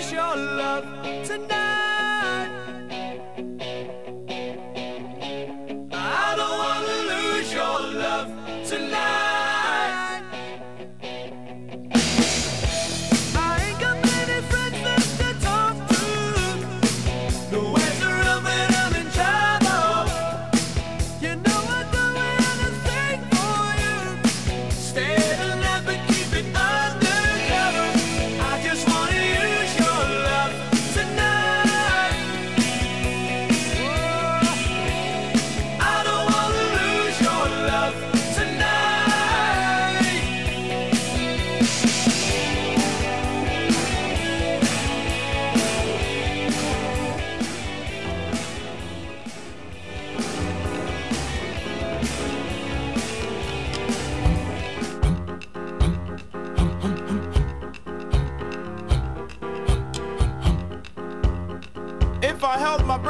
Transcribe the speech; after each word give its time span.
lose 0.00 0.12
your 0.12 0.36
love 0.36 0.84
tonight. 1.24 2.19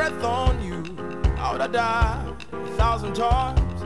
Breath 0.01 0.25
on 0.25 0.63
you, 0.63 0.83
I 1.37 1.53
would 1.53 1.61
have 1.61 1.73
died 1.73 2.35
a 2.53 2.67
thousand 2.69 3.13
times. 3.13 3.83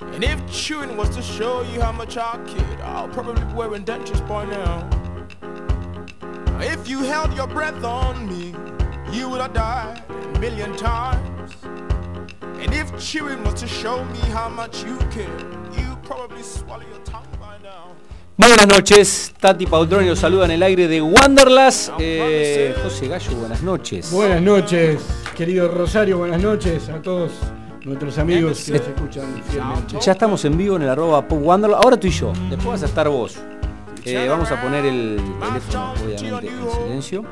And 0.00 0.24
if 0.24 0.40
chewing 0.50 0.96
was 0.96 1.08
to 1.14 1.22
show 1.22 1.62
you 1.62 1.80
how 1.80 1.92
much 1.92 2.16
I 2.16 2.36
kid, 2.48 2.80
I'll 2.80 3.08
probably 3.08 3.44
be 3.44 3.52
wearing 3.52 3.84
dentures 3.84 4.26
by 4.26 4.44
now. 4.44 4.90
If 6.60 6.88
you 6.88 7.04
held 7.04 7.32
your 7.34 7.46
breath 7.46 7.84
on 7.84 8.26
me, 8.26 8.56
you 9.16 9.28
would 9.28 9.40
have 9.40 9.52
died 9.52 10.02
a 10.10 10.38
million 10.40 10.76
times. 10.76 11.54
And 12.42 12.74
if 12.74 12.86
chewing 12.98 13.44
was 13.44 13.54
to 13.60 13.68
show 13.68 14.04
me 14.06 14.18
how 14.38 14.48
much 14.48 14.82
you 14.82 14.96
care, 15.12 15.38
you 15.78 15.96
probably 16.02 16.42
swallow 16.42 16.82
your 16.90 17.04
tongue 17.04 17.28
by 17.38 17.58
now. 17.62 17.94
Buenas 18.36 18.66
noches, 18.66 19.33
Tati 19.44 19.66
Paultroni 19.66 20.08
los 20.08 20.18
saluda 20.18 20.46
en 20.46 20.52
el 20.52 20.62
aire 20.62 20.88
de 20.88 21.02
Wanderlust. 21.02 21.90
Eh, 21.98 22.74
José 22.82 23.08
Gallo, 23.08 23.36
buenas 23.36 23.62
noches. 23.62 24.10
Buenas 24.10 24.40
noches, 24.40 25.02
querido 25.36 25.68
Rosario, 25.68 26.16
buenas 26.16 26.40
noches 26.40 26.88
a 26.88 27.02
todos 27.02 27.30
nuestros 27.84 28.16
amigos 28.16 28.64
que 28.64 28.72
nos 28.72 28.88
escuchan 28.88 29.42
fielmente. 29.46 29.98
Ya 30.00 30.12
estamos 30.12 30.42
en 30.46 30.56
vivo 30.56 30.76
en 30.76 30.82
el 30.84 30.88
arroba 30.88 31.28
Pop 31.28 31.40
Wanderlust. 31.42 31.84
Ahora 31.84 32.00
tú 32.00 32.06
y 32.06 32.10
yo, 32.10 32.32
después 32.48 32.68
vas 32.68 32.82
a 32.84 32.86
estar 32.86 33.06
vos. 33.06 33.36
Eh, 34.06 34.26
vamos 34.26 34.50
a 34.50 34.62
poner 34.62 34.86
el 34.86 35.20
teléfono, 35.38 35.92
obviamente, 35.92 36.48
en 36.48 36.82
silencio. 36.82 37.24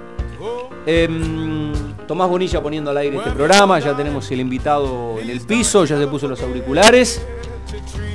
Em, 0.85 1.73
Tomás 2.07 2.29
Bonilla 2.29 2.63
poniendo 2.63 2.91
al 2.91 2.99
aire 2.99 3.17
este 3.17 3.31
programa, 3.31 3.79
ya 3.79 3.97
tenemos 3.97 4.31
el 4.31 4.41
invitado 4.41 5.19
en 5.19 5.31
el 5.31 5.41
piso, 5.41 5.87
ya 5.87 5.97
se 5.97 6.07
puso 6.07 6.29
los 6.29 6.43
auriculares. 6.43 7.25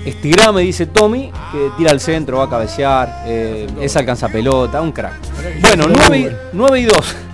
Estirá, 0.08 0.54
me 0.54 0.62
dice 0.62 0.86
Tommy, 0.86 1.30
que 1.52 1.70
tira 1.78 1.92
al 1.92 2.00
centro, 2.00 2.38
va 2.38 2.46
a 2.46 2.50
cabecear, 2.50 3.24
eh, 3.26 3.68
es 3.82 3.94
alcanza 3.98 4.30
pelota, 4.30 4.80
un 4.80 4.94
crack. 4.94 5.16
Bueno, 5.60 5.86
9 5.90 6.18
y, 6.18 6.30
9 6.54 6.80
y 6.80 6.86
2. 6.86 7.16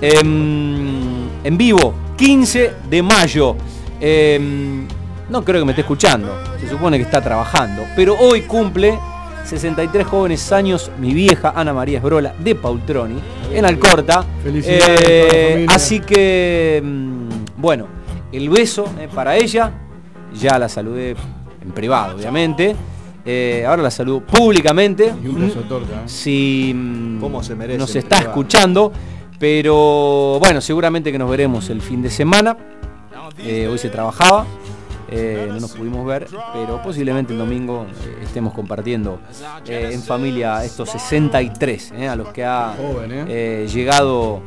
Em, 0.00 1.28
en 1.42 1.56
vivo, 1.56 1.94
15 2.16 2.72
de 2.88 3.02
mayo. 3.02 3.56
Em, 4.00 4.86
no 5.28 5.44
creo 5.44 5.60
que 5.60 5.64
me 5.64 5.72
esté 5.72 5.80
escuchando, 5.80 6.40
se 6.60 6.68
supone 6.68 6.98
que 6.98 7.02
está 7.02 7.20
trabajando, 7.20 7.82
pero 7.96 8.16
hoy 8.16 8.42
cumple 8.42 8.96
63 9.44 10.06
jóvenes 10.06 10.52
años 10.52 10.92
mi 11.00 11.12
vieja 11.12 11.52
Ana 11.54 11.72
María 11.72 11.98
Esbrola 11.98 12.32
de 12.38 12.54
Paultroni, 12.54 13.18
en 13.52 13.64
Alcorta. 13.64 14.24
Felicidades 14.44 15.02
familia. 15.02 15.66
así 15.68 15.98
que, 15.98 16.80
mm, 16.84 17.28
bueno, 17.56 17.88
el 18.30 18.48
beso 18.50 18.84
eh, 19.00 19.08
para 19.12 19.36
ella, 19.36 19.72
ya 20.32 20.58
la 20.60 20.68
saludé 20.68 21.16
en 21.68 21.72
privado, 21.74 22.16
obviamente. 22.16 22.74
Eh, 23.24 23.64
ahora 23.66 23.82
la 23.82 23.90
saludo 23.90 24.20
públicamente. 24.20 25.12
Y 25.22 25.28
un 25.28 25.40
beso 25.40 25.60
torta. 25.60 25.96
¿eh? 25.96 26.02
Si 26.06 26.72
mm, 26.74 27.20
¿Cómo 27.20 27.42
se 27.42 27.54
merece 27.54 27.78
nos 27.78 27.94
está 27.94 28.16
privado? 28.16 28.30
escuchando, 28.30 28.92
pero 29.38 30.38
bueno, 30.40 30.60
seguramente 30.60 31.12
que 31.12 31.18
nos 31.18 31.30
veremos 31.30 31.68
el 31.70 31.82
fin 31.82 32.02
de 32.02 32.10
semana. 32.10 32.56
Eh, 33.38 33.68
hoy 33.70 33.78
se 33.78 33.88
trabajaba, 33.88 34.46
no 35.12 35.60
nos 35.60 35.72
pudimos 35.72 36.04
ver, 36.04 36.26
pero 36.52 36.82
posiblemente 36.82 37.32
el 37.32 37.38
domingo 37.38 37.86
estemos 38.20 38.52
compartiendo 38.52 39.20
en 39.66 40.02
familia 40.02 40.64
estos 40.64 40.90
63 40.90 41.92
eh, 41.96 42.08
a 42.08 42.16
los 42.16 42.28
que 42.32 42.44
ha 42.44 42.74
Joven, 42.76 43.26
llegado 43.68 44.42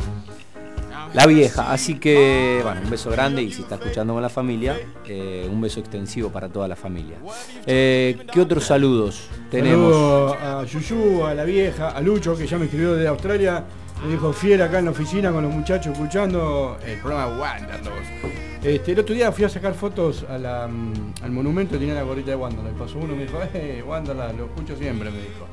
la 1.13 1.25
vieja. 1.25 1.72
Así 1.72 1.95
que, 1.95 2.59
bueno, 2.63 2.81
un 2.83 2.89
beso 2.89 3.09
grande 3.09 3.41
y 3.41 3.51
si 3.51 3.61
está 3.61 3.75
escuchando 3.75 4.13
con 4.13 4.22
la 4.22 4.29
familia, 4.29 4.77
eh, 5.05 5.47
un 5.51 5.61
beso 5.61 5.79
extensivo 5.79 6.29
para 6.29 6.49
toda 6.49 6.67
la 6.67 6.75
familia. 6.75 7.17
Eh, 7.66 8.25
¿Qué 8.31 8.41
otros 8.41 8.66
saludos 8.66 9.27
tenemos? 9.50 9.94
Saludo 9.94 10.33
a 10.33 10.66
Yuyu, 10.66 11.25
a 11.25 11.33
la 11.33 11.44
vieja, 11.44 11.89
a 11.89 12.01
Lucho, 12.01 12.35
que 12.38 12.47
ya 12.47 12.57
me 12.57 12.66
escribió 12.66 12.94
desde 12.94 13.07
Australia. 13.07 13.63
Me 14.03 14.11
dijo 14.13 14.33
fiel 14.33 14.59
acá 14.63 14.79
en 14.79 14.85
la 14.85 14.91
oficina 14.91 15.31
con 15.31 15.44
los 15.44 15.53
muchachos 15.53 15.94
escuchando 15.94 16.77
el 16.83 17.00
programa 17.00 17.39
Wanderlust. 17.39 18.09
Este, 18.63 18.94
el 18.94 19.00
otro 19.00 19.13
día 19.13 19.31
fui 19.31 19.44
a 19.44 19.50
sacar 19.50 19.75
fotos 19.75 20.23
mm, 20.23 21.23
al 21.23 21.31
monumento 21.31 21.77
tenía 21.77 21.94
la 21.94 22.01
gorrita 22.01 22.31
de 22.31 22.38
Wanderlust. 22.38 22.77
Pasó 22.77 22.97
uno 22.97 23.13
y 23.13 23.17
me 23.17 23.23
dijo, 23.25 23.38
eh, 23.53 23.83
Wanderlust, 23.85 24.38
lo 24.38 24.45
escucho 24.45 24.75
siempre, 24.75 25.11
me 25.11 25.17
dijo. 25.17 25.47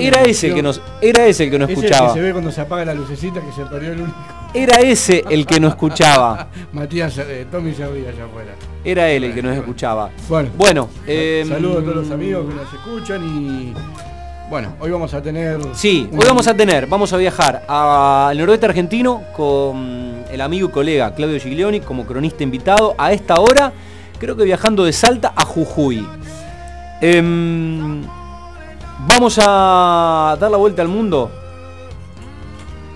Era 0.00 0.22
ese 0.24 0.48
el 0.48 0.54
que 0.54 0.62
nos, 0.62 0.80
era 1.00 1.26
ese 1.26 1.44
el 1.44 1.50
que 1.50 1.58
no 1.58 1.64
Ese 1.64 1.72
es 1.72 1.78
el 1.78 1.84
escuchaba. 1.86 2.12
que 2.12 2.18
se 2.20 2.24
ve 2.26 2.32
cuando 2.32 2.52
se 2.52 2.60
apaga 2.60 2.84
la 2.84 2.94
lucecita 2.94 3.40
que 3.40 3.52
se 3.52 3.64
perdió 3.66 3.92
el 3.92 4.02
único. 4.02 4.16
Era 4.54 4.80
ese 4.80 5.24
el 5.30 5.46
que 5.46 5.58
no 5.60 5.68
escuchaba. 5.68 6.48
Matías, 6.72 7.16
eh, 7.18 7.46
Tommy 7.50 7.72
se 7.72 7.86
ría 7.86 8.10
allá 8.10 8.24
afuera. 8.26 8.52
Era 8.84 9.08
él 9.10 9.24
el 9.24 9.34
que 9.34 9.42
nos 9.42 9.56
escuchaba. 9.56 10.10
Bueno, 10.28 10.50
Bueno, 10.58 10.88
em, 11.06 11.48
saludos 11.48 11.78
a 11.78 11.80
todos 11.84 11.96
los 11.96 12.10
amigos 12.10 12.46
que 12.48 12.54
nos 12.54 12.72
escuchan 12.74 13.24
y 13.24 13.74
bueno, 14.50 14.74
hoy 14.80 14.90
vamos 14.90 15.14
a 15.14 15.22
tener. 15.22 15.58
Sí, 15.72 16.06
un- 16.12 16.18
hoy 16.20 16.26
vamos 16.26 16.46
a 16.46 16.54
tener, 16.54 16.86
vamos 16.86 17.10
a 17.14 17.16
viajar 17.16 17.64
al 17.66 18.36
noroeste 18.36 18.66
argentino 18.66 19.22
con 19.34 20.22
el 20.30 20.40
amigo 20.42 20.68
y 20.68 20.70
colega 20.70 21.14
Claudio 21.14 21.40
Giglioni 21.40 21.80
como 21.80 22.04
cronista 22.04 22.42
invitado 22.42 22.94
a 22.98 23.12
esta 23.12 23.40
hora, 23.40 23.72
creo 24.18 24.36
que 24.36 24.44
viajando 24.44 24.84
de 24.84 24.92
Salta 24.92 25.32
a 25.34 25.44
Jujuy. 25.46 26.06
Em, 27.00 28.02
vamos 29.06 29.38
a 29.42 30.36
dar 30.38 30.50
la 30.50 30.56
vuelta 30.56 30.82
al 30.82 30.88
mundo, 30.88 31.30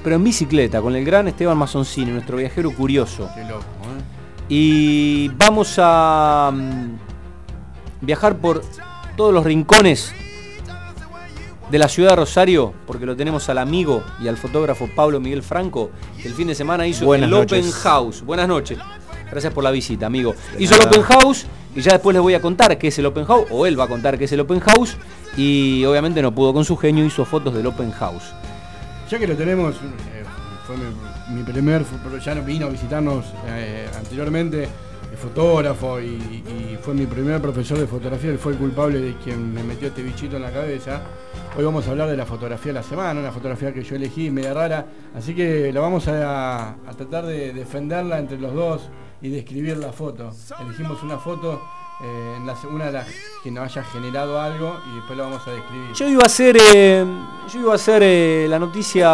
pero 0.02 0.16
en 0.16 0.24
bicicleta, 0.24 0.80
con 0.80 0.94
el 0.94 1.04
gran 1.04 1.28
Esteban 1.28 1.56
Mazzoncini, 1.58 2.10
nuestro 2.12 2.36
viajero 2.36 2.70
curioso. 2.72 3.28
Qué 3.34 3.42
loco, 3.42 3.64
¿eh? 3.64 4.02
Y 4.48 5.28
vamos 5.30 5.74
a 5.78 6.52
mm, 6.54 6.96
viajar 8.00 8.36
por 8.36 8.62
todos 9.16 9.34
los 9.34 9.44
rincones 9.44 10.14
de 11.70 11.78
la 11.78 11.88
ciudad 11.88 12.10
de 12.10 12.16
Rosario, 12.16 12.72
porque 12.86 13.06
lo 13.06 13.16
tenemos 13.16 13.48
al 13.48 13.58
amigo 13.58 14.04
y 14.22 14.28
al 14.28 14.36
fotógrafo 14.36 14.88
Pablo 14.94 15.18
Miguel 15.18 15.42
Franco, 15.42 15.90
que 16.22 16.28
el 16.28 16.34
fin 16.34 16.46
de 16.46 16.54
semana 16.54 16.86
hizo 16.86 17.04
Buenas 17.04 17.26
el 17.26 17.30
noches. 17.30 17.58
Open 17.58 17.72
House. 17.72 18.22
Buenas 18.22 18.46
noches. 18.46 18.78
Gracias 19.30 19.52
por 19.52 19.64
la 19.64 19.70
visita, 19.70 20.06
amigo. 20.06 20.34
Hizo 20.58 20.74
el 20.76 20.82
Open 20.86 21.02
House 21.02 21.46
y 21.74 21.80
ya 21.80 21.92
después 21.92 22.14
les 22.14 22.22
voy 22.22 22.34
a 22.34 22.40
contar 22.40 22.78
qué 22.78 22.88
es 22.88 22.98
el 22.98 23.06
Open 23.06 23.24
House, 23.26 23.46
o 23.50 23.66
él 23.66 23.78
va 23.78 23.84
a 23.84 23.88
contar 23.88 24.16
qué 24.16 24.24
es 24.24 24.32
el 24.32 24.40
Open 24.40 24.60
House, 24.60 24.96
y 25.36 25.84
obviamente 25.84 26.22
no 26.22 26.34
pudo 26.34 26.54
con 26.54 26.64
su 26.64 26.76
genio, 26.76 27.04
hizo 27.04 27.24
fotos 27.26 27.52
del 27.54 27.66
Open 27.66 27.90
House. 27.92 28.24
Ya 29.10 29.18
que 29.18 29.26
lo 29.26 29.36
tenemos, 29.36 29.74
eh, 29.74 30.24
fue 30.66 30.76
mi, 31.34 31.42
primer, 31.42 31.82
fo- 31.82 32.18
ya 32.18 32.34
no 32.34 32.42
vino 32.42 32.66
a 32.66 32.70
visitarnos 32.70 33.26
eh, 33.48 33.86
anteriormente, 33.94 34.64
es 35.12 35.20
fotógrafo 35.20 36.00
y, 36.00 36.06
y 36.06 36.78
fue 36.80 36.94
mi 36.94 37.04
primer 37.06 37.42
profesor 37.42 37.78
de 37.78 37.86
fotografía, 37.86 38.30
él 38.30 38.38
fue 38.38 38.52
el 38.52 38.58
culpable 38.58 38.98
de 38.98 39.14
quien 39.22 39.52
me 39.52 39.62
metió 39.62 39.88
este 39.88 40.02
bichito 40.02 40.36
en 40.36 40.42
la 40.42 40.50
cabeza. 40.52 41.02
Hoy 41.58 41.64
vamos 41.64 41.86
a 41.86 41.90
hablar 41.90 42.08
de 42.08 42.16
la 42.16 42.24
fotografía 42.24 42.72
de 42.72 42.78
la 42.80 42.82
semana, 42.82 43.20
una 43.20 43.32
fotografía 43.32 43.72
que 43.74 43.82
yo 43.82 43.96
elegí, 43.96 44.30
media 44.30 44.54
rara, 44.54 44.86
así 45.14 45.34
que 45.34 45.70
la 45.72 45.80
vamos 45.80 46.08
a, 46.08 46.70
a 46.70 46.92
tratar 46.96 47.26
de 47.26 47.52
defenderla 47.52 48.18
entre 48.18 48.38
los 48.38 48.54
dos 48.54 48.88
y 49.22 49.28
describir 49.28 49.76
la 49.78 49.92
foto. 49.92 50.30
Elegimos 50.60 51.02
una 51.02 51.18
foto, 51.18 51.60
eh, 52.02 52.34
en 52.36 52.46
la, 52.46 52.54
una 52.70 52.86
de 52.86 52.92
las 52.92 53.08
que 53.42 53.50
nos 53.50 53.64
haya 53.64 53.82
generado 53.84 54.40
algo 54.40 54.76
y 54.90 54.96
después 54.96 55.16
la 55.16 55.24
vamos 55.24 55.46
a 55.46 55.50
describir. 55.52 55.92
Yo 55.94 56.08
iba 56.08 56.22
a 56.22 56.26
hacer, 56.26 56.56
eh, 56.74 57.04
yo 57.52 57.60
iba 57.60 57.72
a 57.72 57.76
hacer 57.76 58.02
eh, 58.02 58.46
la 58.48 58.58
noticia, 58.58 59.08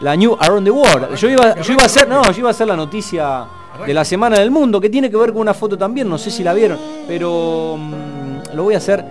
la 0.00 0.16
New 0.16 0.36
Around 0.38 0.64
the 0.64 0.70
World. 0.70 1.14
Yo 1.16 1.28
iba, 1.28 1.60
yo 1.60 1.72
iba 1.72 1.82
a 1.82 1.86
hacer, 1.86 2.08
no, 2.08 2.30
yo 2.30 2.38
iba 2.38 2.48
a 2.48 2.52
hacer 2.52 2.66
la 2.66 2.76
noticia 2.76 3.46
de 3.86 3.94
la 3.94 4.04
Semana 4.04 4.38
del 4.38 4.50
Mundo, 4.50 4.80
que 4.80 4.90
tiene 4.90 5.10
que 5.10 5.16
ver 5.16 5.32
con 5.32 5.40
una 5.40 5.54
foto 5.54 5.76
también, 5.76 6.08
no 6.08 6.18
sé 6.18 6.30
si 6.30 6.44
la 6.44 6.52
vieron, 6.52 6.78
pero 7.08 7.76
mm, 7.78 8.54
lo 8.54 8.64
voy 8.64 8.74
a 8.74 8.78
hacer 8.78 9.04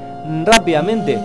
rápidamente, 0.46 1.20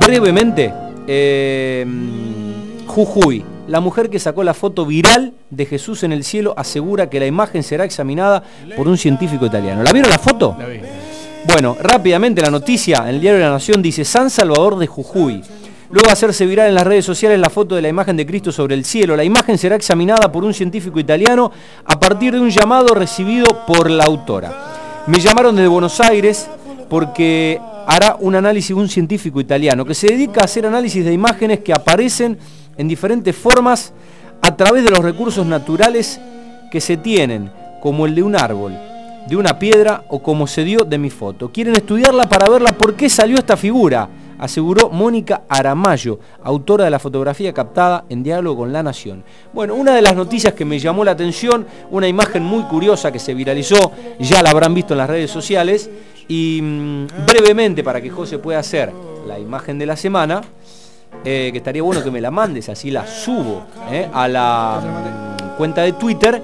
brevemente. 0.00 0.72
Eh, 1.06 1.84
mm, 1.86 2.86
Jujuy. 2.86 3.55
La 3.68 3.80
mujer 3.80 4.10
que 4.10 4.18
sacó 4.18 4.44
la 4.44 4.54
foto 4.54 4.86
viral 4.86 5.34
de 5.50 5.66
Jesús 5.66 6.04
en 6.04 6.12
el 6.12 6.22
cielo 6.22 6.54
asegura 6.56 7.10
que 7.10 7.18
la 7.18 7.26
imagen 7.26 7.62
será 7.62 7.84
examinada 7.84 8.42
por 8.76 8.86
un 8.86 8.96
científico 8.96 9.46
italiano. 9.46 9.82
¿La 9.82 9.92
vieron 9.92 10.10
la 10.10 10.18
foto? 10.18 10.54
La 10.58 10.66
vi. 10.66 10.80
Bueno, 11.48 11.76
rápidamente 11.80 12.42
la 12.42 12.50
noticia 12.50 12.98
en 12.98 13.16
el 13.16 13.20
diario 13.20 13.38
de 13.38 13.44
la 13.44 13.52
Nación 13.52 13.82
dice 13.82 14.04
San 14.04 14.30
Salvador 14.30 14.78
de 14.78 14.86
Jujuy. 14.86 15.42
Luego 15.90 16.06
de 16.08 16.12
hacerse 16.12 16.44
viral 16.44 16.68
en 16.68 16.74
las 16.74 16.86
redes 16.86 17.04
sociales 17.04 17.38
la 17.38 17.50
foto 17.50 17.76
de 17.76 17.82
la 17.82 17.88
imagen 17.88 18.16
de 18.16 18.26
Cristo 18.26 18.50
sobre 18.50 18.74
el 18.74 18.84
cielo, 18.84 19.16
la 19.16 19.22
imagen 19.22 19.56
será 19.56 19.76
examinada 19.76 20.30
por 20.32 20.44
un 20.44 20.52
científico 20.52 20.98
italiano 20.98 21.52
a 21.84 22.00
partir 22.00 22.32
de 22.32 22.40
un 22.40 22.50
llamado 22.50 22.94
recibido 22.94 23.64
por 23.64 23.88
la 23.90 24.04
autora. 24.04 25.04
Me 25.06 25.20
llamaron 25.20 25.54
desde 25.54 25.68
Buenos 25.68 26.00
Aires 26.00 26.48
porque 26.88 27.60
hará 27.86 28.16
un 28.18 28.34
análisis 28.34 28.74
un 28.74 28.88
científico 28.88 29.40
italiano 29.40 29.84
que 29.84 29.94
se 29.94 30.08
dedica 30.08 30.40
a 30.40 30.44
hacer 30.44 30.66
análisis 30.66 31.04
de 31.04 31.12
imágenes 31.12 31.60
que 31.60 31.72
aparecen 31.72 32.36
en 32.76 32.88
diferentes 32.88 33.34
formas 33.34 33.92
a 34.40 34.56
través 34.56 34.84
de 34.84 34.90
los 34.90 35.00
recursos 35.00 35.46
naturales 35.46 36.20
que 36.70 36.80
se 36.80 36.96
tienen, 36.96 37.50
como 37.80 38.06
el 38.06 38.14
de 38.14 38.22
un 38.22 38.36
árbol, 38.36 38.76
de 39.28 39.36
una 39.36 39.58
piedra 39.58 40.04
o 40.08 40.22
como 40.22 40.46
se 40.46 40.64
dio 40.64 40.84
de 40.84 40.98
mi 40.98 41.10
foto. 41.10 41.50
Quieren 41.50 41.74
estudiarla 41.74 42.28
para 42.28 42.48
verla 42.48 42.72
por 42.72 42.94
qué 42.94 43.08
salió 43.08 43.38
esta 43.38 43.56
figura, 43.56 44.08
aseguró 44.38 44.90
Mónica 44.90 45.42
Aramayo, 45.48 46.18
autora 46.42 46.84
de 46.84 46.90
la 46.90 46.98
fotografía 46.98 47.52
captada 47.52 48.04
en 48.08 48.22
diálogo 48.22 48.58
con 48.58 48.72
La 48.72 48.82
Nación. 48.82 49.24
Bueno, 49.52 49.74
una 49.74 49.94
de 49.94 50.02
las 50.02 50.14
noticias 50.14 50.54
que 50.54 50.64
me 50.64 50.78
llamó 50.78 51.04
la 51.04 51.12
atención, 51.12 51.66
una 51.90 52.08
imagen 52.08 52.42
muy 52.44 52.64
curiosa 52.64 53.10
que 53.10 53.18
se 53.18 53.34
viralizó, 53.34 53.92
ya 54.20 54.42
la 54.42 54.50
habrán 54.50 54.74
visto 54.74 54.94
en 54.94 54.98
las 54.98 55.10
redes 55.10 55.30
sociales, 55.30 55.90
y 56.28 56.60
mm, 56.62 57.06
brevemente 57.26 57.84
para 57.84 58.00
que 58.00 58.10
José 58.10 58.38
pueda 58.38 58.58
hacer 58.58 58.92
la 59.26 59.38
imagen 59.38 59.78
de 59.78 59.86
la 59.86 59.96
semana, 59.96 60.42
eh, 61.24 61.50
que 61.52 61.58
estaría 61.58 61.82
bueno 61.82 62.02
que 62.04 62.10
me 62.10 62.20
la 62.20 62.30
mandes, 62.30 62.68
así 62.68 62.90
la 62.90 63.06
subo 63.06 63.64
eh, 63.90 64.08
a 64.12 64.28
la 64.28 64.80
mm, 65.52 65.56
cuenta 65.58 65.82
de 65.82 65.92
Twitter. 65.94 66.42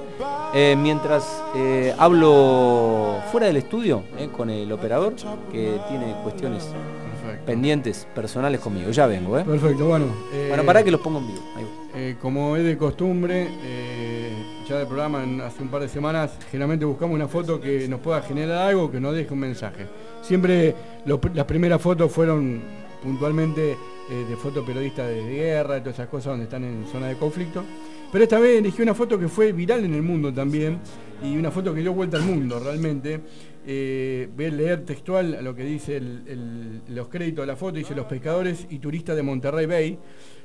eh, 0.55 0.75
mientras 0.77 1.41
eh, 1.55 1.95
hablo 1.97 3.17
fuera 3.31 3.47
del 3.47 3.57
estudio 3.57 4.03
eh, 4.17 4.29
con 4.35 4.49
el 4.51 4.71
operador 4.71 5.13
que 5.51 5.79
tiene 5.89 6.13
cuestiones 6.23 6.63
Perfecto. 7.21 7.45
pendientes 7.45 8.07
personales 8.13 8.59
conmigo. 8.59 8.91
Ya 8.91 9.07
vengo, 9.07 9.37
¿eh? 9.39 9.43
Perfecto, 9.43 9.85
bueno. 9.87 10.05
eh, 10.31 10.47
Bueno, 10.49 10.63
para 10.63 10.83
que 10.83 10.91
los 10.91 11.01
pongo 11.01 11.19
en 11.19 11.27
vivo. 11.27 11.39
Ahí 11.55 11.65
eh, 11.95 12.15
como 12.21 12.55
es 12.57 12.63
de 12.63 12.77
costumbre, 12.77 13.47
eh, 13.63 14.31
ya 14.67 14.77
del 14.77 14.87
programa 14.87 15.23
en- 15.23 15.41
hace 15.41 15.61
un 15.63 15.69
par 15.69 15.81
de 15.81 15.87
semanas, 15.89 16.31
generalmente 16.51 16.85
buscamos 16.85 17.15
una 17.15 17.27
foto 17.27 17.59
que 17.61 17.87
nos 17.87 17.99
pueda 17.99 18.21
generar 18.21 18.67
algo, 18.69 18.91
que 18.91 18.99
nos 18.99 19.13
deje 19.15 19.31
un 19.33 19.39
mensaje. 19.39 19.87
Siempre 20.21 20.75
las 21.05 21.45
primeras 21.45 21.81
fotos 21.81 22.11
fueron 22.11 22.61
puntualmente 23.03 23.75
eh, 24.09 24.25
de 24.29 24.35
fotoperiodistas 24.35 25.07
de 25.07 25.23
guerra, 25.23 25.75
de 25.75 25.81
todas 25.81 25.95
esas 25.95 26.07
cosas 26.09 26.25
donde 26.31 26.43
están 26.45 26.63
en 26.63 26.85
zona 26.91 27.07
de 27.07 27.15
conflicto. 27.15 27.63
Pero 28.11 28.23
esta 28.23 28.39
vez 28.39 28.59
elegí 28.59 28.81
una 28.81 28.93
foto 28.93 29.17
que 29.17 29.27
fue 29.27 29.51
viral 29.53 29.83
en 29.85 29.93
el 29.95 30.03
mundo 30.03 30.31
también 30.33 30.79
y 31.23 31.35
una 31.37 31.49
foto 31.51 31.73
que 31.73 31.81
dio 31.81 31.93
vuelta 31.93 32.17
al 32.17 32.23
mundo 32.23 32.59
realmente. 32.59 33.19
Eh, 33.65 34.27
voy 34.35 34.45
a 34.45 34.49
leer 34.49 34.85
textual 34.85 35.39
lo 35.41 35.55
que 35.55 35.63
dice 35.63 35.95
el- 35.97 36.21
el- 36.27 36.95
los 36.95 37.07
créditos 37.07 37.43
de 37.43 37.47
la 37.47 37.55
foto. 37.55 37.77
Dice, 37.77 37.95
los 37.95 38.05
pescadores 38.05 38.67
y 38.69 38.77
turistas 38.79 39.15
de 39.15 39.23
Monterrey 39.23 39.65
Bay 39.65 39.97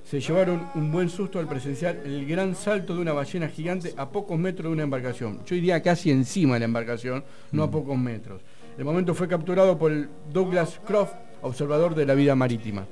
se 0.05 0.21
llevaron 0.21 0.69
un 0.77 0.91
buen 0.93 1.11
susto 1.11 1.39
al 1.41 1.49
presenciar 1.49 1.97
el 2.05 2.25
gran 2.27 2.55
salto 2.55 2.95
de 2.95 3.01
una 3.03 3.13
ballena 3.13 3.49
gigante 3.49 3.93
a 3.97 4.09
pocos 4.09 4.39
metros 4.39 4.67
de 4.67 4.73
una 4.73 4.85
embarcación. 4.85 5.41
Yo 5.45 5.57
iría 5.57 5.83
casi 5.83 6.11
encima 6.11 6.55
de 6.55 6.61
la 6.61 6.67
embarcación, 6.67 7.25
no 7.53 7.65
a 7.65 7.71
pocos 7.71 7.99
metros. 7.99 8.41
El 8.79 8.85
momento 8.85 9.15
fue 9.15 9.27
capturado 9.29 9.77
por 9.77 9.93
Douglas 10.33 10.81
Croft, 10.87 11.13
observador 11.43 11.95
de 11.97 12.07
la 12.07 12.15
vida 12.15 12.35
marítima. 12.37 12.87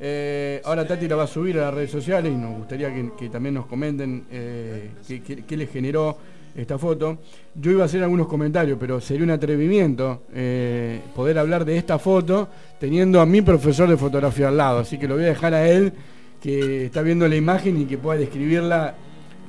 Eh, 0.00 0.60
ahora 0.64 0.86
Tati 0.86 1.08
la 1.08 1.16
va 1.16 1.24
a 1.24 1.26
subir 1.26 1.58
a 1.58 1.62
las 1.66 1.74
redes 1.74 1.90
sociales 1.90 2.32
y 2.32 2.36
nos 2.36 2.56
gustaría 2.56 2.92
que, 2.94 3.10
que 3.18 3.28
también 3.28 3.54
nos 3.54 3.66
comenten 3.66 4.24
eh, 4.30 4.90
qué, 5.06 5.22
qué- 5.22 5.44
qué 5.44 5.56
le 5.56 5.66
generó 5.66 6.16
esta 6.56 6.78
foto. 6.78 7.18
Yo 7.54 7.70
iba 7.72 7.82
a 7.82 7.86
hacer 7.86 8.02
algunos 8.02 8.26
comentarios, 8.28 8.78
pero 8.80 9.00
sería 9.00 9.24
un 9.24 9.30
atrevimiento 9.30 10.22
eh, 10.34 11.00
poder 11.14 11.38
hablar 11.38 11.64
de 11.64 11.76
esta 11.76 11.98
foto 11.98 12.48
teniendo 12.78 13.20
a 13.20 13.26
mi 13.26 13.42
profesor 13.42 13.88
de 13.88 13.96
fotografía 13.96 14.48
al 14.48 14.56
lado. 14.56 14.78
Así 14.80 14.98
que 14.98 15.08
lo 15.08 15.14
voy 15.16 15.24
a 15.24 15.28
dejar 15.28 15.54
a 15.54 15.68
él, 15.68 15.92
que 16.40 16.86
está 16.86 17.02
viendo 17.02 17.26
la 17.26 17.36
imagen 17.36 17.80
y 17.80 17.84
que 17.84 17.98
pueda 17.98 18.18
describirla 18.20 18.94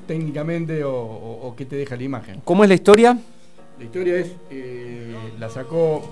técnicamente 0.08 0.84
o, 0.84 0.92
o- 0.96 1.48
o 1.48 1.56
qué 1.56 1.66
te 1.66 1.76
deja 1.76 1.96
la 1.96 2.04
imagen. 2.04 2.42
¿Cómo 2.44 2.64
es 2.64 2.70
la 2.70 2.76
historia? 2.76 3.18
La 3.78 3.86
historia 3.86 4.18
es, 4.18 4.34
la 5.40 5.48
sacó, 5.50 6.04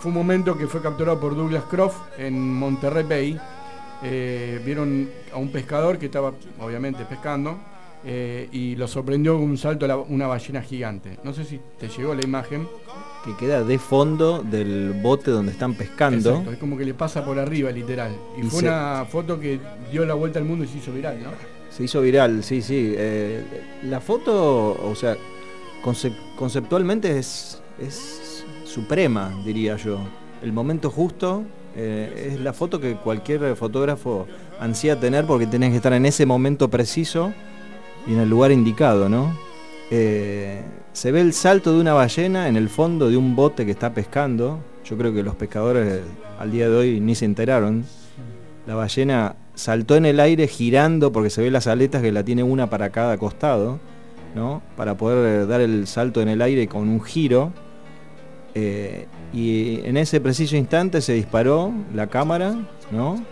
fue 0.00 0.08
un 0.10 0.14
momento 0.16 0.56
que 0.56 0.66
fue 0.66 0.80
capturado 0.80 1.20
por 1.20 1.36
Douglas 1.36 1.64
Croft 1.64 1.98
en 2.18 2.54
Monterrey 2.54 3.04
Bay. 3.08 3.38
Eh, 4.02 4.60
vieron 4.64 5.08
a 5.32 5.36
un 5.38 5.48
pescador 5.50 5.98
que 5.98 6.06
estaba 6.06 6.32
obviamente 6.60 7.04
pescando 7.06 7.58
eh, 8.04 8.48
y 8.52 8.76
lo 8.76 8.86
sorprendió 8.86 9.34
con 9.34 9.44
un 9.44 9.58
salto 9.58 9.84
a 9.84 9.88
la- 9.88 9.96
una 9.96 10.26
ballena 10.26 10.60
gigante. 10.62 11.18
No 11.24 11.32
sé 11.32 11.44
si 11.44 11.60
te 11.78 11.88
llegó 11.88 12.14
la 12.14 12.22
imagen. 12.22 12.66
que 13.24 13.34
queda 13.36 13.64
de 13.64 13.76
fondo 13.80 14.40
del 14.44 14.92
bote 15.02 15.32
donde 15.32 15.50
están 15.50 15.74
pescando. 15.74 16.30
Exacto, 16.30 16.52
es 16.52 16.58
como 16.58 16.78
que 16.78 16.84
le 16.84 16.94
pasa 16.94 17.24
por 17.24 17.36
arriba 17.40 17.72
literal. 17.72 18.12
Y, 18.36 18.42
Y 18.46 18.48
fue 18.48 18.60
se- 18.60 18.68
una 18.68 19.04
foto 19.10 19.40
que 19.40 19.58
dio 19.90 20.06
la 20.06 20.14
vuelta 20.14 20.38
al 20.38 20.44
mundo 20.44 20.64
y 20.64 20.68
se 20.68 20.78
hizo 20.78 20.92
viral, 20.92 21.20
¿no? 21.20 21.30
Se 21.68 21.82
hizo 21.82 22.00
viral, 22.02 22.44
sí, 22.44 22.62
sí. 22.62 22.94
Eh, 22.96 23.42
la 23.82 24.00
foto, 24.00 24.78
o 24.80 24.94
sea, 24.94 25.16
conce- 25.82 26.14
conceptualmente 26.36 27.18
es, 27.18 27.60
es 27.80 28.44
suprema, 28.64 29.34
diría 29.44 29.76
yo. 29.76 29.98
El 30.40 30.52
momento 30.52 30.88
justo 30.88 31.42
eh, 31.76 32.32
es 32.32 32.40
la 32.40 32.54
foto 32.54 32.80
que 32.80 32.94
cualquier 32.94 33.54
fotógrafo 33.54 34.26
ansía 34.58 34.98
tener 34.98 35.26
porque 35.26 35.46
tenés 35.46 35.70
que 35.70 35.76
estar 35.76 35.92
en 35.92 36.06
ese 36.06 36.24
momento 36.24 36.70
preciso 36.70 37.34
y 38.06 38.14
en 38.14 38.20
el 38.20 38.30
lugar 38.30 38.50
indicado, 38.50 39.10
¿no? 39.10 39.36
Eh, 39.90 40.62
se 40.94 41.12
ve 41.12 41.20
el 41.20 41.34
salto 41.34 41.74
de 41.74 41.80
una 41.80 41.92
ballena 41.92 42.48
en 42.48 42.56
el 42.56 42.70
fondo 42.70 43.10
de 43.10 43.18
un 43.18 43.36
bote 43.36 43.66
que 43.66 43.72
está 43.72 43.92
pescando. 43.92 44.58
Yo 44.86 44.96
creo 44.96 45.12
que 45.12 45.22
los 45.22 45.34
pescadores 45.34 46.00
al 46.38 46.50
día 46.50 46.70
de 46.70 46.76
hoy 46.76 47.00
ni 47.00 47.14
se 47.14 47.26
enteraron. 47.26 47.84
La 48.66 48.74
ballena 48.74 49.36
saltó 49.54 49.96
en 49.96 50.06
el 50.06 50.18
aire 50.18 50.48
girando 50.48 51.12
porque 51.12 51.28
se 51.28 51.42
ve 51.42 51.50
las 51.50 51.66
aletas 51.66 52.00
que 52.00 52.10
la 52.10 52.24
tiene 52.24 52.42
una 52.42 52.70
para 52.70 52.90
cada 52.90 53.18
costado, 53.18 53.78
¿no? 54.34 54.62
Para 54.76 54.96
poder 54.96 55.46
dar 55.46 55.60
el 55.60 55.86
salto 55.86 56.22
en 56.22 56.28
el 56.28 56.40
aire 56.40 56.66
con 56.68 56.88
un 56.88 57.02
giro. 57.02 57.52
Eh, 58.58 59.06
y 59.34 59.80
en 59.84 59.98
ese 59.98 60.18
preciso 60.18 60.56
instante 60.56 61.02
se 61.02 61.12
disparó 61.12 61.74
la 61.94 62.06
cámara, 62.06 62.54
¿no? 62.90 63.22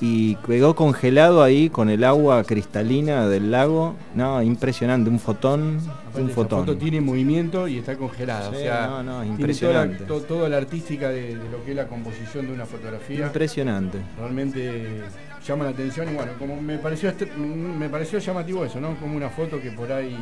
Y 0.00 0.34
quedó 0.44 0.74
congelado 0.74 1.40
ahí 1.42 1.70
con 1.70 1.88
el 1.88 2.02
agua 2.02 2.42
cristalina 2.42 3.28
del 3.28 3.52
lago. 3.52 3.94
No, 4.16 4.42
impresionante, 4.42 5.08
un 5.08 5.20
fotón, 5.20 5.78
Aparte, 5.88 6.20
un 6.20 6.26
esa 6.26 6.34
fotón. 6.34 6.60
foto 6.66 6.76
tiene 6.76 7.00
movimiento 7.00 7.68
y 7.68 7.78
está 7.78 7.96
congelada. 7.96 8.50
Sí, 8.50 8.56
o 8.56 8.58
sea, 8.58 8.86
no, 8.88 9.02
no, 9.04 9.20
tiene 9.20 9.36
impresionante. 9.36 10.04
Toda, 10.04 10.20
to- 10.20 10.26
toda 10.26 10.48
la 10.48 10.56
artística 10.56 11.10
de, 11.10 11.36
de 11.36 11.48
lo 11.50 11.64
que 11.64 11.70
es 11.70 11.76
la 11.76 11.86
composición 11.86 12.46
de 12.48 12.52
una 12.52 12.66
fotografía. 12.66 13.24
Impresionante. 13.26 13.98
realmente 14.18 15.00
llama 15.46 15.64
la 15.64 15.70
atención 15.70 16.10
y 16.10 16.14
bueno, 16.14 16.32
como 16.40 16.60
me 16.60 16.76
pareció 16.78 17.08
este- 17.10 17.26
mm, 17.26 17.78
me 17.78 17.88
pareció 17.88 18.18
llamativo 18.18 18.64
eso, 18.64 18.80
¿no? 18.80 18.96
Como 18.96 19.16
una 19.16 19.28
foto 19.30 19.60
que 19.60 19.70
por 19.70 19.92
ahí 19.92 20.16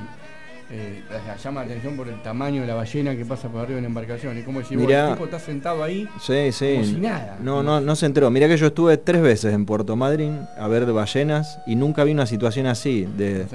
eh, 0.70 1.02
la- 1.10 1.36
llama 1.36 1.60
la 1.60 1.66
atención 1.66 1.96
por 1.96 2.08
el 2.08 2.22
tamaño 2.22 2.60
de 2.62 2.66
la 2.66 2.74
ballena 2.74 3.14
que 3.16 3.24
pasa 3.24 3.48
por 3.48 3.60
arriba 3.60 3.74
de 3.74 3.78
una 3.80 3.88
embarcación. 3.88 4.38
Y 4.38 4.42
como 4.42 4.60
decir, 4.60 4.78
Mirá. 4.78 5.08
el 5.08 5.12
tipo 5.14 5.24
está 5.26 5.38
sentado 5.38 5.82
ahí 5.82 6.08
Sí, 6.20 6.52
sí. 6.52 6.72
como 6.74 6.84
si 6.86 6.92
nada. 7.00 7.38
No, 7.42 7.62
no, 7.62 7.80
no 7.80 7.96
se 7.96 8.06
enteró. 8.06 8.30
Mira 8.30 8.48
que 8.48 8.56
yo 8.56 8.66
estuve 8.66 8.96
tres 8.96 9.20
veces 9.22 9.52
en 9.54 9.66
Puerto 9.66 9.96
Madryn 9.96 10.40
a 10.58 10.68
ver 10.68 10.86
ballenas 10.92 11.58
y 11.66 11.74
nunca 11.76 12.04
vi 12.04 12.12
una 12.12 12.26
situación 12.26 12.66
así, 12.66 13.06
de, 13.16 13.46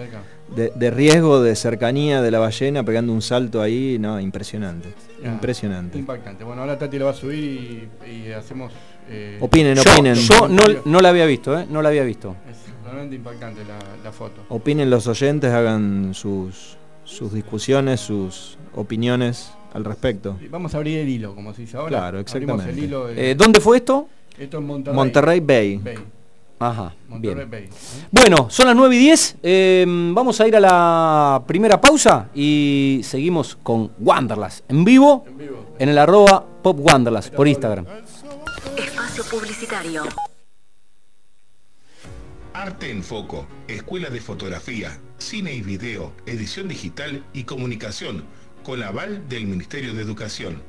de- 0.55 0.71
de 0.75 0.91
riesgo, 0.91 1.41
de 1.41 1.55
cercanía 1.55 2.21
de 2.21 2.31
la 2.31 2.39
ballena 2.39 2.83
pegando 2.83 3.11
un 3.13 3.21
salto 3.21 3.61
ahí, 3.61 3.97
no, 3.99 4.19
impresionante. 4.19 4.93
Ah, 5.23 5.27
Impresionante. 5.29 5.97
Impactante. 5.97 6.43
Bueno, 6.43 6.61
ahora 6.61 6.77
Tati 6.77 6.97
lo 6.99 7.05
va 7.05 7.11
a 7.11 7.15
subir 7.15 7.89
y, 8.05 8.09
y 8.09 8.31
hacemos. 8.31 8.71
eh, 9.09 9.37
Opinen, 9.41 9.75
Yo, 9.75 9.81
opinen. 9.91 10.15
yo 10.15 10.47
no, 10.47 10.63
no 10.85 11.01
la 11.01 11.09
había 11.09 11.25
visto, 11.25 11.57
¿eh? 11.59 11.65
No 11.69 11.81
la 11.81 11.89
había 11.89 12.03
visto. 12.03 12.35
Es 12.49 12.57
realmente 12.85 13.15
impactante 13.15 13.61
la, 13.65 13.77
la 14.03 14.11
foto. 14.11 14.43
Opinen 14.49 14.89
los 14.89 15.07
oyentes, 15.07 15.51
hagan 15.51 16.13
sus, 16.13 16.76
sus 17.07 17.33
discusiones, 17.33 18.01
sus 18.01 18.57
opiniones 18.75 19.51
al 19.73 19.85
respecto. 19.85 20.37
Vamos 20.49 20.73
a 20.73 20.77
abrir 20.77 20.99
el 20.99 21.09
hilo, 21.09 21.33
como 21.33 21.53
se 21.53 21.61
dice 21.61 21.77
ahora. 21.77 21.89
Claro, 21.89 22.19
exactamente. 22.19 22.69
el 22.71 22.79
hilo 22.83 23.07
de- 23.07 23.31
Eh, 23.31 23.35
¿Dónde 23.35 23.59
fue 23.61 23.77
esto? 23.77 24.07
esto 24.37 24.57
es 24.59 24.63
Monterrey. 24.63 24.95
Monterrey 24.95 25.39
Bay. 25.39 25.77
Bay. 25.77 25.95
Ajá, 26.59 26.93
Monterrey 27.07 27.35
bien. 27.45 27.49
Bay. 27.51 27.63
¿eh? 27.65 28.07
Bueno, 28.11 28.47
son 28.49 28.65
las 28.67 28.75
9 28.75 28.95
y 28.95 28.99
10. 28.99 29.37
eh, 29.43 29.85
vamos 29.87 30.41
a 30.41 30.47
ir 30.47 30.55
a 30.55 30.59
la 30.59 31.43
primera 31.47 31.79
pausa 31.79 32.29
y 32.35 33.01
seguimos 33.03 33.55
con 33.61 33.91
Wanderlas 33.99 34.63
en 34.67 34.83
vivo 34.83 35.23
En 35.27 35.37
vivo. 35.37 35.65
en 35.79 35.89
el 35.89 35.97
arroba 35.97 36.43
Pop 36.63 36.77
Wanderlas 36.81 37.29
por 37.29 37.47
Instagram. 37.47 37.85
Espacio 38.75 39.23
publicitario. 39.31 40.03
Arte 42.57 42.89
en 42.89 43.03
Foco, 43.03 43.47
Escuela 43.67 44.09
de 44.09 44.19
Fotografía, 44.19 44.99
Cine 45.19 45.53
y 45.53 45.61
Video, 45.61 46.11
Edición 46.25 46.67
Digital 46.67 47.23
y 47.31 47.43
Comunicación, 47.43 48.25
con 48.63 48.81
aval 48.81 49.29
del 49.29 49.45
Ministerio 49.45 49.93
de 49.93 50.01
Educación. 50.01 50.63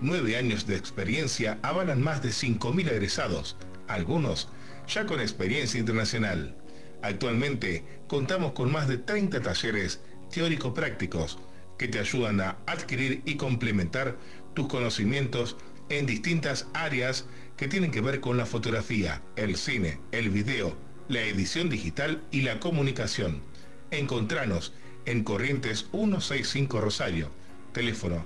Nueve 0.00 0.36
años 0.36 0.68
de 0.68 0.76
experiencia 0.76 1.58
avalan 1.62 2.00
más 2.00 2.22
de 2.22 2.28
5.000 2.28 2.88
egresados, 2.88 3.56
algunos 3.88 4.48
ya 4.86 5.06
con 5.06 5.20
experiencia 5.20 5.80
internacional. 5.80 6.54
Actualmente 7.02 7.84
contamos 8.06 8.52
con 8.52 8.70
más 8.70 8.86
de 8.86 8.98
30 8.98 9.40
talleres 9.40 10.02
teórico-prácticos 10.32 11.40
que 11.76 11.88
te 11.88 11.98
ayudan 11.98 12.40
a 12.42 12.58
adquirir 12.66 13.22
y 13.24 13.34
complementar 13.34 14.16
tus 14.54 14.68
conocimientos 14.68 15.56
en 15.88 16.06
distintas 16.06 16.68
áreas 16.74 17.26
que 17.56 17.66
tienen 17.66 17.90
que 17.90 18.00
ver 18.02 18.20
con 18.20 18.36
la 18.36 18.46
fotografía, 18.46 19.20
el 19.34 19.56
cine, 19.56 19.98
el 20.12 20.30
video, 20.30 20.83
la 21.08 21.22
edición 21.22 21.68
digital 21.68 22.22
y 22.30 22.42
la 22.42 22.60
comunicación. 22.60 23.42
Encontranos 23.90 24.72
en 25.06 25.24
Corrientes 25.24 25.88
165 25.90 26.80
Rosario, 26.80 27.32
teléfono 27.72 28.24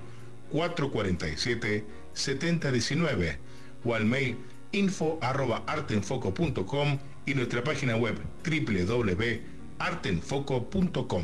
447-7019 0.51 3.37
o 3.83 3.95
al 3.95 4.05
mail 4.05 4.37
info 4.71 5.17
arroba 5.21 5.63
artenfoco.com 5.67 6.99
y 7.25 7.33
nuestra 7.33 7.61
página 7.63 7.95
web 7.95 8.19
www.artenfoco.com. 8.43 11.23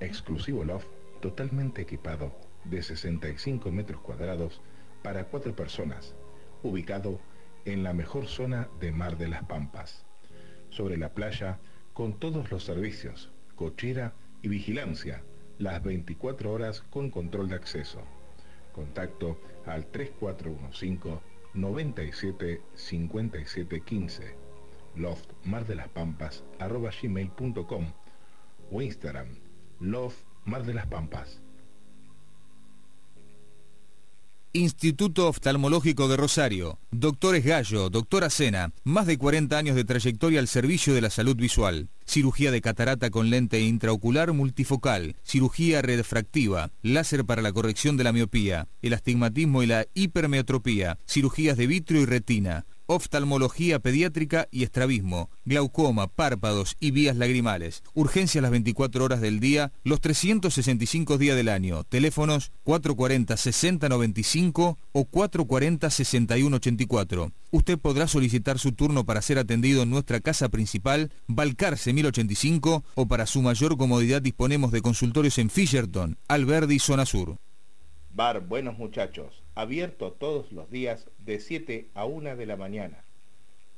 Exclusivo 0.00 0.64
loft 0.64 0.88
totalmente 1.20 1.82
equipado 1.82 2.34
de 2.64 2.82
65 2.82 3.70
metros 3.70 4.00
cuadrados 4.00 4.60
para 5.02 5.24
cuatro 5.24 5.54
personas, 5.54 6.14
ubicado 6.62 7.20
en 7.64 7.82
la 7.82 7.92
mejor 7.92 8.26
zona 8.26 8.68
de 8.80 8.92
Mar 8.92 9.18
de 9.18 9.28
las 9.28 9.44
Pampas, 9.44 10.06
sobre 10.70 10.96
la 10.96 11.14
playa 11.14 11.58
con 11.92 12.18
todos 12.18 12.50
los 12.50 12.64
servicios, 12.64 13.30
cochera 13.54 14.14
y 14.42 14.48
vigilancia, 14.48 15.22
las 15.58 15.82
24 15.82 16.52
horas 16.52 16.82
con 16.90 17.10
control 17.10 17.48
de 17.48 17.56
acceso. 17.56 18.02
Contacto 18.72 19.38
al 19.66 19.86
3415 19.86 21.20
97 21.52 22.62
57 22.74 23.80
15 23.80 24.34
loft 24.94 25.30
mar 25.44 25.66
de 25.66 25.74
las 25.74 25.88
pampas 25.88 26.44
arroba 26.60 26.90
gmail.com 26.90 27.92
o 28.70 28.82
Instagram 28.82 29.28
loft 29.80 30.24
Instituto 34.52 35.28
Oftalmológico 35.28 36.08
de 36.08 36.16
Rosario. 36.16 36.80
Doctores 36.90 37.44
Gallo, 37.44 37.88
doctora 37.88 38.30
Sena, 38.30 38.72
más 38.82 39.06
de 39.06 39.16
40 39.16 39.56
años 39.56 39.76
de 39.76 39.84
trayectoria 39.84 40.40
al 40.40 40.48
servicio 40.48 40.92
de 40.92 41.00
la 41.00 41.10
salud 41.10 41.36
visual. 41.36 41.88
Cirugía 42.04 42.50
de 42.50 42.60
catarata 42.60 43.10
con 43.10 43.30
lente 43.30 43.60
intraocular 43.60 44.32
multifocal, 44.32 45.14
cirugía 45.22 45.82
refractiva, 45.82 46.72
láser 46.82 47.24
para 47.24 47.42
la 47.42 47.52
corrección 47.52 47.96
de 47.96 48.02
la 48.02 48.12
miopía, 48.12 48.66
el 48.82 48.94
astigmatismo 48.94 49.62
y 49.62 49.66
la 49.66 49.86
hipermetropía, 49.94 50.98
cirugías 51.06 51.56
de 51.56 51.68
vitrio 51.68 52.00
y 52.00 52.06
retina, 52.06 52.66
oftalmología 52.90 53.78
pediátrica 53.78 54.48
y 54.50 54.64
estrabismo, 54.64 55.30
glaucoma, 55.44 56.08
párpados 56.08 56.76
y 56.80 56.90
vías 56.90 57.16
lagrimales. 57.16 57.84
Urgencia 57.94 58.42
las 58.42 58.50
24 58.50 59.04
horas 59.04 59.20
del 59.20 59.38
día, 59.38 59.70
los 59.84 60.00
365 60.00 61.16
días 61.16 61.36
del 61.36 61.50
año. 61.50 61.84
Teléfonos 61.84 62.50
440-6095 62.64 64.76
o 64.90 65.04
440-6184. 65.04 67.32
Usted 67.52 67.78
podrá 67.78 68.08
solicitar 68.08 68.58
su 68.58 68.72
turno 68.72 69.06
para 69.06 69.22
ser 69.22 69.38
atendido 69.38 69.82
en 69.82 69.90
nuestra 69.90 70.18
casa 70.18 70.48
principal, 70.48 71.12
Balcarce 71.28 71.92
1085, 71.92 72.82
o 72.96 73.06
para 73.06 73.26
su 73.26 73.40
mayor 73.40 73.76
comodidad 73.76 74.20
disponemos 74.20 74.72
de 74.72 74.82
consultorios 74.82 75.38
en 75.38 75.48
Fisherton, 75.48 76.18
Alberdi, 76.26 76.80
Zona 76.80 77.06
Sur. 77.06 77.38
Bar 78.12 78.40
Buenos 78.40 78.76
Muchachos, 78.76 79.44
abierto 79.60 80.12
todos 80.12 80.52
los 80.52 80.70
días 80.70 81.08
de 81.18 81.38
7 81.38 81.88
a 81.94 82.06
1 82.06 82.36
de 82.36 82.46
la 82.46 82.56
mañana. 82.56 83.04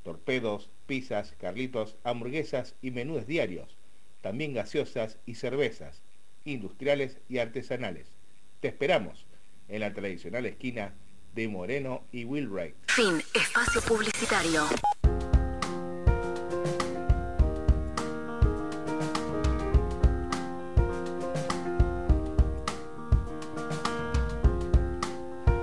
Torpedos, 0.04 0.70
pizzas, 0.86 1.34
carlitos, 1.40 1.96
hamburguesas 2.04 2.74
y 2.82 2.90
menús 2.90 3.26
diarios. 3.26 3.76
También 4.20 4.54
gaseosas 4.54 5.18
y 5.26 5.34
cervezas, 5.34 6.02
industriales 6.44 7.18
y 7.28 7.38
artesanales. 7.38 8.06
Te 8.60 8.68
esperamos 8.68 9.26
en 9.68 9.80
la 9.80 9.92
tradicional 9.92 10.46
esquina 10.46 10.94
de 11.34 11.48
Moreno 11.48 12.04
y 12.12 12.24
Wilray. 12.24 12.74
Fin. 12.86 13.20
Espacio 13.34 13.80
publicitario. 13.82 14.64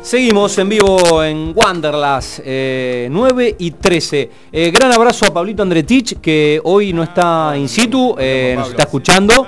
Seguimos 0.09 0.57
en 0.57 0.69
vivo 0.69 1.23
en 1.23 1.53
Wanderlust, 1.55 2.39
eh, 2.43 3.07
9 3.11 3.57
y 3.59 3.69
13. 3.69 4.31
Eh, 4.51 4.71
gran 4.71 4.91
abrazo 4.91 5.27
a 5.27 5.31
Pablito 5.31 5.61
Andretich, 5.61 6.19
que 6.19 6.59
hoy 6.63 6.93
no 6.93 7.03
está 7.03 7.53
in 7.55 7.69
situ, 7.69 8.15
eh, 8.17 8.55
nos 8.57 8.69
está 8.69 8.83
escuchando. 8.85 9.45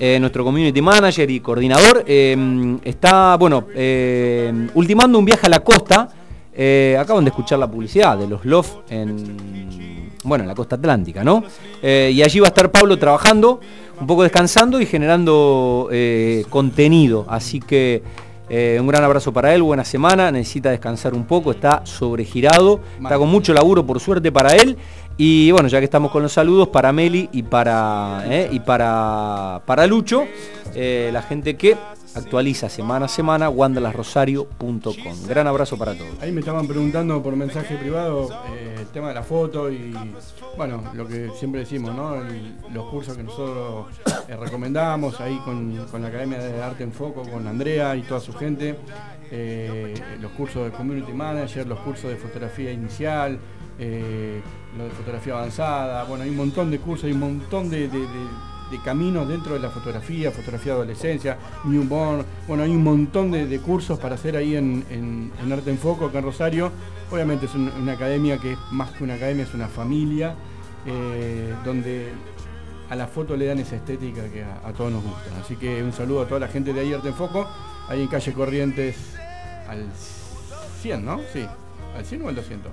eh, 0.00 0.18
nuestro 0.18 0.42
community 0.42 0.82
manager 0.82 1.30
y 1.30 1.38
coordinador. 1.38 2.02
eh, 2.08 2.36
está, 2.82 3.36
bueno, 3.36 3.66
eh, 3.72 4.52
ultimando 4.74 5.16
un 5.16 5.24
viaje 5.24 5.46
a 5.46 5.50
la 5.50 5.60
costa. 5.60 6.08
Acaban 6.98 7.22
de 7.24 7.30
escuchar 7.30 7.60
la 7.60 7.70
publicidad 7.70 8.18
de 8.18 8.26
los 8.26 8.44
Loft 8.44 8.90
en, 8.90 10.10
bueno, 10.24 10.42
en 10.42 10.48
la 10.48 10.56
costa 10.56 10.74
atlántica, 10.74 11.22
¿no? 11.22 11.44
Y 11.84 12.20
allí 12.20 12.40
va 12.40 12.48
a 12.48 12.48
estar 12.48 12.68
Pablo 12.72 12.98
trabajando, 12.98 13.60
un 14.00 14.08
poco 14.08 14.24
descansando 14.24 14.80
y 14.80 14.86
generando 14.86 15.88
contenido. 16.50 17.26
Así 17.28 17.60
que 17.60 18.02
eh, 18.52 18.78
un 18.80 18.88
gran 18.88 19.04
abrazo 19.04 19.32
para 19.32 19.54
él, 19.54 19.62
buena 19.62 19.84
semana, 19.84 20.32
necesita 20.32 20.70
descansar 20.70 21.14
un 21.14 21.24
poco, 21.24 21.52
está 21.52 21.86
sobregirado, 21.86 22.80
está 23.00 23.16
con 23.16 23.28
mucho 23.28 23.54
laburo 23.54 23.86
por 23.86 24.00
suerte 24.00 24.32
para 24.32 24.56
él. 24.56 24.76
Y 25.16 25.52
bueno, 25.52 25.68
ya 25.68 25.78
que 25.78 25.84
estamos 25.84 26.10
con 26.10 26.22
los 26.22 26.32
saludos, 26.32 26.68
para 26.68 26.92
Meli 26.92 27.28
y 27.30 27.44
para, 27.44 28.24
eh, 28.26 28.48
y 28.50 28.58
para, 28.58 29.60
para 29.66 29.86
Lucho, 29.86 30.24
eh, 30.74 31.10
la 31.12 31.22
gente 31.22 31.56
que 31.56 31.76
actualiza 32.14 32.68
semana 32.68 33.06
a 33.06 33.08
semana, 33.08 33.48
wanderlasrosario.com. 33.48 35.26
Gran 35.28 35.46
abrazo 35.46 35.76
para 35.76 35.94
todos. 35.94 36.10
Ahí 36.20 36.32
me 36.32 36.40
estaban 36.40 36.66
preguntando 36.66 37.22
por 37.22 37.36
mensaje 37.36 37.76
privado 37.76 38.28
eh, 38.52 38.76
el 38.80 38.86
tema 38.88 39.08
de 39.08 39.14
la 39.14 39.22
foto 39.22 39.70
y 39.70 39.94
bueno, 40.56 40.82
lo 40.94 41.06
que 41.06 41.30
siempre 41.38 41.60
decimos, 41.60 41.94
¿no? 41.94 42.16
Los 42.72 42.86
cursos 42.90 43.16
que 43.16 43.22
nosotros 43.22 43.86
eh, 44.28 44.36
recomendamos 44.36 45.20
ahí 45.20 45.38
con, 45.44 45.76
con 45.90 46.02
la 46.02 46.08
Academia 46.08 46.38
de 46.38 46.62
Arte 46.62 46.82
en 46.84 46.92
Foco, 46.92 47.22
con 47.22 47.46
Andrea 47.46 47.94
y 47.96 48.02
toda 48.02 48.20
su 48.20 48.32
gente, 48.32 48.76
eh, 49.30 49.94
los 50.20 50.32
cursos 50.32 50.64
de 50.64 50.70
Community 50.72 51.12
Manager, 51.12 51.66
los 51.66 51.78
cursos 51.80 52.10
de 52.10 52.16
fotografía 52.16 52.72
inicial, 52.72 53.38
eh, 53.78 54.42
lo 54.76 54.84
de 54.84 54.90
fotografía 54.90 55.32
avanzada, 55.34 56.04
bueno, 56.04 56.24
hay 56.24 56.30
un 56.30 56.36
montón 56.36 56.70
de 56.70 56.78
cursos, 56.78 57.04
hay 57.04 57.12
un 57.12 57.20
montón 57.20 57.70
de- 57.70 57.88
de 58.70 58.78
caminos 58.80 59.28
dentro 59.28 59.54
de 59.54 59.60
la 59.60 59.70
fotografía, 59.70 60.30
fotografía 60.30 60.72
de 60.72 60.78
adolescencia, 60.78 61.36
newborn, 61.64 62.24
bueno, 62.46 62.62
hay 62.62 62.70
un 62.70 62.82
montón 62.84 63.30
de, 63.30 63.46
de 63.46 63.58
cursos 63.60 63.98
para 63.98 64.14
hacer 64.14 64.36
ahí 64.36 64.56
en, 64.56 64.84
en- 64.90 65.32
en 65.42 65.52
Arte 65.52 65.70
en 65.70 65.78
Foco, 65.78 66.06
acá 66.06 66.18
en 66.18 66.24
Rosario. 66.24 66.70
Obviamente 67.10 67.46
es 67.46 67.54
un- 67.54 67.70
una 67.80 67.92
academia 67.92 68.38
que 68.38 68.52
es 68.52 68.58
más 68.70 68.90
que 68.92 69.04
una 69.04 69.14
academia, 69.14 69.44
es 69.44 69.54
una 69.54 69.68
familia, 69.68 70.34
eh, 70.86 71.54
donde 71.64 72.08
a 72.88 72.96
la 72.96 73.06
foto 73.06 73.36
le 73.36 73.46
dan 73.46 73.58
esa 73.58 73.76
estética 73.76 74.22
que 74.32 74.42
a, 74.44 74.60
a 74.68 74.72
todos 74.72 74.92
nos 74.92 75.02
gusta. 75.02 75.30
Así 75.40 75.56
que 75.56 75.82
un 75.82 75.92
saludo 75.92 76.22
a 76.22 76.26
toda 76.26 76.40
la 76.40 76.48
gente 76.48 76.72
de 76.72 76.80
ahí 76.80 76.92
Arte 76.92 77.08
en 77.08 77.14
Foco, 77.14 77.46
ahí 77.88 78.00
en 78.02 78.08
calle 78.08 78.32
Corrientes 78.32 78.96
al 79.68 79.86
100, 80.82 81.04
¿no? 81.04 81.20
Sí, 81.32 81.44
al 81.96 82.04
100 82.04 82.22
o 82.22 82.28
al 82.28 82.34
200. 82.34 82.72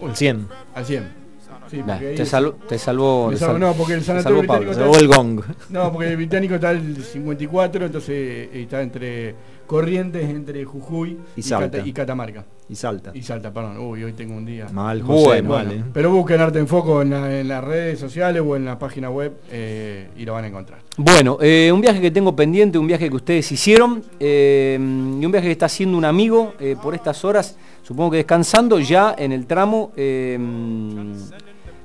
Uy, 0.00 0.10
El 0.10 0.16
100. 0.16 0.48
Al 0.74 0.84
100. 0.84 1.23
Sí, 1.70 1.82
Nah, 1.86 1.98
te, 1.98 2.24
salvo, 2.26 2.52
te 2.68 2.78
salvó. 2.78 3.28
me 3.30 3.36
salvo- 3.36 3.52
sal- 3.52 3.60
no, 3.60 3.72
porque 3.74 3.94
el 3.94 4.00
te 4.00 4.06
sanatorio 4.06 4.38
salvó 4.40 4.52
Pablo. 4.52 4.66
británico 4.70 4.92
Llegó 4.98 4.98
el 5.02 5.08
gong. 5.08 5.40
No, 5.70 5.92
porque 5.92 6.08
el 6.10 6.16
británico 6.16 6.54
está 6.56 6.70
el 6.72 6.96
54, 7.02 7.86
entonces 7.86 8.10
eh, 8.16 8.50
está 8.62 8.82
entre 8.82 9.34
Corrientes, 9.66 10.28
entre 10.28 10.64
Jujuy 10.64 11.16
Y 11.36 11.42
Salta. 11.42 11.78
Cata- 11.78 11.88
y 11.88 11.92
Catamarca. 11.92 12.44
Y 12.66 12.76
salta. 12.76 13.10
Y 13.12 13.20
Salta, 13.20 13.52
perdón. 13.52 13.76
Uy, 13.76 14.04
hoy 14.04 14.12
tengo 14.14 14.34
un 14.34 14.46
día. 14.46 14.66
Mal, 14.72 15.02
José, 15.02 15.22
Bueno, 15.26 15.48
mal, 15.50 15.66
Bueno, 15.66 15.82
eh. 15.82 15.90
pero 15.92 16.10
busquen 16.10 16.40
Arte 16.40 16.58
en 16.58 16.66
Foco 16.66 17.02
en, 17.02 17.10
la- 17.10 17.40
en 17.40 17.46
las 17.48 17.62
redes 17.62 17.98
sociales 17.98 18.42
o 18.44 18.56
en 18.56 18.64
la 18.64 18.78
página 18.78 19.10
web 19.10 19.34
eh, 19.50 20.08
y 20.16 20.24
lo 20.24 20.32
van 20.32 20.44
a 20.44 20.48
encontrar. 20.48 20.80
Bueno, 20.96 21.36
eh, 21.42 21.70
un 21.72 21.82
viaje 21.82 22.00
que 22.00 22.10
tengo 22.10 22.34
pendiente, 22.34 22.78
un 22.78 22.86
viaje 22.86 23.10
que 23.10 23.16
ustedes 23.16 23.50
hicieron 23.52 24.02
eh, 24.18 24.78
y 24.80 25.24
un 25.26 25.30
viaje 25.30 25.46
que 25.48 25.52
está 25.52 25.66
haciendo 25.66 25.98
un 25.98 26.06
amigo 26.06 26.54
eh, 26.58 26.74
por 26.82 26.94
estas 26.94 27.22
horas, 27.24 27.56
supongo 27.82 28.12
que 28.12 28.16
descansando 28.18 28.78
ya 28.80 29.14
en 29.18 29.32
el 29.32 29.44
tramo 29.46 29.92
eh, 29.96 30.38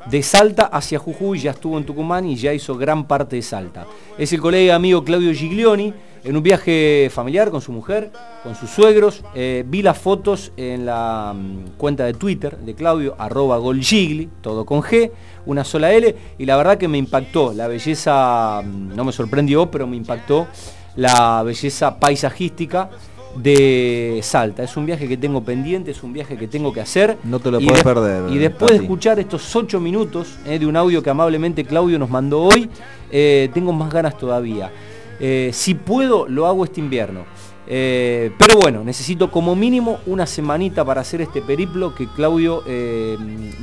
de 0.06 0.24
Salta 0.24 0.66
hacia 0.66 1.00
Jujuy, 1.00 1.40
ya 1.40 1.52
estuvo 1.52 1.78
en 1.78 1.86
Tucumán 1.86 2.26
y 2.26 2.36
ya 2.36 2.54
hizo 2.54 2.78
gran 2.78 3.06
parte 3.06 3.36
de 3.36 3.42
Salta. 3.42 3.86
Es 4.18 4.34
el 4.34 4.42
colega 4.42 4.76
amigo 4.76 5.04
Claudio 5.04 5.34
Giglioni 5.34 5.94
en 6.24 6.36
un 6.36 6.44
viaje 6.44 7.10
familiar 7.12 7.50
con 7.50 7.62
su 7.62 7.72
mujer, 7.72 8.12
con 8.44 8.56
sus 8.56 8.70
suegros. 8.70 9.24
Eh, 9.36 9.64
vi 9.68 9.82
las 9.82 9.98
fotos 9.98 10.52
en 10.58 10.86
la 10.86 11.34
mm, 11.36 11.78
cuenta 11.78 12.06
de 12.06 12.14
Twitter 12.14 12.58
de 12.58 12.76
Claudio, 12.76 13.16
arroba 13.18 13.58
golgigli, 13.58 14.30
todo 14.42 14.66
con 14.66 14.82
G, 14.82 15.12
una 15.46 15.64
sola 15.64 15.92
L, 15.94 16.16
y 16.38 16.46
la 16.46 16.58
verdad 16.58 16.78
que 16.78 16.88
me 16.88 16.98
impactó 16.98 17.54
la 17.54 17.68
belleza, 17.68 18.62
mm, 18.64 18.96
no 18.96 19.04
me 19.06 19.12
sorprendió, 19.12 19.70
pero 19.70 19.88
me 19.88 19.98
impactó 19.98 20.48
la 20.96 21.44
belleza 21.44 22.00
paisajística 22.00 22.90
de 23.36 24.20
Salta. 24.24 24.64
Es 24.64 24.76
un 24.76 24.86
viaje 24.86 25.08
que 25.08 25.18
tengo 25.18 25.44
pendiente, 25.44 25.92
es 25.92 26.04
un 26.04 26.14
viaje 26.14 26.36
que 26.38 26.48
tengo 26.48 26.74
que 26.74 26.82
hacer. 26.82 27.18
No 27.24 27.40
te 27.40 27.52
lo 27.52 27.60
puedes 27.60 27.78
de- 27.80 27.84
perder. 27.84 28.32
Y 28.32 28.38
después 28.38 28.72
de 28.72 28.78
escuchar 28.78 29.20
estos 29.20 29.56
ocho 29.56 29.80
minutos 29.80 30.38
eh, 30.46 30.60
de 30.60 30.66
un 30.66 30.76
audio 30.76 31.02
que 31.04 31.10
amablemente 31.10 31.64
Claudio 31.64 32.00
nos 32.00 32.10
mandó 32.10 32.42
hoy, 32.42 32.70
eh, 33.12 33.50
tengo 33.54 33.72
más 33.72 33.92
ganas 33.92 34.18
todavía. 34.18 34.72
Eh, 35.20 35.52
si 35.54 35.74
puedo, 35.76 36.28
lo 36.28 36.48
hago 36.48 36.64
este 36.66 36.80
invierno. 36.80 37.26
Pero 37.68 38.58
bueno, 38.60 38.84
necesito 38.84 39.30
como 39.30 39.56
mínimo 39.56 40.00
una 40.08 40.26
semanita 40.26 40.84
para 40.84 41.02
hacer 41.02 41.22
este 41.22 41.40
periplo 41.44 41.94
que 41.94 42.08
Claudio 42.08 42.64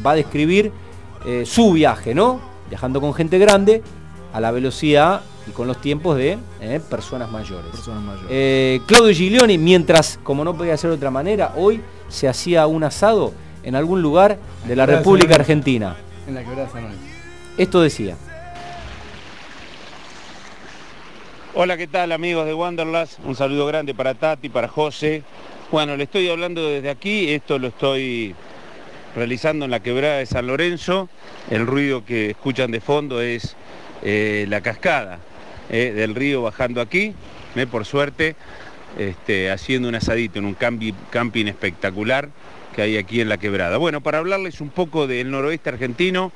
va 0.06 0.12
a 0.12 0.14
describir 0.14 0.70
su 1.44 1.72
viaje, 1.72 2.14
¿no? 2.14 2.40
Viajando 2.68 3.00
con 3.00 3.12
gente 3.14 3.36
grande, 3.38 3.82
a 4.36 4.40
la 4.40 4.50
velocidad 4.50 5.22
y 5.46 5.52
con 5.52 5.66
los 5.66 5.80
tiempos 5.80 6.14
de 6.18 6.36
eh, 6.60 6.78
personas 6.90 7.30
mayores. 7.30 7.70
Personas 7.70 8.02
mayores. 8.02 8.28
Eh, 8.28 8.82
Claudio 8.84 9.14
Giglioni, 9.14 9.56
mientras, 9.56 10.20
como 10.22 10.44
no 10.44 10.54
podía 10.54 10.76
ser 10.76 10.90
de 10.90 10.96
otra 10.96 11.10
manera, 11.10 11.54
hoy 11.56 11.80
se 12.10 12.28
hacía 12.28 12.66
un 12.66 12.84
asado 12.84 13.32
en 13.62 13.76
algún 13.76 14.02
lugar 14.02 14.36
de 14.68 14.76
la 14.76 14.84
República 14.84 15.32
San. 15.32 15.40
Argentina. 15.40 15.96
En 16.28 16.34
la 16.34 16.44
quebrada 16.44 16.68
San 16.68 16.82
Lorenzo. 16.82 17.02
Esto 17.56 17.80
decía. 17.80 18.14
Hola, 21.54 21.78
¿qué 21.78 21.86
tal 21.86 22.12
amigos 22.12 22.44
de 22.44 22.52
Wanderlust? 22.52 23.18
Un 23.24 23.36
saludo 23.36 23.64
grande 23.64 23.94
para 23.94 24.12
Tati, 24.12 24.50
para 24.50 24.68
José. 24.68 25.22
Bueno, 25.72 25.96
le 25.96 26.04
estoy 26.04 26.28
hablando 26.28 26.62
desde 26.68 26.90
aquí, 26.90 27.30
esto 27.30 27.58
lo 27.58 27.68
estoy 27.68 28.34
realizando 29.14 29.64
en 29.64 29.70
la 29.70 29.80
quebrada 29.80 30.18
de 30.18 30.26
San 30.26 30.46
Lorenzo. 30.46 31.08
El 31.48 31.66
ruido 31.66 32.04
que 32.04 32.28
escuchan 32.32 32.70
de 32.70 32.82
fondo 32.82 33.22
es 33.22 33.56
eh, 34.02 34.46
la 34.48 34.60
cascada 34.60 35.18
eh, 35.70 35.92
del 35.94 36.14
río 36.14 36.42
bajando 36.42 36.80
aquí, 36.80 37.14
eh, 37.54 37.66
por 37.66 37.84
suerte, 37.84 38.36
este, 38.98 39.50
haciendo 39.50 39.88
un 39.88 39.94
asadito 39.94 40.38
en 40.38 40.44
un 40.44 40.56
campi- 40.56 40.94
camping 41.10 41.46
espectacular 41.46 42.28
que 42.74 42.82
hay 42.82 42.96
aquí 42.96 43.20
en 43.20 43.28
la 43.28 43.38
quebrada. 43.38 43.78
Bueno, 43.78 44.00
para 44.02 44.18
hablarles 44.18 44.60
un 44.60 44.70
poco 44.70 45.06
del 45.06 45.30
noroeste 45.30 45.70
argentino, 45.70 46.32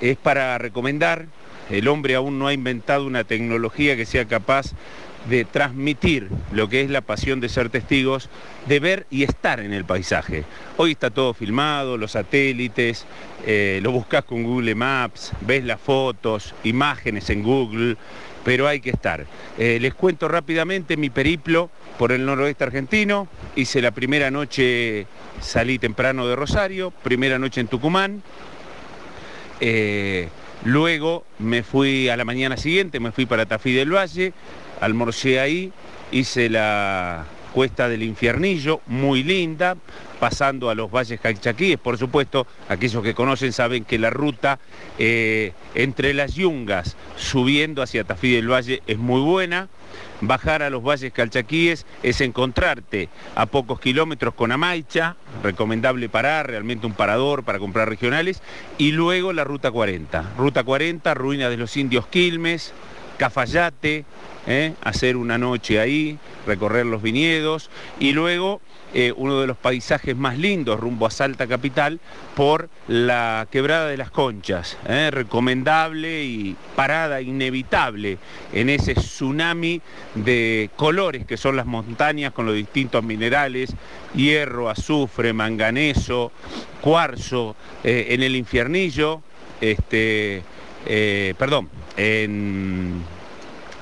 es 0.00 0.16
para 0.16 0.56
recomendar, 0.58 1.26
el 1.70 1.88
hombre 1.88 2.14
aún 2.14 2.38
no 2.38 2.46
ha 2.46 2.52
inventado 2.52 3.06
una 3.06 3.24
tecnología 3.24 3.96
que 3.96 4.04
sea 4.06 4.26
capaz 4.26 4.72
de 5.28 5.44
transmitir 5.44 6.28
lo 6.52 6.68
que 6.68 6.82
es 6.82 6.90
la 6.90 7.00
pasión 7.00 7.40
de 7.40 7.48
ser 7.48 7.70
testigos, 7.70 8.28
de 8.66 8.80
ver 8.80 9.06
y 9.10 9.22
estar 9.22 9.60
en 9.60 9.72
el 9.72 9.84
paisaje. 9.84 10.44
Hoy 10.76 10.92
está 10.92 11.10
todo 11.10 11.34
filmado, 11.34 11.96
los 11.96 12.12
satélites, 12.12 13.06
eh, 13.46 13.80
lo 13.82 13.92
buscas 13.92 14.24
con 14.24 14.42
Google 14.42 14.74
Maps, 14.74 15.32
ves 15.40 15.64
las 15.64 15.80
fotos, 15.80 16.54
imágenes 16.64 17.30
en 17.30 17.42
Google, 17.42 17.96
pero 18.44 18.68
hay 18.68 18.80
que 18.80 18.90
estar. 18.90 19.26
Eh, 19.58 19.78
les 19.80 19.94
cuento 19.94 20.28
rápidamente 20.28 20.96
mi 20.96 21.10
periplo 21.10 21.70
por 21.98 22.12
el 22.12 22.24
noroeste 22.26 22.64
argentino. 22.64 23.28
Hice 23.56 23.80
la 23.80 23.90
primera 23.90 24.30
noche, 24.30 25.06
salí 25.40 25.78
temprano 25.78 26.26
de 26.26 26.36
Rosario, 26.36 26.90
primera 27.02 27.38
noche 27.38 27.60
en 27.60 27.68
Tucumán. 27.68 28.22
Eh, 29.60 30.28
luego 30.64 31.24
me 31.38 31.62
fui 31.62 32.08
a 32.08 32.16
la 32.16 32.24
mañana 32.24 32.56
siguiente, 32.56 33.00
me 33.00 33.12
fui 33.12 33.24
para 33.24 33.46
Tafí 33.46 33.72
del 33.72 33.94
Valle, 33.94 34.32
almorcé 34.84 35.40
ahí, 35.40 35.72
hice 36.12 36.48
la 36.48 37.24
cuesta 37.54 37.88
del 37.88 38.02
infiernillo, 38.02 38.80
muy 38.86 39.22
linda, 39.22 39.76
pasando 40.18 40.70
a 40.70 40.74
los 40.74 40.90
valles 40.90 41.20
calchaquíes, 41.20 41.78
por 41.78 41.96
supuesto, 41.96 42.48
aquellos 42.68 43.02
que 43.02 43.14
conocen 43.14 43.52
saben 43.52 43.84
que 43.84 43.98
la 43.98 44.10
ruta 44.10 44.58
eh, 44.98 45.52
entre 45.74 46.14
las 46.14 46.34
yungas, 46.34 46.96
subiendo 47.16 47.80
hacia 47.80 48.02
Tafí 48.02 48.32
del 48.32 48.50
Valle, 48.50 48.82
es 48.86 48.98
muy 48.98 49.20
buena. 49.20 49.68
Bajar 50.20 50.62
a 50.64 50.70
los 50.70 50.82
valles 50.82 51.12
calchaquíes 51.12 51.86
es 52.02 52.20
encontrarte 52.20 53.08
a 53.36 53.46
pocos 53.46 53.78
kilómetros 53.78 54.34
con 54.34 54.50
Amaicha, 54.50 55.16
recomendable 55.42 56.08
parar, 56.08 56.48
realmente 56.48 56.86
un 56.86 56.94
parador 56.94 57.44
para 57.44 57.60
comprar 57.60 57.88
regionales, 57.88 58.42
y 58.78 58.90
luego 58.90 59.32
la 59.32 59.44
Ruta 59.44 59.70
40. 59.70 60.32
Ruta 60.36 60.64
40, 60.64 61.14
ruinas 61.14 61.50
de 61.50 61.56
los 61.56 61.76
indios 61.76 62.08
Quilmes, 62.08 62.72
Cafayate, 63.18 64.04
¿eh? 64.46 64.74
hacer 64.82 65.16
una 65.16 65.38
noche 65.38 65.80
ahí, 65.80 66.18
recorrer 66.46 66.86
los 66.86 67.02
viñedos, 67.02 67.70
y 67.98 68.12
luego 68.12 68.60
eh, 68.92 69.12
uno 69.16 69.40
de 69.40 69.46
los 69.46 69.56
paisajes 69.56 70.16
más 70.16 70.38
lindos 70.38 70.78
rumbo 70.78 71.06
a 71.06 71.10
Salta 71.10 71.46
Capital 71.46 72.00
por 72.36 72.68
la 72.86 73.48
Quebrada 73.50 73.88
de 73.88 73.96
las 73.96 74.10
Conchas, 74.10 74.76
¿eh? 74.88 75.10
recomendable 75.10 76.24
y 76.24 76.56
parada 76.76 77.20
inevitable 77.20 78.18
en 78.52 78.70
ese 78.70 78.94
tsunami 78.94 79.80
de 80.14 80.70
colores 80.76 81.26
que 81.26 81.36
son 81.36 81.56
las 81.56 81.66
montañas 81.66 82.32
con 82.32 82.46
los 82.46 82.54
distintos 82.54 83.02
minerales, 83.02 83.74
hierro, 84.14 84.68
azufre, 84.68 85.32
manganeso, 85.32 86.30
cuarzo, 86.80 87.56
en 87.82 88.22
el 88.22 88.36
infiernillo, 88.36 89.22
este, 89.60 90.42
perdón, 91.36 91.68
en 91.96 93.02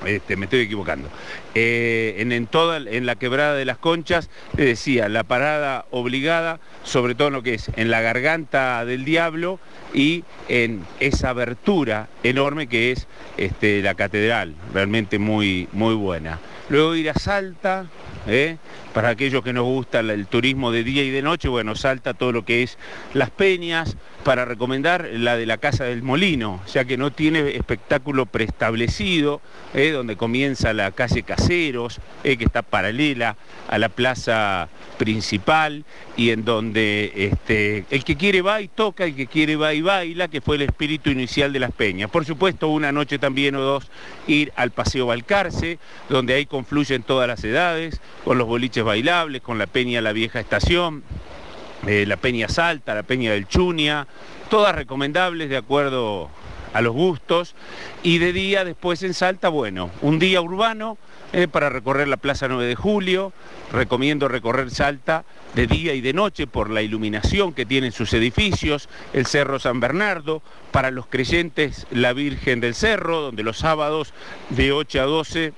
este, 0.06 0.36
me 0.36 0.44
estoy 0.44 0.60
equivocando. 0.60 1.08
Eh, 1.54 2.16
en, 2.18 2.32
en 2.32 2.46
toda, 2.46 2.78
en 2.78 3.06
la 3.06 3.16
quebrada 3.16 3.54
de 3.54 3.64
las 3.64 3.78
conchas, 3.78 4.30
le 4.56 4.64
decía, 4.64 5.08
la 5.08 5.24
parada 5.24 5.86
obligada, 5.90 6.60
sobre 6.82 7.14
todo 7.14 7.28
en 7.28 7.34
lo 7.34 7.42
que 7.42 7.54
es 7.54 7.70
en 7.76 7.90
la 7.90 8.00
garganta 8.00 8.84
del 8.84 9.04
diablo 9.04 9.58
y 9.94 10.24
en 10.48 10.84
esa 11.00 11.30
abertura 11.30 12.08
enorme 12.22 12.66
que 12.66 12.92
es 12.92 13.06
este, 13.36 13.82
la 13.82 13.94
catedral, 13.94 14.54
realmente 14.72 15.18
muy, 15.18 15.68
muy 15.72 15.94
buena. 15.94 16.38
Luego 16.68 16.94
ir 16.94 17.10
a 17.10 17.14
Salta, 17.14 17.86
¿eh? 18.26 18.56
Para 18.92 19.10
aquellos 19.10 19.42
que 19.42 19.52
nos 19.52 19.64
gusta 19.64 20.00
el, 20.00 20.26
turismo 20.26 20.70
de 20.70 20.84
día 20.84 21.02
y 21.02 21.10
de 21.10 21.22
noche, 21.22 21.48
bueno, 21.48 21.74
Salta 21.74 22.14
todo 22.14 22.32
lo 22.32 22.44
que 22.44 22.62
es 22.62 22.78
las 23.14 23.30
peñas, 23.30 23.96
para 24.22 24.44
recomendar 24.44 25.08
la 25.12 25.36
de 25.36 25.46
la 25.46 25.58
Casa 25.58 25.84
del 25.84 26.02
Molino, 26.02 26.60
ya 26.72 26.84
que 26.84 26.96
no 26.96 27.10
tiene 27.10 27.56
espectáculo 27.56 28.26
preestablecido, 28.26 29.40
¿eh? 29.74 29.90
donde 29.90 30.16
comienza 30.16 30.72
la 30.72 30.90
calle 30.92 31.22
Caseros, 31.22 32.00
¿eh? 32.24 32.36
que 32.36 32.44
está 32.44 32.62
paralela 32.62 33.36
a 33.68 33.78
la 33.78 33.88
plaza 33.88 34.68
principal 34.98 35.84
y 36.16 36.30
en 36.30 36.44
donde 36.44 37.12
este, 37.16 37.84
el 37.90 38.04
que 38.04 38.16
quiere 38.16 38.42
va 38.42 38.60
y 38.60 38.68
toca, 38.68 39.04
el 39.04 39.16
que 39.16 39.26
quiere 39.26 39.56
va 39.56 39.74
y 39.74 39.82
baila, 39.82 40.28
que 40.28 40.40
fue 40.40 40.56
el 40.56 40.62
espíritu 40.62 41.10
inicial 41.10 41.52
de 41.52 41.58
las 41.58 41.72
peñas. 41.72 42.10
Por 42.10 42.24
supuesto, 42.24 42.68
una 42.68 42.92
noche 42.92 43.18
también 43.18 43.56
o 43.56 43.60
dos 43.60 43.90
ir 44.26 44.52
al 44.56 44.70
Paseo 44.70 45.06
Balcarce, 45.06 45.78
donde 46.08 46.34
ahí 46.34 46.46
confluyen 46.46 47.02
todas 47.02 47.26
las 47.26 47.42
edades, 47.42 48.00
con 48.24 48.38
los 48.38 48.46
boliches 48.46 48.81
bailables, 48.84 49.42
con 49.42 49.58
la 49.58 49.66
peña 49.66 50.00
La 50.00 50.12
Vieja 50.12 50.40
Estación, 50.40 51.02
eh, 51.86 52.04
la 52.06 52.16
Peña 52.16 52.48
Salta, 52.48 52.94
la 52.94 53.02
Peña 53.02 53.32
del 53.32 53.48
Chunia, 53.48 54.06
todas 54.48 54.74
recomendables 54.74 55.48
de 55.50 55.56
acuerdo 55.56 56.30
a 56.72 56.80
los 56.80 56.92
gustos. 56.92 57.54
Y 58.02 58.18
de 58.18 58.32
día 58.32 58.64
después 58.64 59.02
en 59.02 59.14
Salta, 59.14 59.48
bueno, 59.48 59.90
un 60.00 60.18
día 60.18 60.40
urbano 60.40 60.98
eh, 61.32 61.48
para 61.48 61.70
recorrer 61.70 62.08
la 62.08 62.18
Plaza 62.18 62.48
9 62.48 62.66
de 62.66 62.74
Julio. 62.74 63.32
Recomiendo 63.72 64.28
recorrer 64.28 64.70
Salta 64.70 65.24
de 65.54 65.66
día 65.66 65.94
y 65.94 66.00
de 66.00 66.12
noche 66.12 66.46
por 66.46 66.70
la 66.70 66.82
iluminación 66.82 67.52
que 67.52 67.66
tienen 67.66 67.92
sus 67.92 68.12
edificios, 68.12 68.88
el 69.12 69.26
Cerro 69.26 69.58
San 69.58 69.80
Bernardo, 69.80 70.42
para 70.70 70.90
los 70.90 71.06
creyentes 71.06 71.86
la 71.90 72.12
Virgen 72.12 72.60
del 72.60 72.74
Cerro, 72.74 73.20
donde 73.20 73.42
los 73.42 73.58
sábados 73.58 74.12
de 74.50 74.72
8 74.72 75.00
a 75.00 75.04
12 75.04 75.52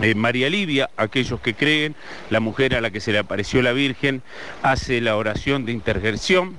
eh, 0.00 0.14
María 0.14 0.50
Livia, 0.50 0.90
aquellos 0.96 1.40
que 1.40 1.54
creen, 1.54 1.94
la 2.30 2.40
mujer 2.40 2.74
a 2.74 2.80
la 2.80 2.90
que 2.90 3.00
se 3.00 3.12
le 3.12 3.18
apareció 3.18 3.62
la 3.62 3.72
Virgen, 3.72 4.22
hace 4.62 5.00
la 5.00 5.16
oración 5.16 5.64
de 5.64 5.72
intergerción 5.72 6.54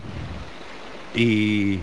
y 1.13 1.79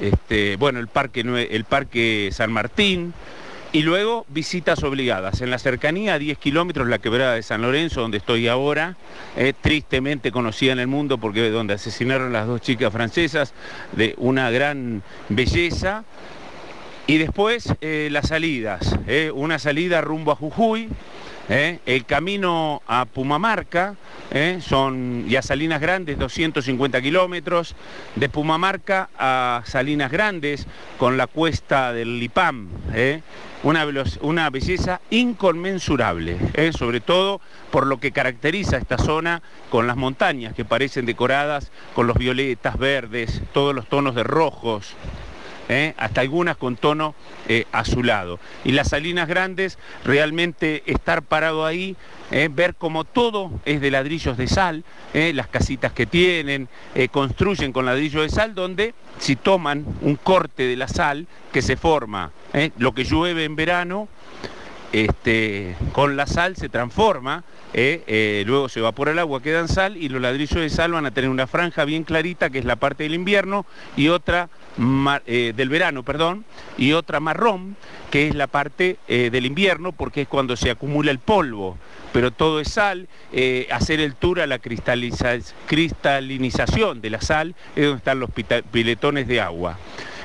este, 0.00 0.56
bueno, 0.56 0.80
el 0.80 0.88
parque, 0.88 1.20
el 1.20 1.64
parque 1.64 2.30
San 2.32 2.52
Martín, 2.52 3.14
y 3.74 3.82
luego 3.82 4.24
visitas 4.28 4.84
obligadas. 4.84 5.40
En 5.40 5.50
la 5.50 5.58
cercanía, 5.58 6.14
a 6.14 6.18
10 6.20 6.38
kilómetros, 6.38 6.86
la 6.86 7.00
quebrada 7.00 7.34
de 7.34 7.42
San 7.42 7.60
Lorenzo, 7.60 8.02
donde 8.02 8.18
estoy 8.18 8.46
ahora, 8.46 8.96
eh, 9.36 9.52
tristemente 9.60 10.30
conocida 10.30 10.72
en 10.72 10.78
el 10.78 10.86
mundo 10.86 11.18
porque 11.18 11.50
donde 11.50 11.74
asesinaron 11.74 12.32
las 12.32 12.46
dos 12.46 12.60
chicas 12.60 12.92
francesas, 12.92 13.52
de 13.90 14.14
una 14.16 14.48
gran 14.52 15.02
belleza. 15.28 16.04
Y 17.06 17.18
después 17.18 17.74
eh, 17.82 18.08
las 18.10 18.28
salidas, 18.28 18.96
eh, 19.06 19.30
una 19.34 19.58
salida 19.58 20.00
rumbo 20.00 20.32
a 20.32 20.36
Jujuy, 20.36 20.88
eh, 21.50 21.80
el 21.84 22.06
camino 22.06 22.80
a 22.86 23.04
Pumamarca, 23.04 23.96
son 24.62 25.26
y 25.28 25.36
a 25.36 25.42
Salinas 25.42 25.80
Grandes 25.80 26.18
250 26.18 27.00
kilómetros, 27.02 27.76
de 28.16 28.28
Pumamarca 28.28 29.08
a 29.16 29.62
Salinas 29.64 30.10
Grandes 30.10 30.66
con 30.98 31.16
la 31.16 31.28
cuesta 31.28 31.92
del 31.92 32.18
Lipam, 32.18 32.68
una, 33.62 34.50
belleza 34.50 35.00
inconmensurable, 35.10 36.38
sobre 36.72 37.00
todo 37.00 37.40
por 37.70 37.86
lo 37.86 38.00
que 38.00 38.10
caracteriza 38.10 38.78
esta 38.78 38.98
zona 38.98 39.40
con 39.70 39.86
las 39.86 39.96
montañas 39.96 40.52
que 40.54 40.64
parecen 40.64 41.06
decoradas 41.06 41.70
con 41.94 42.08
los 42.08 42.16
violetas, 42.16 42.76
verdes, 42.76 43.40
todos 43.52 43.72
los 43.72 43.86
tonos 43.88 44.16
de 44.16 44.24
rojos, 44.24 44.96
¿eh? 45.68 45.94
hasta 45.96 46.20
algunas 46.20 46.56
con 46.56 46.76
tono 46.76 47.14
eh, 47.48 47.66
azulado. 47.72 48.38
Y 48.64 48.72
las 48.72 48.88
salinas 48.88 49.28
grandes, 49.28 49.78
realmente 50.04 50.82
estar 50.86 51.22
parado 51.22 51.66
ahí, 51.66 51.96
¿eh? 52.30 52.48
ver 52.50 52.74
como 52.74 53.04
todo 53.04 53.50
es 53.64 53.80
de 53.80 53.90
ladrillos 53.90 54.36
de 54.36 54.48
sal, 54.48 54.84
las 55.12 55.46
casitas 55.46 55.92
que 55.92 56.06
tienen, 56.06 56.68
construyen 57.12 57.72
con 57.72 57.86
ladrillos 57.86 58.22
de 58.22 58.28
sal, 58.28 58.54
donde 58.54 58.94
si 59.18 59.36
toman 59.36 59.84
un 60.00 60.16
corte 60.16 60.64
de 60.64 60.76
la 60.76 60.88
sal 60.88 61.28
que 61.52 61.62
se 61.62 61.76
forma, 61.76 62.32
lo 62.78 62.94
que 62.94 63.04
llueve 63.04 63.44
en 63.44 63.54
verano, 63.54 64.08
este, 64.92 65.76
con 65.92 66.16
la 66.16 66.26
sal 66.26 66.56
se 66.56 66.68
transforma 66.68 67.44
luego 68.44 68.68
se 68.68 68.80
evapora 68.80 69.12
el 69.12 69.20
agua, 69.20 69.40
quedan 69.40 69.68
sal 69.68 69.96
y 69.96 70.08
los 70.08 70.20
ladrillos 70.20 70.60
de 70.60 70.70
sal 70.70 70.92
van 70.92 71.06
a 71.06 71.12
tener 71.12 71.30
una 71.30 71.46
franja 71.46 71.84
bien 71.84 72.02
clarita 72.02 72.50
que 72.50 72.58
es 72.58 72.64
la 72.64 72.76
parte 72.76 73.04
del 73.04 73.14
invierno 73.14 73.66
y 73.96 74.08
otra 74.08 74.48
eh, 75.26 75.52
del 75.56 75.68
verano, 75.68 76.02
perdón, 76.02 76.44
y 76.76 76.92
otra 76.92 77.20
marrón 77.20 77.76
que 78.10 78.26
es 78.28 78.34
la 78.34 78.46
parte 78.46 78.98
del 79.08 79.46
invierno 79.46 79.92
porque 79.92 80.22
es 80.22 80.28
cuando 80.28 80.56
se 80.56 80.70
acumula 80.70 81.10
el 81.10 81.18
polvo. 81.18 81.76
Pero 82.12 82.30
todo 82.30 82.60
es 82.60 82.68
sal, 82.68 83.08
hacer 83.72 83.98
el 83.98 84.14
tour 84.14 84.40
a 84.40 84.46
la 84.46 84.60
cristalinización 84.60 87.00
de 87.00 87.10
la 87.10 87.20
sal 87.20 87.56
es 87.74 87.82
donde 87.82 87.98
están 87.98 88.20
los 88.20 88.30
piletones 88.70 89.26
de 89.26 89.40
agua. 89.40 89.76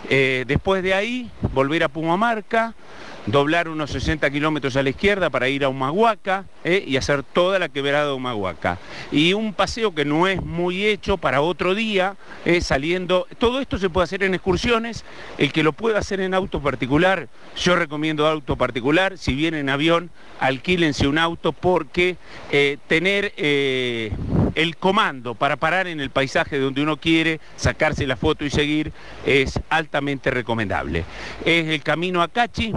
después 0.07 0.83
de 0.83 0.93
ahí, 0.93 1.31
volver 1.51 1.83
a 1.83 1.89
Pumamarca, 1.89 2.75
doblar 3.25 3.69
unos 3.69 3.91
60 3.91 4.29
kilómetros 4.31 4.75
a 4.75 4.83
la 4.83 4.89
izquierda 4.89 5.29
para 5.29 5.49
ir 5.49 5.63
a 5.63 5.69
Humahuaca 5.69 6.45
¿eh? 6.63 6.83
y 6.85 6.97
hacer 6.97 7.23
toda 7.23 7.59
la 7.59 7.69
quebrada 7.69 8.07
de 8.07 8.13
Humahuaca. 8.13 8.77
Y 9.11 9.33
un 9.33 9.53
paseo 9.53 9.93
que 9.93 10.05
no 10.05 10.27
es 10.27 10.41
muy 10.41 10.85
hecho 10.85 11.17
para 11.17 11.41
otro 11.41 11.75
día, 11.75 12.15
¿eh? 12.45 12.61
saliendo, 12.61 13.27
todo 13.37 13.59
esto 13.59 13.77
se 13.77 13.89
puede 13.89 14.05
hacer 14.05 14.23
en 14.23 14.33
excursiones, 14.33 15.03
el 15.37 15.51
que 15.51 15.63
lo 15.63 15.73
pueda 15.73 15.99
hacer 15.99 16.19
en 16.19 16.33
auto 16.33 16.61
particular, 16.61 17.27
yo 17.55 17.75
recomiendo 17.75 18.27
auto 18.27 18.55
particular, 18.55 19.17
si 19.17 19.33
viene 19.35 19.59
en 19.59 19.69
avión, 19.69 20.09
alquílense 20.39 21.07
un 21.07 21.17
auto 21.17 21.51
porque 21.51 22.17
eh, 22.51 22.77
tener 22.87 23.33
el 23.37 24.77
comando 24.77 25.35
para 25.35 25.57
parar 25.57 25.87
en 25.87 25.99
el 25.99 26.09
paisaje 26.09 26.59
donde 26.59 26.81
uno 26.81 26.97
quiere, 26.97 27.39
sacarse 27.55 28.07
la 28.07 28.15
foto 28.15 28.45
y 28.45 28.49
seguir, 28.49 28.91
es 29.25 29.59
altamente 29.69 30.31
recomendable. 30.31 31.05
Es 31.45 31.67
el 31.67 31.81
camino 31.81 32.21
a 32.21 32.27
Cachi, 32.27 32.73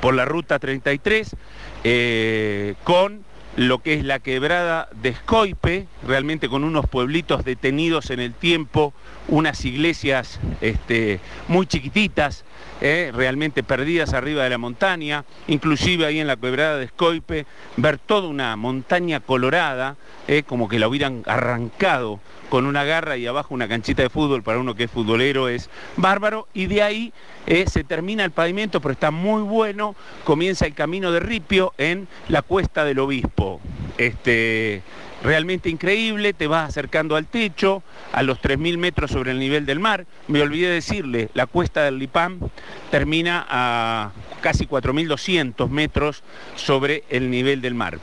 por 0.00 0.14
la 0.14 0.24
ruta 0.24 0.58
33 0.58 1.36
eh, 1.84 2.74
con 2.84 3.24
lo 3.56 3.78
que 3.78 3.94
es 3.94 4.04
la 4.04 4.18
quebrada 4.18 4.88
de 5.00 5.10
Escoipe, 5.10 5.86
realmente 6.06 6.48
con 6.48 6.62
unos 6.62 6.86
pueblitos 6.86 7.44
detenidos 7.44 8.10
en 8.10 8.20
el 8.20 8.34
tiempo, 8.34 8.92
unas 9.28 9.64
iglesias 9.64 10.38
este, 10.60 11.20
muy 11.48 11.66
chiquititas, 11.66 12.44
eh, 12.80 13.10
realmente 13.14 13.62
perdidas 13.62 14.12
arriba 14.12 14.44
de 14.44 14.50
la 14.50 14.58
montaña, 14.58 15.24
inclusive 15.46 16.06
ahí 16.06 16.20
en 16.20 16.26
la 16.26 16.36
quebrada 16.36 16.76
de 16.76 16.84
Escoipe, 16.84 17.46
ver 17.76 17.98
toda 17.98 18.28
una 18.28 18.54
montaña 18.56 19.20
colorada, 19.20 19.96
eh, 20.28 20.42
como 20.42 20.68
que 20.68 20.78
la 20.78 20.88
hubieran 20.88 21.22
arrancado 21.26 22.20
con 22.48 22.66
una 22.66 22.84
garra 22.84 23.16
y 23.16 23.26
abajo 23.26 23.54
una 23.54 23.68
canchita 23.68 24.02
de 24.02 24.10
fútbol 24.10 24.42
para 24.42 24.58
uno 24.58 24.74
que 24.74 24.84
es 24.84 24.90
futbolero 24.90 25.48
es 25.48 25.68
bárbaro 25.96 26.46
y 26.54 26.66
de 26.66 26.82
ahí 26.82 27.12
eh, 27.46 27.64
se 27.68 27.82
termina 27.82 28.24
el 28.24 28.30
pavimento 28.30 28.80
pero 28.80 28.92
está 28.92 29.10
muy 29.10 29.42
bueno, 29.42 29.96
comienza 30.24 30.66
el 30.66 30.74
camino 30.74 31.12
de 31.12 31.20
Ripio 31.20 31.74
en 31.78 32.08
la 32.28 32.42
cuesta 32.42 32.84
del 32.84 32.98
obispo. 32.98 33.60
Este, 33.98 34.82
realmente 35.22 35.68
increíble, 35.68 36.32
te 36.32 36.46
vas 36.46 36.68
acercando 36.68 37.16
al 37.16 37.26
techo, 37.26 37.82
a 38.12 38.22
los 38.22 38.40
3.000 38.40 38.76
metros 38.78 39.10
sobre 39.10 39.32
el 39.32 39.38
nivel 39.38 39.66
del 39.66 39.78
mar. 39.78 40.06
Me 40.28 40.42
olvidé 40.42 40.70
decirle, 40.70 41.28
la 41.34 41.46
cuesta 41.46 41.82
del 41.82 41.98
Lipam 41.98 42.40
termina 42.90 43.46
a 43.48 44.12
casi 44.40 44.66
4.200 44.66 45.68
metros 45.68 46.22
sobre 46.54 47.04
el 47.08 47.30
nivel 47.30 47.60
del 47.60 47.74
mar 47.74 47.98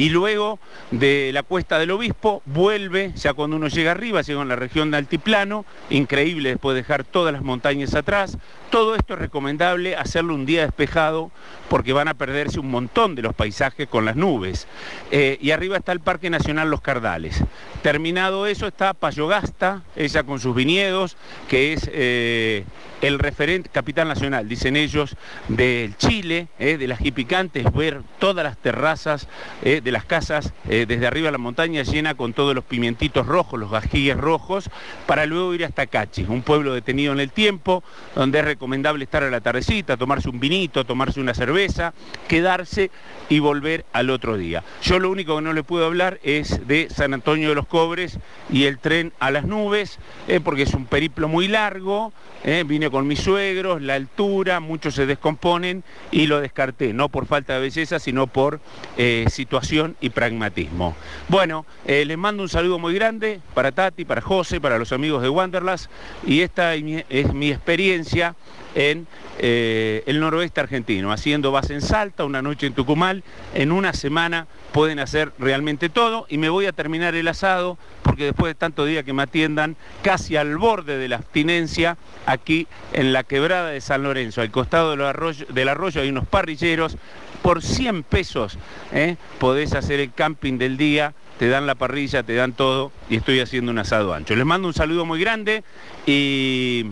y 0.00 0.08
luego 0.08 0.58
de 0.90 1.30
la 1.34 1.42
cuesta 1.42 1.78
del 1.78 1.90
obispo 1.90 2.40
vuelve, 2.46 3.12
ya 3.16 3.34
cuando 3.34 3.56
uno 3.56 3.68
llega 3.68 3.90
arriba, 3.90 4.22
llega 4.22 4.40
en 4.40 4.48
la 4.48 4.56
región 4.56 4.90
de 4.90 4.96
altiplano, 4.96 5.66
increíble 5.90 6.48
después 6.48 6.74
de 6.74 6.80
dejar 6.80 7.04
todas 7.04 7.34
las 7.34 7.42
montañas 7.42 7.94
atrás, 7.94 8.38
todo 8.70 8.94
esto 8.94 9.12
es 9.12 9.20
recomendable 9.20 9.96
hacerlo 9.96 10.34
un 10.34 10.46
día 10.46 10.62
despejado 10.62 11.30
porque 11.68 11.92
van 11.92 12.08
a 12.08 12.14
perderse 12.14 12.58
un 12.58 12.70
montón 12.70 13.14
de 13.14 13.20
los 13.20 13.34
paisajes 13.34 13.88
con 13.88 14.06
las 14.06 14.16
nubes. 14.16 14.66
Eh, 15.10 15.36
y 15.38 15.50
arriba 15.50 15.76
está 15.76 15.92
el 15.92 16.00
Parque 16.00 16.30
Nacional 16.30 16.70
Los 16.70 16.80
Cardales. 16.80 17.44
Terminado 17.82 18.46
eso 18.46 18.66
está 18.66 18.94
Payogasta, 18.94 19.82
ella 19.96 20.22
con 20.22 20.40
sus 20.40 20.54
viñedos, 20.54 21.18
que 21.46 21.74
es 21.74 21.90
eh, 21.92 22.64
el 23.00 23.18
referente, 23.18 23.70
capital 23.70 24.08
nacional, 24.08 24.48
dicen 24.48 24.76
ellos, 24.76 25.16
del 25.48 25.96
Chile, 25.96 26.48
eh, 26.58 26.76
de 26.76 26.86
las 26.86 26.98
jipicantes, 26.98 27.72
ver 27.72 28.02
todas 28.18 28.44
las 28.44 28.58
terrazas 28.58 29.28
de 29.62 29.92
las 29.92 30.04
casas 30.04 30.52
desde 30.64 31.06
arriba 31.06 31.26
de 31.26 31.32
la 31.32 31.38
montaña 31.38 31.82
llena 31.82 32.14
con 32.14 32.32
todos 32.32 32.54
los 32.54 32.64
pimientitos 32.64 33.26
rojos, 33.26 33.58
los 33.58 33.70
gajíes 33.70 34.16
rojos, 34.16 34.70
para 35.06 35.26
luego 35.26 35.54
ir 35.54 35.64
hasta 35.64 35.86
Cachis, 35.86 36.28
un 36.28 36.42
pueblo 36.42 36.74
detenido 36.74 37.12
en 37.12 37.20
el 37.20 37.30
tiempo, 37.30 37.82
donde 38.14 38.40
es 38.40 38.44
recomendable 38.44 39.04
estar 39.04 39.22
a 39.22 39.30
la 39.30 39.40
tardecita, 39.40 39.96
tomarse 39.96 40.28
un 40.28 40.40
vinito, 40.40 40.84
tomarse 40.84 41.20
una 41.20 41.34
cerveza, 41.34 41.92
quedarse 42.28 42.90
y 43.28 43.38
volver 43.38 43.84
al 43.92 44.10
otro 44.10 44.36
día. 44.36 44.62
Yo 44.82 44.98
lo 44.98 45.10
único 45.10 45.36
que 45.36 45.42
no 45.42 45.52
le 45.52 45.62
puedo 45.62 45.86
hablar 45.86 46.20
es 46.22 46.66
de 46.66 46.88
San 46.90 47.14
Antonio 47.14 47.50
de 47.50 47.54
los 47.54 47.66
Cobres 47.66 48.18
y 48.50 48.64
el 48.64 48.78
tren 48.78 49.12
a 49.20 49.30
las 49.30 49.44
nubes, 49.44 49.98
eh, 50.28 50.40
porque 50.40 50.62
es 50.62 50.74
un 50.74 50.86
periplo 50.86 51.28
muy 51.28 51.48
largo, 51.48 52.12
eh, 52.44 52.64
con 52.90 53.06
mis 53.06 53.20
suegros, 53.20 53.82
la 53.82 53.94
altura, 53.94 54.60
muchos 54.60 54.94
se 54.94 55.06
descomponen 55.06 55.84
y 56.10 56.26
lo 56.26 56.40
descarté, 56.40 56.92
no 56.92 57.08
por 57.08 57.26
falta 57.26 57.54
de 57.54 57.60
belleza, 57.60 57.98
sino 57.98 58.26
por 58.26 58.60
eh, 58.96 59.26
situación 59.28 59.96
y 60.00 60.10
pragmatismo. 60.10 60.96
Bueno, 61.28 61.66
les 61.86 62.18
mando 62.18 62.42
un 62.42 62.48
saludo 62.48 62.78
muy 62.78 62.94
grande 62.94 63.40
para 63.54 63.72
Tati, 63.72 64.04
para 64.04 64.20
José, 64.20 64.60
para 64.60 64.78
los 64.78 64.92
amigos 64.92 65.22
de 65.22 65.28
Wanderlust 65.28 65.90
y 66.26 66.40
esta 66.40 66.74
es 66.74 67.32
mi 67.32 67.50
experiencia 67.50 68.34
en 68.74 69.06
eh, 69.38 70.02
el 70.06 70.20
noroeste 70.20 70.60
argentino, 70.60 71.12
haciendo 71.12 71.52
base 71.52 71.74
en 71.74 71.80
Salta, 71.80 72.24
una 72.24 72.42
noche 72.42 72.66
en 72.66 72.74
Tucumán, 72.74 73.22
en 73.54 73.72
una 73.72 73.92
semana 73.92 74.46
pueden 74.72 74.98
hacer 74.98 75.32
realmente 75.38 75.88
todo. 75.88 76.26
Y 76.28 76.38
me 76.38 76.48
voy 76.48 76.66
a 76.66 76.72
terminar 76.72 77.14
el 77.14 77.28
asado 77.28 77.78
porque 78.02 78.24
después 78.24 78.50
de 78.50 78.54
tanto 78.54 78.84
día 78.84 79.02
que 79.02 79.12
me 79.12 79.22
atiendan 79.22 79.76
casi 80.02 80.36
al 80.36 80.56
borde 80.56 80.98
de 80.98 81.08
la 81.08 81.16
abstinencia 81.16 81.96
aquí 82.26 82.66
en 82.92 83.12
la 83.12 83.24
quebrada 83.24 83.70
de 83.70 83.80
San 83.80 84.02
Lorenzo, 84.02 84.40
al 84.40 84.50
costado 84.50 84.90
del 84.90 85.68
arroyo, 85.68 86.00
hay 86.00 86.08
unos 86.08 86.26
parrilleros, 86.26 86.96
por 87.42 87.62
100 87.62 88.02
pesos 88.02 88.58
¿eh? 88.92 89.16
podés 89.38 89.72
hacer 89.72 89.98
el 90.00 90.12
camping 90.12 90.58
del 90.58 90.76
día 90.76 91.14
te 91.40 91.48
dan 91.48 91.66
la 91.66 91.74
parrilla, 91.74 92.22
te 92.22 92.34
dan 92.34 92.52
todo 92.52 92.92
y 93.08 93.16
estoy 93.16 93.40
haciendo 93.40 93.72
un 93.72 93.78
asado 93.78 94.12
ancho. 94.12 94.36
Les 94.36 94.44
mando 94.44 94.68
un 94.68 94.74
saludo 94.74 95.06
muy 95.06 95.18
grande 95.18 95.64
y 96.06 96.84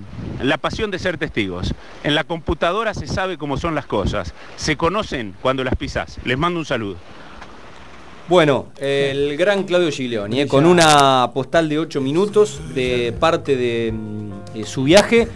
la 0.43 0.57
pasión 0.57 0.91
de 0.91 0.99
ser 0.99 1.19
testigos. 1.19 1.75
En 2.03 2.15
la 2.15 2.25
computadora 2.25 2.95
se 2.95 3.07
sabe 3.07 3.37
cómo 3.37 3.59
son 3.59 3.75
las 3.75 3.85
cosas, 3.85 4.33
se 4.57 4.79
conocen 4.79 5.35
cuando 5.43 5.65
las 5.65 5.77
pisas. 5.77 6.17
Les 6.25 6.39
mando 6.39 6.61
un 6.61 6.65
saludo. 6.65 6.97
Bueno, 8.27 8.69
el 8.81 9.37
gran 9.37 9.65
Claudio 9.65 9.91
Giglioni, 9.91 10.41
eh, 10.41 10.49
con 10.49 10.65
una 10.65 11.31
postal 11.35 11.69
de 11.69 11.81
8 11.81 12.01
minutos 12.01 12.75
de 12.75 13.13
parte 13.21 13.55
de 13.55 13.93
mm, 13.93 14.65
su 14.65 14.85
viaje. 14.85 15.29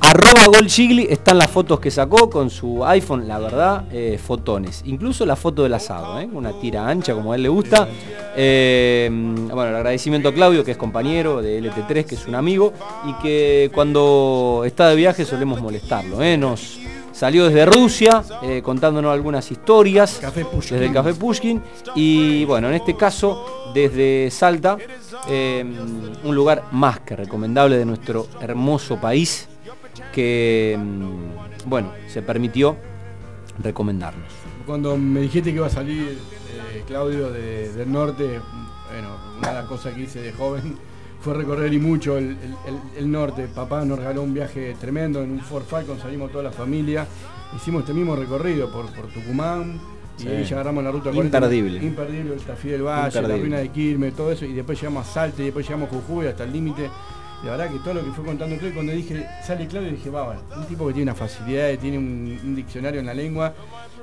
Arroba 0.00 0.46
Golchigli 0.46 1.06
están 1.08 1.38
las 1.38 1.50
fotos 1.50 1.80
que 1.80 1.90
sacó 1.90 2.28
con 2.28 2.50
su 2.50 2.84
iPhone, 2.84 3.26
la 3.26 3.38
verdad, 3.38 3.84
eh, 3.92 4.18
fotones. 4.22 4.82
Incluso 4.86 5.24
la 5.24 5.36
foto 5.36 5.62
del 5.62 5.74
asado, 5.74 6.20
¿eh? 6.20 6.28
una 6.32 6.52
tira 6.60 6.88
ancha 6.88 7.14
como 7.14 7.32
a 7.32 7.36
él 7.36 7.42
le 7.42 7.48
gusta. 7.48 7.88
Eh, 8.36 9.08
bueno, 9.10 9.70
el 9.70 9.76
agradecimiento 9.76 10.28
a 10.28 10.34
Claudio, 10.34 10.64
que 10.64 10.72
es 10.72 10.76
compañero 10.76 11.40
de 11.40 11.62
LT3, 11.62 12.04
que 12.04 12.14
es 12.16 12.26
un 12.26 12.34
amigo, 12.34 12.72
y 13.06 13.14
que 13.22 13.70
cuando 13.74 14.62
está 14.66 14.88
de 14.88 14.96
viaje 14.96 15.24
solemos 15.24 15.60
molestarlo. 15.60 16.18
Nos 16.36 16.80
salió 17.12 17.46
desde 17.46 17.64
Rusia 17.64 18.22
contándonos 18.62 19.12
algunas 19.12 19.50
historias 19.50 20.20
desde 20.20 20.86
el 20.86 20.92
Café 20.92 21.14
Pushkin. 21.14 21.62
Y 21.94 22.44
bueno, 22.44 22.68
en 22.68 22.74
este 22.74 22.96
caso, 22.96 23.72
desde 23.72 24.30
Salta, 24.30 24.76
un 25.28 26.34
lugar 26.34 26.64
más 26.72 27.00
que 27.00 27.16
recomendable 27.16 27.78
de 27.78 27.84
nuestro 27.84 28.26
hermoso 28.40 29.00
país 29.00 29.48
que, 30.12 30.78
mm, 30.78 31.68
bueno, 31.68 31.92
se 32.08 32.22
permitió 32.22 32.76
recomendarnos. 33.62 34.28
Cuando 34.66 34.96
me 34.96 35.20
dijiste 35.20 35.50
que 35.50 35.56
iba 35.56 35.66
a 35.66 35.70
salir 35.70 36.18
eh, 36.72 36.82
Claudio 36.86 37.30
del 37.30 37.90
norte, 37.90 38.40
bueno, 38.90 39.16
una 39.38 39.48
de 39.48 39.54
las 39.54 39.66
cosas 39.66 39.94
que 39.94 40.02
hice 40.02 40.20
de 40.20 40.32
joven 40.32 40.76
fue 41.20 41.34
recorrer 41.34 41.72
y 41.72 41.78
mucho 41.78 42.18
el, 42.18 42.36
norte. 43.10 43.48
Papá 43.48 43.84
nos 43.84 43.98
regaló 43.98 44.22
un 44.22 44.34
viaje 44.34 44.76
tremendo 44.80 45.22
en 45.22 45.32
un 45.32 45.40
Ford 45.40 45.64
Falcon, 45.64 45.98
salimos 45.98 46.30
toda 46.30 46.44
la 46.44 46.52
familia, 46.52 47.06
hicimos 47.56 47.80
este 47.80 47.94
mismo 47.94 48.16
recorrido 48.16 48.70
por, 48.70 48.86
Tucumán, 49.12 49.80
y 50.18 50.28
ahí 50.28 50.44
ya 50.44 50.56
agarramos 50.56 50.84
la 50.84 50.90
ruta 50.90 51.10
40. 51.10 51.38
Imperdible. 51.38 51.84
Imperdible, 51.84 52.34
el 52.34 52.40
Tafí 52.40 52.68
del 52.68 52.82
Valle, 52.82 53.22
la 53.22 53.36
ruina 53.36 53.58
de 53.58 53.68
Quilmes, 53.70 54.14
todo 54.14 54.32
eso, 54.32 54.44
y 54.44 54.52
después 54.52 54.78
llegamos 54.80 55.08
a 55.08 55.12
Salte, 55.12 55.42
y 55.42 55.44
después 55.46 55.66
llegamos 55.66 55.88
a 55.88 55.92
Jujuy 55.92 56.26
hasta 56.26 56.44
el 56.44 56.52
límite 56.52 56.90
la 57.44 57.52
verdad 57.52 57.70
que 57.70 57.78
todo 57.80 57.94
lo 57.94 58.04
que 58.04 58.10
fue 58.12 58.24
contando 58.24 58.56
Claudio, 58.56 58.74
cuando 58.74 58.92
dije, 58.92 59.26
sale 59.42 59.66
Claudio, 59.66 59.90
dije, 59.90 60.08
va, 60.08 60.38
un 60.56 60.66
tipo 60.66 60.86
que 60.86 60.94
tiene 60.94 61.10
una 61.10 61.14
facilidad, 61.14 61.78
tiene 61.78 61.98
un, 61.98 62.56
diccionario 62.56 63.00
en 63.00 63.06
la 63.06 63.14
lengua, 63.14 63.54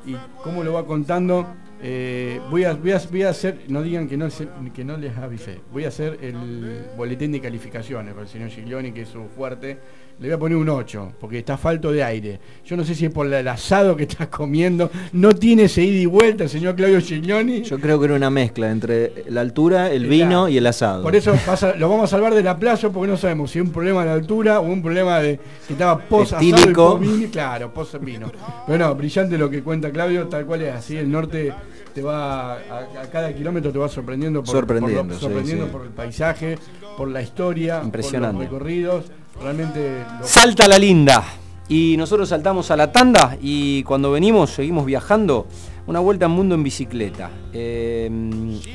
y 0.06 0.15
cómo 0.43 0.63
lo 0.63 0.73
va 0.73 0.86
contando, 0.86 1.47
eh, 1.82 2.39
voy, 2.49 2.65
a, 2.65 2.73
voy, 2.73 3.23
a, 3.23 3.30
hacer, 3.30 3.65
no 3.67 3.82
digan 3.82 4.08
que 4.08 4.17
no, 4.17 4.27
que 4.73 4.84
no 4.84 4.97
les 4.97 5.17
avisé, 5.17 5.60
voy 5.71 5.86
a 5.86 5.88
hacer 5.88 6.19
el 6.21 6.86
boletín 6.95 7.32
de 7.32 7.41
calificaciones 7.41 8.13
para 8.13 8.23
el 8.23 8.30
señor 8.30 8.49
Giglioni, 8.49 8.91
que 8.91 9.01
es 9.01 9.10
su 9.10 9.25
fuerte, 9.36 9.80
le 10.19 10.28
voy 10.28 10.36
a 10.36 10.38
poner 10.39 10.58
un 10.58 10.69
8, 10.69 11.13
porque 11.19 11.39
está 11.39 11.58
falto 11.58 11.91
de 11.91 12.04
aire. 12.04 12.39
Yo 12.65 12.78
no 12.78 12.84
sé 12.84 12.93
si 12.93 13.06
es 13.06 13.12
por 13.12 13.26
el 13.32 13.47
asado 13.47 13.95
que 13.95 14.04
estás 14.04 14.28
comiendo, 14.28 14.91
no 15.13 15.34
tiene 15.34 15.63
ese 15.63 15.84
ida 15.84 16.00
y 16.00 16.06
vuelta 16.06 16.43
el 16.43 16.50
señor 16.50 16.76
Claudio 16.76 17.02
Giglioni. 17.02 17.62
Yo 17.63 17.80
creo 17.80 18.00
que 18.00 18.06
era 18.06 18.15
una 18.15 18.30
mezcla 18.30 18.69
entre 18.69 19.26
la 19.30 19.41
altura, 19.41 19.89
el 19.91 20.06
vino 20.06 20.47
y 20.47 20.58
el 20.58 20.67
asado. 20.67 21.02
Por 21.04 21.15
eso 21.15 21.34
pasa- 21.45 21.74
lo 21.76 21.89
vamos 21.89 22.04
a 22.06 22.08
salvar 22.08 22.34
de 22.36 22.43
la 22.43 22.58
playa 22.60 22.89
porque 22.89 23.10
no 23.12 23.17
sabemos 23.17 23.50
si 23.52 23.60
es 23.60 23.65
un 23.65 23.71
problema 23.71 24.02
de 24.02 24.06
la 24.08 24.13
altura 24.13 24.60
o 24.60 24.63
un 24.63 24.82
problema 24.84 25.19
de 25.19 25.39
que 25.67 25.74
estaba 25.74 25.97
post 26.00 26.34
asado 26.34 26.43
y 26.45 26.52
Etílico. 26.52 27.00
post 27.00 27.02
vino. 27.12 27.32
Claro, 27.32 27.74
post 27.74 27.95
vino. 28.00 28.32
Pero 28.67 28.78
no, 28.78 28.95
brillante 28.95 29.38
lo 29.38 29.50
que 29.50 29.63
cuenta 29.63 29.89
Claudio, 29.91 30.28
tal 30.28 30.45
cual 30.45 30.62
es 30.62 30.74
así. 30.76 30.97
El 30.97 31.10
norte 31.12 31.52
te 31.95 32.02
va, 32.02 32.54
a, 32.54 32.58
a 33.02 33.10
cada 33.12 33.34
kilómetro 33.34 33.71
te 33.71 33.80
va 33.80 33.89
sorprendiendo 33.89 34.41
por, 34.43 34.52
Sorprendiendo, 34.54 35.02
por, 35.04 35.08
lo- 35.13 35.15
sí, 35.15 35.21
sorprendiendo 35.26 35.65
sí. 35.65 35.71
por 35.71 35.82
el 35.82 35.89
paisaje, 35.89 36.58
por 36.95 37.08
la 37.10 37.21
historia, 37.21 37.82
Impresionante. 37.84 38.34
por 38.36 38.43
los 38.43 38.52
recorridos. 38.52 39.06
Realmente 39.39 40.03
lo- 40.19 40.27
Salta 40.27 40.67
la 40.67 40.77
linda. 40.79 41.23
Y 41.67 41.95
nosotros 41.97 42.27
saltamos 42.29 42.69
a 42.71 42.75
la 42.75 42.91
tanda 42.91 43.37
y 43.41 43.83
cuando 43.83 44.11
venimos 44.11 44.49
seguimos 44.51 44.85
viajando. 44.85 45.47
Una 45.87 45.99
vuelta 45.99 46.25
al 46.25 46.31
mundo 46.31 46.53
en 46.55 46.63
bicicleta. 46.63 47.31
Eh, 47.53 48.09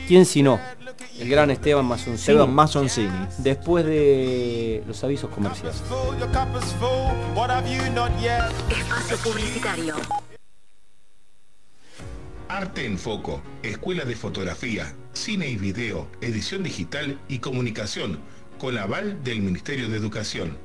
¿Quién 0.08 0.26
si 0.26 0.42
no? 0.42 0.58
El 1.18 1.28
gran 1.28 1.50
Esteban 1.50 1.84
Mazoncini. 1.84 2.16
Esteban 2.16 2.52
Mazoncini. 2.54 3.26
Después 3.38 3.84
de 3.86 4.82
los 4.86 5.02
avisos 5.04 5.30
comerciales. 5.30 5.82
Espacio 8.68 9.16
publicitario. 9.22 9.94
Arte 12.48 12.84
en 12.86 12.98
Foco, 12.98 13.40
Escuela 13.62 14.04
de 14.04 14.14
Fotografía, 14.16 14.92
Cine 15.12 15.48
y 15.48 15.56
Video, 15.56 16.06
Edición 16.20 16.62
Digital 16.62 17.18
y 17.28 17.38
Comunicación, 17.40 18.18
con 18.58 18.78
aval 18.78 19.22
del 19.22 19.40
Ministerio 19.40 19.88
de 19.88 19.96
Educación. 19.96 20.56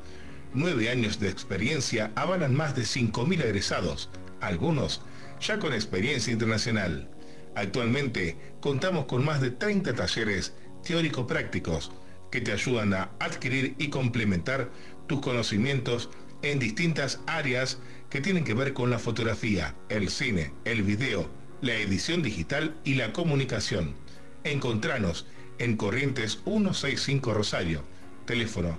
Nueve 0.53 0.89
años 0.89 1.19
de 1.19 1.29
experiencia 1.29 2.11
avalan 2.15 2.55
más 2.55 2.75
de 2.75 2.83
5.000 2.83 3.43
egresados, 3.43 4.09
algunos 4.39 5.01
ya 5.39 5.59
con 5.59 5.73
experiencia 5.73 6.31
internacional. 6.31 7.09
Actualmente 7.55 8.37
contamos 8.59 9.05
con 9.05 9.25
más 9.25 9.41
de 9.41 9.51
30 9.51 9.93
talleres 9.93 10.53
teórico-prácticos 10.83 11.91
que 12.31 12.41
te 12.41 12.51
ayudan 12.51 12.93
a 12.93 13.11
adquirir 13.19 13.75
y 13.77 13.89
complementar 13.89 14.69
tus 15.07 15.21
conocimientos 15.21 16.09
en 16.41 16.59
distintas 16.59 17.19
áreas 17.27 17.79
que 18.09 18.21
tienen 18.21 18.43
que 18.43 18.53
ver 18.53 18.73
con 18.73 18.89
la 18.89 18.99
fotografía, 18.99 19.75
el 19.89 20.09
cine, 20.09 20.53
el 20.65 20.83
video, 20.83 21.29
la 21.61 21.75
edición 21.75 22.23
digital 22.23 22.75
y 22.83 22.95
la 22.95 23.13
comunicación. 23.13 23.95
Encontranos 24.43 25.27
en 25.27 25.40
Corrientes 25.77 26.41
165 26.43 27.35
Rosario, 27.35 27.83
teléfono 28.25 28.75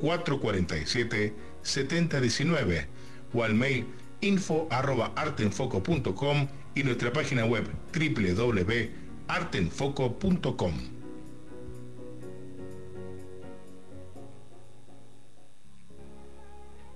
447-7019 0.00 2.86
o 3.34 3.44
al 3.44 3.52
mail 3.54 3.84
info 4.22 4.66
arroba 4.70 5.12
artenfoco.com 5.14 6.48
y 6.74 6.84
nuestra 6.84 7.12
página 7.12 7.44
web 7.44 7.66
www.artenfoco.com. 7.92 10.72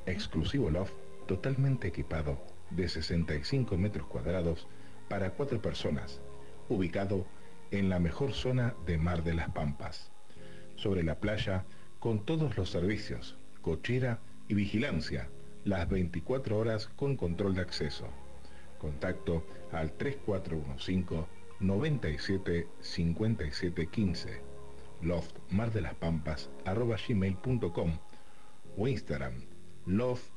Exclusivo 0.07 0.71
loft 0.71 0.95
totalmente 1.27 1.89
equipado 1.89 2.41
de 2.71 2.89
65 2.89 3.77
metros 3.77 4.07
cuadrados 4.07 4.67
para 5.09 5.33
cuatro 5.33 5.61
personas, 5.61 6.21
ubicado 6.69 7.17
en 7.17 7.36
la 7.71 7.99
mejor 7.99 8.33
zona 8.33 8.75
de 8.87 8.99
Mar 8.99 9.23
de 9.25 9.35
las 9.35 9.51
Pampas, 9.51 10.11
sobre 10.77 11.03
la 11.03 11.21
playa 11.21 11.65
con 11.99 12.25
todos 12.25 12.57
los 12.57 12.71
servicios, 12.71 13.37
cochera 13.63 14.21
y 14.49 14.55
vigilancia, 14.55 15.29
las 15.65 15.89
24 15.89 16.59
horas 16.59 16.89
con 16.97 17.17
control 17.17 17.55
de 17.55 17.63
acceso. 17.63 18.09
Contacto 18.79 19.47
al 19.73 19.93
3415 19.93 21.27
97 21.61 22.69
57 22.81 23.87
15 23.87 24.41
loft 25.01 25.37
mar 25.51 25.73
de 25.73 25.81
las 25.81 25.95
pampas 25.95 26.51
arroba 26.67 26.97
gmail.com 26.97 27.99
o 28.77 28.89
Instagram 28.89 29.35
loft 29.87 30.31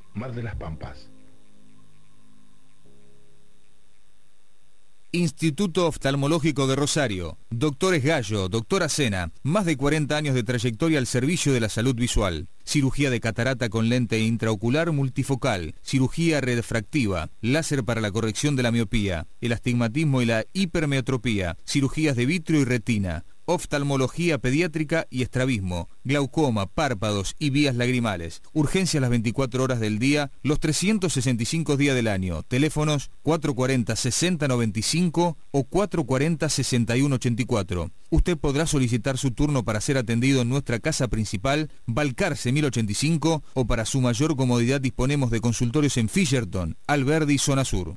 Instituto 5.11 5.87
Oftalmológico 5.87 6.67
de 6.67 6.75
Rosario. 6.75 7.39
Doctores 7.49 8.03
Gallo, 8.03 8.47
doctora 8.47 8.89
Sena. 8.89 9.31
Más 9.41 9.65
de 9.65 9.75
40 9.75 10.15
años 10.15 10.35
de 10.35 10.43
trayectoria 10.43 10.99
al 10.99 11.07
servicio 11.07 11.51
de 11.51 11.59
la 11.59 11.69
salud 11.69 11.95
visual. 11.95 12.47
Cirugía 12.63 13.09
de 13.09 13.19
catarata 13.19 13.69
con 13.69 13.89
lente 13.89 14.19
intraocular 14.19 14.91
multifocal. 14.91 15.73
Cirugía 15.81 16.41
refractiva. 16.41 17.31
Láser 17.41 17.83
para 17.83 18.01
la 18.01 18.11
corrección 18.11 18.55
de 18.55 18.61
la 18.61 18.71
miopía. 18.71 19.25
El 19.41 19.53
astigmatismo 19.53 20.21
y 20.21 20.27
la 20.27 20.45
hipermetropía. 20.53 21.57
Cirugías 21.65 22.15
de 22.15 22.27
vitrio 22.27 22.61
y 22.61 22.65
retina. 22.65 23.25
Oftalmología 23.51 24.37
pediátrica 24.37 25.07
y 25.09 25.23
estrabismo, 25.23 25.89
glaucoma, 26.03 26.67
párpados 26.67 27.35
y 27.39 27.49
vías 27.49 27.75
lagrimales. 27.75 28.43
Urgencia 28.53 29.01
las 29.01 29.09
24 29.09 29.63
horas 29.63 29.79
del 29.79 29.97
día, 29.97 30.29
los 30.43 30.59
365 30.59 31.75
días 31.75 31.95
del 31.95 32.09
año. 32.09 32.43
Teléfonos 32.43 33.09
440-6095 33.23 35.35
o 35.49 35.63
440-6184. 35.63 37.91
Usted 38.11 38.37
podrá 38.37 38.67
solicitar 38.67 39.17
su 39.17 39.31
turno 39.31 39.65
para 39.65 39.81
ser 39.81 39.97
atendido 39.97 40.43
en 40.43 40.49
nuestra 40.49 40.77
casa 40.77 41.07
principal, 41.07 41.71
Balcarce 41.87 42.51
1085, 42.51 43.43
o 43.55 43.65
para 43.65 43.85
su 43.85 43.99
mayor 43.99 44.35
comodidad 44.35 44.79
disponemos 44.79 45.31
de 45.31 45.41
consultorios 45.41 45.97
en 45.97 46.07
Fisherton, 46.07 46.77
Alberdi, 46.85 47.39
Zona 47.39 47.65
Sur. 47.65 47.95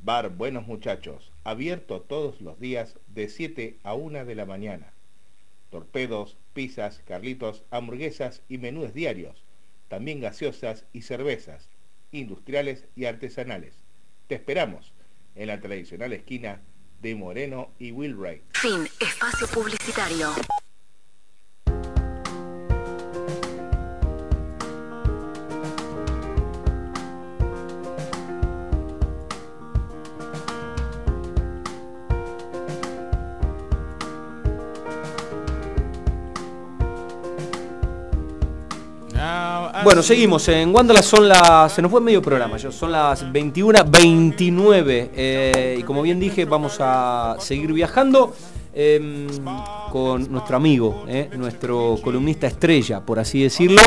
Bar 0.00 0.30
Buenos 0.30 0.66
Muchachos, 0.66 1.31
abierto 1.44 2.00
todos 2.00 2.40
los 2.40 2.58
días 2.60 2.98
de 3.08 3.28
7 3.28 3.78
a 3.82 3.94
1 3.94 4.24
de 4.24 4.34
la 4.34 4.46
mañana. 4.46 4.92
Torpedos, 5.70 6.36
pizzas, 6.52 7.02
carlitos, 7.06 7.64
hamburguesas 7.70 8.42
y 8.48 8.58
menús 8.58 8.92
diarios. 8.92 9.44
También 9.88 10.20
gaseosas 10.20 10.84
y 10.92 11.02
cervezas, 11.02 11.68
industriales 12.10 12.86
y 12.94 13.06
artesanales. 13.06 13.74
Te 14.26 14.34
esperamos 14.36 14.92
en 15.34 15.48
la 15.48 15.60
tradicional 15.60 16.12
esquina 16.12 16.60
de 17.00 17.14
Moreno 17.14 17.70
y 17.78 17.90
Wilray. 17.92 18.42
Fin. 18.52 18.88
Espacio 19.00 19.46
publicitario. 19.48 20.28
Bueno, 39.84 40.02
seguimos. 40.02 40.46
En 40.48 40.74
Wanderlust 40.74 41.08
son 41.10 41.28
las. 41.28 41.72
Se 41.72 41.82
nos 41.82 41.90
fue 41.90 42.00
medio 42.00 42.22
programa, 42.22 42.56
yo. 42.56 42.70
Son 42.70 42.92
las 42.92 43.24
21.29. 43.24 45.10
eh, 45.14 45.76
y 45.80 45.82
como 45.82 46.02
bien 46.02 46.20
dije, 46.20 46.44
vamos 46.44 46.76
a 46.78 47.36
seguir 47.40 47.72
viajando 47.72 48.32
em, 48.74 49.26
con 49.90 50.30
nuestro 50.30 50.56
amigo, 50.56 51.04
eh, 51.08 51.30
nuestro 51.36 51.98
columnista 52.02 52.46
estrella, 52.46 53.00
por 53.00 53.18
así 53.18 53.42
decirlo. 53.42 53.80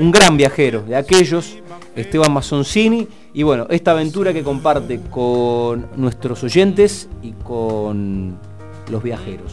Un 0.00 0.10
gran 0.10 0.36
viajero 0.36 0.82
de 0.82 0.96
aquellos, 0.96 1.58
Esteban 1.94 2.32
Mazoncini. 2.32 3.06
Y 3.32 3.44
bueno, 3.44 3.66
esta 3.70 3.92
aventura 3.92 4.32
que 4.32 4.42
comparte 4.42 5.00
con 5.10 5.86
nuestros 5.96 6.42
oyentes 6.42 7.08
y 7.22 7.32
con 7.32 8.36
los 8.90 9.02
viajeros. 9.02 9.52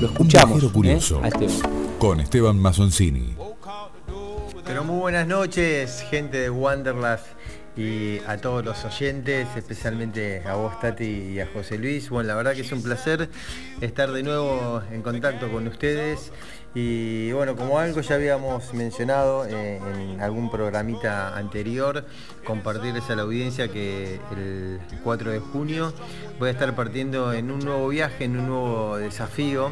Lo 0.00 0.08
escuchamos 0.08 0.48
viajero 0.56 0.68
eh, 0.68 0.72
curioso. 0.72 1.20
a 1.22 1.28
Esteban. 1.28 1.56
Con 2.00 2.18
Esteban 2.18 2.58
Mazoncini. 2.58 3.36
Pero 4.72 4.84
muy 4.84 5.00
buenas 5.00 5.26
noches, 5.26 6.02
gente 6.08 6.38
de 6.38 6.48
Wanderlust 6.48 7.26
y 7.76 8.20
a 8.26 8.38
todos 8.38 8.64
los 8.64 8.82
oyentes, 8.86 9.46
especialmente 9.54 10.42
a 10.46 10.54
vos 10.54 10.80
Tati 10.80 11.04
y 11.04 11.40
a 11.40 11.46
José 11.46 11.76
Luis. 11.76 12.08
Bueno, 12.08 12.28
la 12.28 12.36
verdad 12.36 12.54
que 12.54 12.62
es 12.62 12.72
un 12.72 12.82
placer 12.82 13.28
estar 13.82 14.10
de 14.10 14.22
nuevo 14.22 14.82
en 14.90 15.02
contacto 15.02 15.52
con 15.52 15.68
ustedes. 15.68 16.32
Y 16.74 17.32
bueno, 17.32 17.54
como 17.54 17.80
algo 17.80 18.00
ya 18.00 18.14
habíamos 18.14 18.72
mencionado 18.72 19.44
eh, 19.44 19.76
en 19.76 20.22
algún 20.22 20.50
programita 20.50 21.36
anterior, 21.36 22.06
compartirles 22.42 23.10
a 23.10 23.16
la 23.16 23.22
audiencia 23.24 23.68
que 23.68 24.20
el 24.34 24.80
4 25.04 25.32
de 25.32 25.40
junio 25.40 25.92
voy 26.38 26.48
a 26.48 26.52
estar 26.52 26.74
partiendo 26.74 27.34
en 27.34 27.50
un 27.50 27.58
nuevo 27.58 27.88
viaje, 27.88 28.24
en 28.24 28.38
un 28.38 28.46
nuevo 28.46 28.96
desafío 28.96 29.70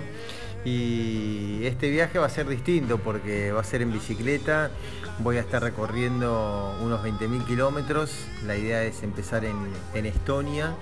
Y 0.65 1.65
este 1.65 1.91
viaje 1.91 2.19
va 2.19 2.27
a 2.27 2.31
ser 2.31 2.47
distinto 2.47 2.99
porque 2.99 3.51
va 3.51 3.61
a 3.61 3.65
ser 3.65 3.81
en 3.81 3.93
bicicleta, 3.93 4.71
voy 5.21 5.39
a 5.39 5.41
estar 5.41 5.63
recorriendo 5.63 6.77
unos 6.83 7.03
20.000 7.03 7.47
kilómetros, 7.47 8.13
la 8.47 8.57
idea 8.57 8.83
es 8.85 9.03
empezar 9.03 9.45
en, 9.47 10.07
Estonia, 10.07 10.75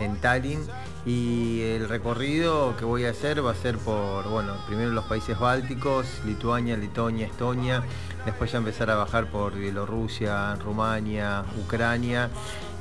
en 0.00 0.16
Tallinn, 0.22 0.60
y 1.04 1.60
el 1.62 1.88
recorrido 1.88 2.76
que 2.78 2.86
voy 2.86 3.04
a 3.04 3.10
hacer 3.10 3.44
va 3.44 3.50
a 3.50 3.54
ser 3.54 3.76
por, 3.76 4.26
bueno, 4.28 4.54
primero 4.66 4.90
los 4.90 5.04
países 5.04 5.38
bálticos, 5.38 6.06
Lituania, 6.24 6.76
Letonia, 6.78 7.26
Estonia, 7.26 7.82
después 8.24 8.52
ya 8.52 8.58
empezar 8.58 8.90
a 8.90 8.96
bajar 8.96 9.30
por 9.30 9.54
Bielorrusia, 9.54 10.54
Rumania, 10.56 11.44
Ucrania, 11.62 12.30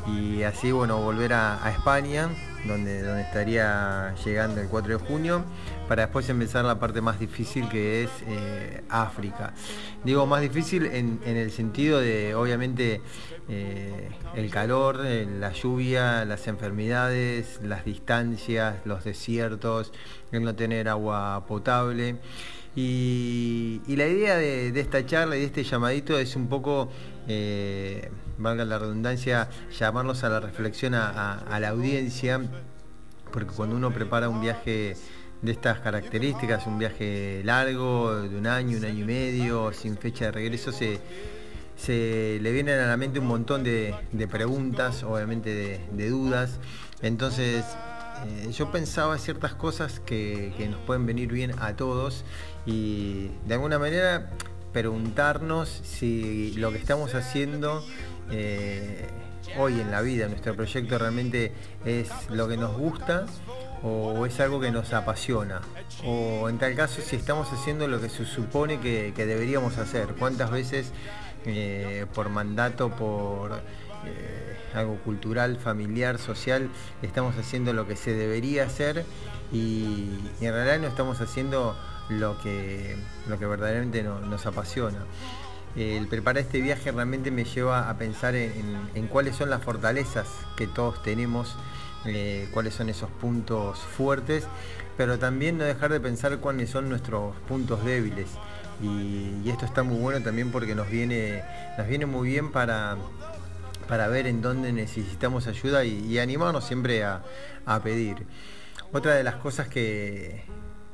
y 0.07 0.43
así, 0.43 0.71
bueno, 0.71 1.01
volver 1.01 1.33
a, 1.33 1.59
España, 1.71 2.29
donde, 2.65 3.01
donde 3.01 3.23
estaría 3.23 4.13
llegando 4.23 4.61
el 4.61 4.67
4 4.67 4.99
de 4.99 5.05
junio, 5.05 5.43
para 5.87 6.03
después 6.03 6.29
empezar 6.29 6.63
la 6.63 6.79
parte 6.79 7.01
más 7.01 7.19
difícil 7.19 7.67
que 7.69 8.03
es 8.03 8.09
eh, 8.27 8.83
África. 8.89 9.53
Digo 10.03 10.25
más 10.27 10.41
difícil 10.41 10.85
en, 10.85 11.19
en 11.25 11.37
el 11.37 11.51
sentido 11.51 11.99
de, 11.99 12.35
obviamente, 12.35 13.01
eh, 13.49 14.09
el 14.35 14.49
calor, 14.51 15.01
eh, 15.05 15.27
la 15.39 15.51
lluvia, 15.53 16.23
las 16.25 16.47
enfermedades, 16.47 17.59
las 17.63 17.85
distancias, 17.85 18.77
los 18.85 19.03
desiertos, 19.03 19.91
el 20.31 20.43
no 20.43 20.55
tener 20.55 20.87
agua 20.87 21.45
potable. 21.47 22.17
Y, 22.75 23.81
la 23.87 24.07
idea 24.07 24.35
de, 24.37 24.71
de 24.71 24.79
esta 24.81 25.05
charla 25.05 25.37
y 25.37 25.39
de 25.39 25.45
este 25.45 25.63
llamadito 25.63 26.19
es 26.19 26.35
un 26.35 26.47
poco 26.47 26.89
valga 28.37 28.65
la 28.65 28.79
redundancia, 28.79 29.49
llamarlos 29.77 30.23
a 30.23 30.29
la 30.29 30.39
reflexión 30.39 30.93
a, 30.95 31.57
la 31.59 31.69
audiencia, 31.69 32.41
porque 33.31 33.53
cuando 33.53 33.75
uno 33.75 33.91
prepara 33.91 34.29
un 34.29 34.41
viaje 34.41 34.95
de 35.41 35.51
estas 35.51 35.79
características, 35.79 36.65
un 36.67 36.79
viaje 36.79 37.41
largo, 37.43 38.15
de 38.15 38.37
un 38.37 38.47
año, 38.47 38.77
un 38.77 38.85
año 38.85 39.03
y 39.03 39.07
medio, 39.07 39.73
sin 39.73 39.97
fecha 39.97 40.25
de 40.25 40.31
regreso, 40.31 40.71
se, 40.71 40.99
se 41.75 42.39
le 42.41 42.51
vienen 42.51 42.79
a 42.79 42.87
la 42.87 42.97
mente 42.97 43.19
un 43.19 43.27
montón 43.27 43.63
de, 43.63 43.93
preguntas, 44.29 45.03
obviamente 45.03 45.53
de, 45.53 45.81
de 45.91 46.09
dudas. 46.09 46.59
Entonces, 47.01 47.65
eh, 48.25 48.51
yo 48.51 48.71
pensaba 48.71 49.17
ciertas 49.17 49.53
cosas 49.53 49.99
que, 49.99 50.53
que 50.57 50.67
nos 50.69 50.79
pueden 50.81 51.05
venir 51.05 51.31
bien 51.31 51.51
a 51.59 51.75
todos 51.75 52.23
y 52.65 53.29
de 53.45 53.53
alguna 53.55 53.77
manera 53.77 54.31
preguntarnos 54.71 55.69
si 55.69 56.53
lo 56.57 56.71
que 56.71 56.77
estamos 56.77 57.13
haciendo 57.15 57.83
eh, 58.31 59.07
hoy 59.57 59.79
en 59.79 59.91
la 59.91 60.01
vida, 60.01 60.27
nuestro 60.27 60.55
proyecto 60.55 60.97
realmente 60.97 61.51
es 61.85 62.09
lo 62.29 62.47
que 62.47 62.57
nos 62.57 62.75
gusta 62.75 63.25
o 63.83 64.25
es 64.25 64.39
algo 64.39 64.59
que 64.59 64.71
nos 64.71 64.93
apasiona. 64.93 65.61
O 66.03 66.49
en 66.49 66.57
tal 66.57 66.75
caso 66.75 67.01
si 67.01 67.15
estamos 67.15 67.51
haciendo 67.53 67.87
lo 67.87 68.01
que 68.01 68.09
se 68.09 68.25
supone 68.25 68.79
que, 68.79 69.13
deberíamos 69.15 69.77
hacer. 69.77 70.07
¿Cuántas 70.17 70.51
veces 70.51 70.91
eh, 71.45 72.05
por 72.13 72.29
mandato, 72.29 72.89
por 72.89 73.53
eh, 74.05 74.57
algo 74.73 74.97
cultural, 74.97 75.57
familiar, 75.57 76.17
social, 76.17 76.69
estamos 77.01 77.37
haciendo 77.37 77.73
lo 77.73 77.87
que 77.87 77.95
se 77.95 78.13
debería 78.13 78.65
hacer 78.65 79.05
y, 79.51 80.09
en 80.41 80.51
realidad 80.51 80.79
no 80.79 80.87
estamos 80.87 81.21
haciendo 81.21 81.77
lo 82.09 82.39
que, 82.41 82.97
lo 83.27 83.37
que 83.37 83.45
verdaderamente 83.45 84.03
no, 84.03 84.19
nos 84.19 84.45
apasiona? 84.47 85.05
El 85.75 86.07
preparar 86.07 86.43
este 86.43 86.61
viaje 86.61 86.91
realmente 86.91 87.31
me 87.31 87.43
lleva 87.43 87.89
a 87.89 87.97
pensar 87.97 88.35
en, 88.35 89.07
cuáles 89.07 89.35
son 89.35 89.49
las 89.49 89.61
fortalezas 89.61 90.27
que 90.55 90.67
todos 90.67 91.03
tenemos, 91.03 91.55
eh, 92.05 92.47
cuáles 92.53 92.73
son 92.73 92.89
esos 92.89 93.09
puntos 93.09 93.79
fuertes, 93.79 94.45
pero 94.97 95.19
también 95.19 95.57
no 95.57 95.65
dejar 95.65 95.91
de 95.91 95.99
pensar 95.99 96.37
cuáles 96.37 96.69
son 96.69 96.87
nuestros 96.87 97.35
puntos 97.47 97.83
débiles. 97.83 98.27
Y, 98.81 99.41
y, 99.43 99.49
esto 99.49 99.65
está 99.65 99.83
muy 99.83 99.97
bueno 99.97 100.21
también 100.21 100.51
porque 100.51 100.75
nos 100.75 100.89
viene, 100.89 101.43
nos 101.77 101.87
viene 101.87 102.05
muy 102.05 102.29
bien 102.29 102.51
para, 102.51 102.97
para 103.87 104.07
ver 104.07 104.27
en 104.27 104.41
dónde 104.41 104.73
necesitamos 104.73 105.47
ayuda 105.47 105.85
y, 105.85 106.05
y 106.05 106.19
animarnos 106.19 106.65
siempre 106.65 107.03
a, 107.03 107.23
a, 107.65 107.81
pedir. 107.81 108.25
Otra 108.91 109.15
de 109.15 109.23
las 109.23 109.35
cosas 109.35 109.67
que, 109.67 110.43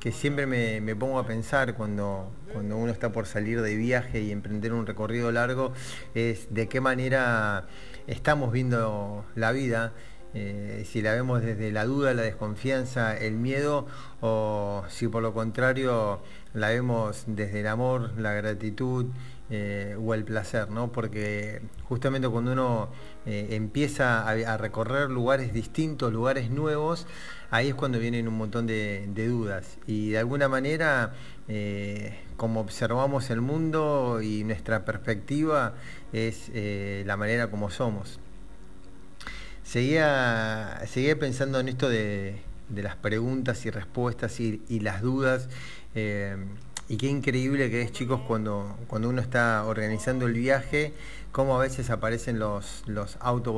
que 0.01 0.11
siempre 0.11 0.47
me, 0.47 0.81
me, 0.81 0.95
pongo 0.95 1.19
a 1.19 1.27
pensar 1.27 1.75
cuando, 1.75 2.31
cuando 2.51 2.75
uno 2.75 2.91
está 2.91 3.11
por 3.11 3.27
salir 3.27 3.61
de 3.61 3.75
viaje 3.75 4.19
y 4.21 4.31
emprender 4.31 4.73
un 4.73 4.87
recorrido 4.87 5.31
largo 5.31 5.71
es 6.15 6.53
de 6.53 6.67
qué 6.67 6.81
manera 6.81 7.67
estamos 8.07 8.51
viendo 8.51 9.23
la 9.35 9.51
vida, 9.51 9.93
eh, 10.33 10.85
si 10.89 11.01
la 11.01 11.13
vemos 11.13 11.43
desde 11.43 11.71
la 11.71 11.85
duda, 11.85 12.13
la 12.13 12.23
desconfianza, 12.23 13.17
el 13.17 13.35
miedo 13.35 13.85
o 14.21 14.83
si 14.89 15.07
por 15.07 15.21
lo 15.21 15.33
contrario 15.33 16.19
la 16.53 16.69
vemos 16.69 17.25
desde 17.27 17.59
el 17.59 17.67
amor, 17.67 18.11
la 18.17 18.33
gratitud 18.33 19.07
eh, 19.49 19.97
o 20.01 20.13
el 20.13 20.23
placer, 20.23 20.69
¿no? 20.69 20.91
Porque 20.91 21.61
justamente 21.83 22.29
cuando 22.29 22.53
uno 22.53 22.89
eh, 23.25 23.49
empieza 23.51 24.21
a, 24.21 24.31
a 24.31 24.57
recorrer 24.57 25.09
lugares 25.09 25.53
distintos, 25.53 26.13
lugares 26.13 26.49
nuevos, 26.49 27.05
ahí 27.51 27.69
es 27.69 27.75
cuando 27.75 27.99
vienen 27.99 28.27
un 28.27 28.35
montón 28.35 28.65
de, 28.65 29.05
dudas. 29.15 29.77
Y 29.85 30.11
de 30.11 30.17
alguna 30.17 30.49
manera, 30.49 31.13
eh, 31.47 32.17
como 32.37 32.61
observamos 32.61 33.29
el 33.29 33.41
mundo 33.41 34.21
y 34.23 34.43
nuestra 34.43 34.85
perspectiva, 34.85 35.75
es 36.13 36.49
eh, 36.53 37.03
la 37.05 37.17
manera 37.17 37.51
como 37.51 37.69
somos. 37.69 38.19
Seguía, 39.63 40.81
seguía 40.87 41.19
pensando 41.19 41.59
en 41.59 41.69
esto 41.69 41.87
de, 41.87 42.41
las 42.73 42.95
preguntas 42.95 43.65
y 43.65 43.69
respuestas 43.69 44.39
y, 44.39 44.61
y 44.69 44.79
las 44.79 45.01
dudas. 45.01 45.49
Eh, 45.93 46.37
y 46.91 46.97
qué 46.97 47.07
increíble 47.07 47.71
que 47.71 47.83
es, 47.83 47.93
chicos, 47.93 48.19
cuando, 48.27 48.77
cuando 48.87 49.07
uno 49.07 49.21
está 49.21 49.63
organizando 49.65 50.25
el 50.25 50.33
viaje, 50.33 50.91
cómo 51.31 51.55
a 51.55 51.61
veces 51.61 51.89
aparecen 51.89 52.37
los, 52.37 52.83
los 52.85 53.15
auto 53.21 53.57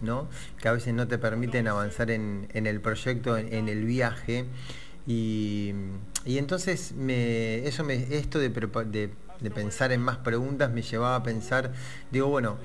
¿no? 0.00 0.28
Que 0.62 0.68
a 0.68 0.72
veces 0.72 0.94
no 0.94 1.08
te 1.08 1.18
permiten 1.18 1.66
avanzar 1.66 2.12
en, 2.12 2.46
en 2.54 2.68
el 2.68 2.80
proyecto, 2.80 3.36
en, 3.36 3.52
en 3.52 3.68
el 3.68 3.84
viaje. 3.84 4.44
Y, 5.08 5.74
y 6.24 6.38
entonces 6.38 6.92
me, 6.92 7.66
eso 7.66 7.82
me, 7.82 7.94
esto 8.16 8.38
de, 8.38 8.48
de, 8.48 9.10
de, 9.40 9.50
pensar 9.50 9.90
en 9.90 10.00
más 10.00 10.18
preguntas 10.18 10.70
me 10.70 10.82
llevaba 10.82 11.16
a 11.16 11.22
pensar, 11.24 11.72
digo, 12.12 12.28
bueno, 12.28 12.58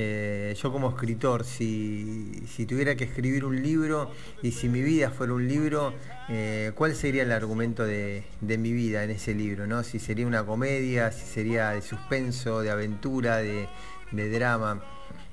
eh, 0.00 0.54
yo 0.56 0.70
como 0.70 0.90
escritor, 0.90 1.44
si, 1.44 2.44
si, 2.46 2.66
tuviera 2.66 2.94
que 2.94 3.02
escribir 3.02 3.44
un 3.44 3.60
libro 3.60 4.12
y 4.44 4.52
si 4.52 4.68
mi 4.68 4.80
vida 4.80 5.10
fuera 5.10 5.32
un 5.32 5.48
libro, 5.48 5.92
eh, 6.28 6.70
¿cuál 6.76 6.94
sería 6.94 7.24
el 7.24 7.32
argumento 7.32 7.84
de, 7.84 8.22
de, 8.40 8.58
mi 8.58 8.72
vida 8.72 9.02
en 9.02 9.10
ese 9.10 9.34
libro? 9.34 9.66
¿no? 9.66 9.82
Si 9.82 9.98
sería 9.98 10.24
una 10.24 10.46
comedia, 10.46 11.10
si 11.10 11.26
sería 11.26 11.70
de 11.70 11.82
suspenso, 11.82 12.60
de 12.60 12.70
aventura, 12.70 13.38
de, 13.38 13.68
de 14.12 14.30
drama. 14.30 14.80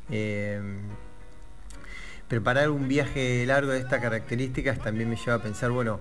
Eh, 0.10 0.60
preparar 2.28 2.72
un 2.72 2.88
viaje 2.88 3.46
largo 3.46 3.72
de 3.72 3.78
estas 3.78 4.02
características 4.02 4.80
también 4.80 5.12
me 5.12 5.16
lleva 5.16 5.36
a 5.36 5.44
pensar, 5.44 5.70
bueno, 5.70 6.00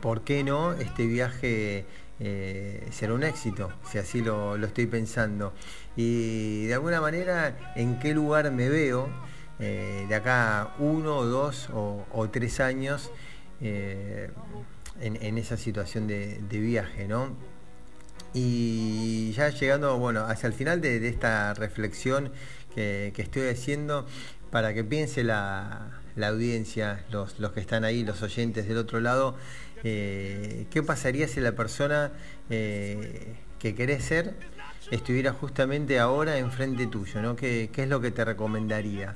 ¿por 0.00 0.22
qué 0.22 0.44
no 0.44 0.72
este 0.74 1.04
viaje 1.04 1.84
será 2.92 3.12
un 3.12 3.24
éxito? 3.24 3.72
Si 3.90 3.98
así 3.98 4.20
lo, 4.20 4.56
lo, 4.56 4.68
estoy 4.68 4.86
pensando. 4.86 5.52
Y 5.98 6.66
de 6.66 6.74
alguna 6.74 7.00
manera, 7.00 7.72
¿en 7.74 7.98
qué 7.98 8.14
lugar 8.14 8.52
me 8.52 8.68
veo 8.68 9.08
eh, 9.58 10.06
de 10.08 10.14
acá 10.14 10.72
uno, 10.78 11.24
dos 11.24 11.68
o, 11.74 12.28
tres 12.30 12.60
años 12.60 13.10
en, 13.60 14.30
en, 15.00 15.38
esa 15.38 15.56
situación 15.56 16.06
de, 16.06 16.38
viaje, 16.50 17.08
¿no? 17.08 17.36
Y 18.32 19.32
ya 19.32 19.48
llegando, 19.48 19.98
bueno, 19.98 20.20
hacia 20.20 20.46
el 20.46 20.52
final 20.52 20.80
de, 20.80 21.08
esta 21.08 21.52
reflexión 21.54 22.30
que, 22.76 23.12
estoy 23.16 23.48
haciendo, 23.48 24.06
para 24.52 24.74
que 24.74 24.84
piense 24.84 25.24
la, 25.24 26.00
audiencia, 26.22 27.04
los, 27.10 27.34
que 27.52 27.58
están 27.58 27.82
ahí, 27.82 28.04
los 28.04 28.22
oyentes 28.22 28.68
del 28.68 28.76
otro 28.76 29.00
lado, 29.00 29.34
eh, 29.82 30.68
¿qué 30.70 30.80
pasaría 30.80 31.26
si 31.26 31.40
la 31.40 31.56
persona 31.56 32.12
eh, 32.50 33.34
que 33.58 33.74
querés 33.74 34.04
ser 34.04 34.36
estuviera 34.90 35.32
justamente 35.32 35.98
ahora 35.98 36.38
enfrente 36.38 36.86
tuyo? 36.86 37.22
¿no? 37.22 37.36
¿Qué, 37.36 37.70
¿Qué, 37.72 37.84
es 37.84 37.88
lo 37.88 38.00
que 38.00 38.10
te 38.10 38.24
recomendaría? 38.24 39.14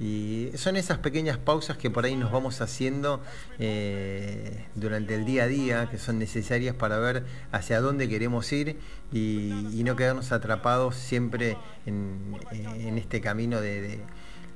Y 0.00 0.50
son 0.54 0.76
esas 0.76 0.96
pequeñas 0.96 1.36
pausas 1.36 1.76
que 1.76 1.90
por 1.90 2.06
ahí 2.06 2.16
nos 2.16 2.32
vamos 2.32 2.62
haciendo 2.62 3.20
eh, 3.58 4.64
durante 4.74 5.14
el 5.14 5.26
día 5.26 5.42
a 5.42 5.46
día, 5.46 5.88
que 5.90 5.98
son 5.98 6.18
necesarias 6.18 6.74
para 6.74 6.98
ver 6.98 7.24
hacia 7.52 7.82
dónde 7.82 8.08
queremos 8.08 8.50
ir 8.50 8.78
y, 9.12 9.82
no 9.84 9.96
quedarnos 9.96 10.32
atrapados 10.32 10.96
siempre 10.96 11.58
en, 11.84 12.36
en 12.52 12.96
este 12.96 13.20
camino 13.20 13.60
de, 13.60 13.80
de, 13.82 14.00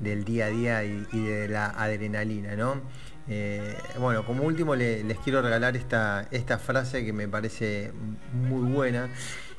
del 0.00 0.24
día 0.24 0.46
a 0.46 0.48
día 0.48 0.84
y, 0.84 1.04
de 1.12 1.48
la 1.48 1.66
adrenalina. 1.66 2.56
¿no? 2.56 2.80
Eh, 3.28 3.76
bueno, 3.98 4.24
como 4.24 4.44
último 4.44 4.74
le, 4.74 5.04
les 5.04 5.18
quiero 5.18 5.42
regalar 5.42 5.76
esta 5.76 6.58
frase 6.58 7.04
que 7.04 7.12
me 7.12 7.28
parece 7.28 7.92
muy 8.32 8.72
buena 8.72 9.10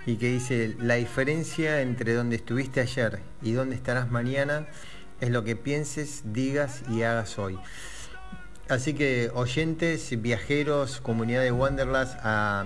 y 0.05 0.17
que 0.17 0.29
dice, 0.29 0.75
la 0.79 0.95
diferencia 0.95 1.81
entre 1.81 2.13
donde 2.13 2.35
estuviste 2.35 2.79
ayer 2.79 3.19
y 3.41 3.53
donde 3.53 3.75
estarás 3.75 4.11
mañana 4.11 4.67
es 5.19 5.29
lo 5.29 5.43
que 5.43 5.55
pienses, 5.55 6.21
digas 6.25 6.83
y 6.89 7.03
hagas 7.03 7.39
hoy. 7.39 7.57
así 8.69 8.93
que 8.93 9.31
oyentes, 9.33 10.21
viajeros, 10.21 11.01
comunidad 11.01 11.41
de 11.41 11.51
Wanderlust, 11.51 12.15
a, 12.21 12.65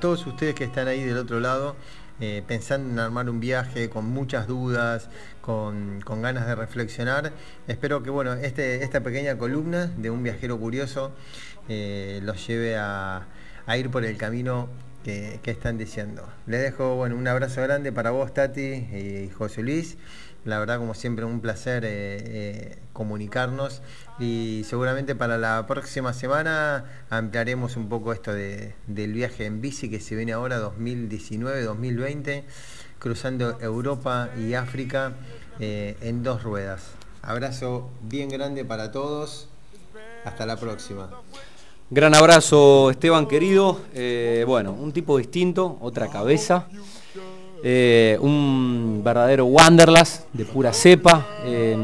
todos 0.00 0.26
ustedes 0.26 0.54
que 0.54 0.64
están 0.64 0.86
ahí 0.86 1.02
del 1.02 1.16
otro 1.16 1.40
lado, 1.40 1.74
eh, 2.20 2.42
pensando 2.46 2.90
en 2.90 2.98
armar 2.98 3.30
un 3.30 3.40
viaje 3.40 3.88
con 3.88 4.04
muchas 4.04 4.46
dudas, 4.46 5.08
con, 5.40 6.00
ganas 6.00 6.46
de 6.46 6.54
reflexionar, 6.54 7.32
espero 7.68 8.02
que 8.02 8.10
bueno, 8.10 8.34
este, 8.34 8.84
esta 8.84 9.02
pequeña 9.02 9.38
columna 9.38 9.86
de 9.86 10.10
un 10.10 10.22
viajero 10.22 10.58
curioso 10.58 11.12
eh, 11.68 12.20
los 12.22 12.46
lleve 12.46 12.76
a 12.76 13.26
ir 13.76 13.90
por 13.90 14.04
el 14.04 14.16
camino 14.16 14.68
que, 15.04 15.40
están 15.44 15.78
diciendo. 15.78 16.28
Les 16.46 16.60
dejo 16.60 16.96
bueno, 16.96 17.16
un 17.16 17.26
abrazo 17.26 17.62
grande 17.62 17.92
para 17.92 18.10
vos, 18.10 18.34
Tati 18.34 18.60
y 18.60 19.30
José 19.36 19.62
Luis. 19.62 19.96
La 20.44 20.58
verdad, 20.58 20.78
como 20.78 20.94
siempre, 20.94 21.24
un 21.24 21.40
placer 21.40 21.84
eh, 21.84 21.88
eh, 21.90 22.78
comunicarnos 22.92 23.82
y 24.18 24.62
seguramente 24.66 25.14
para 25.14 25.36
la 25.36 25.66
próxima 25.66 26.12
semana 26.14 26.84
ampliaremos 27.10 27.76
un 27.76 27.88
poco 27.88 28.12
esto 28.12 28.32
de- 28.32 28.74
del 28.86 29.12
viaje 29.12 29.46
en 29.46 29.60
bici 29.60 29.90
que 29.90 30.00
se 30.00 30.14
viene 30.14 30.32
ahora 30.32 30.58
2019-2020, 30.60 32.44
cruzando 32.98 33.58
Europa 33.60 34.30
y 34.38 34.54
África 34.54 35.12
eh, 35.60 35.96
en 36.00 36.22
dos 36.22 36.42
ruedas. 36.44 36.82
Abrazo 37.22 37.90
bien 38.02 38.28
grande 38.28 38.64
para 38.64 38.90
todos. 38.92 39.48
Hasta 40.24 40.46
la 40.46 40.56
próxima. 40.56 41.10
Gran 41.90 42.14
abrazo, 42.14 42.90
Esteban 42.90 43.26
querido. 43.26 43.80
Eh, 43.94 44.44
bueno, 44.46 44.72
un 44.72 44.92
tipo 44.92 45.16
distinto, 45.16 45.78
otra 45.80 46.08
cabeza. 46.08 46.68
Eh, 47.64 48.18
un 48.20 49.00
verdadero 49.02 49.46
Wanderlust 49.46 50.26
de 50.34 50.44
pura 50.44 50.74
cepa, 50.74 51.26
eh, 51.46 51.74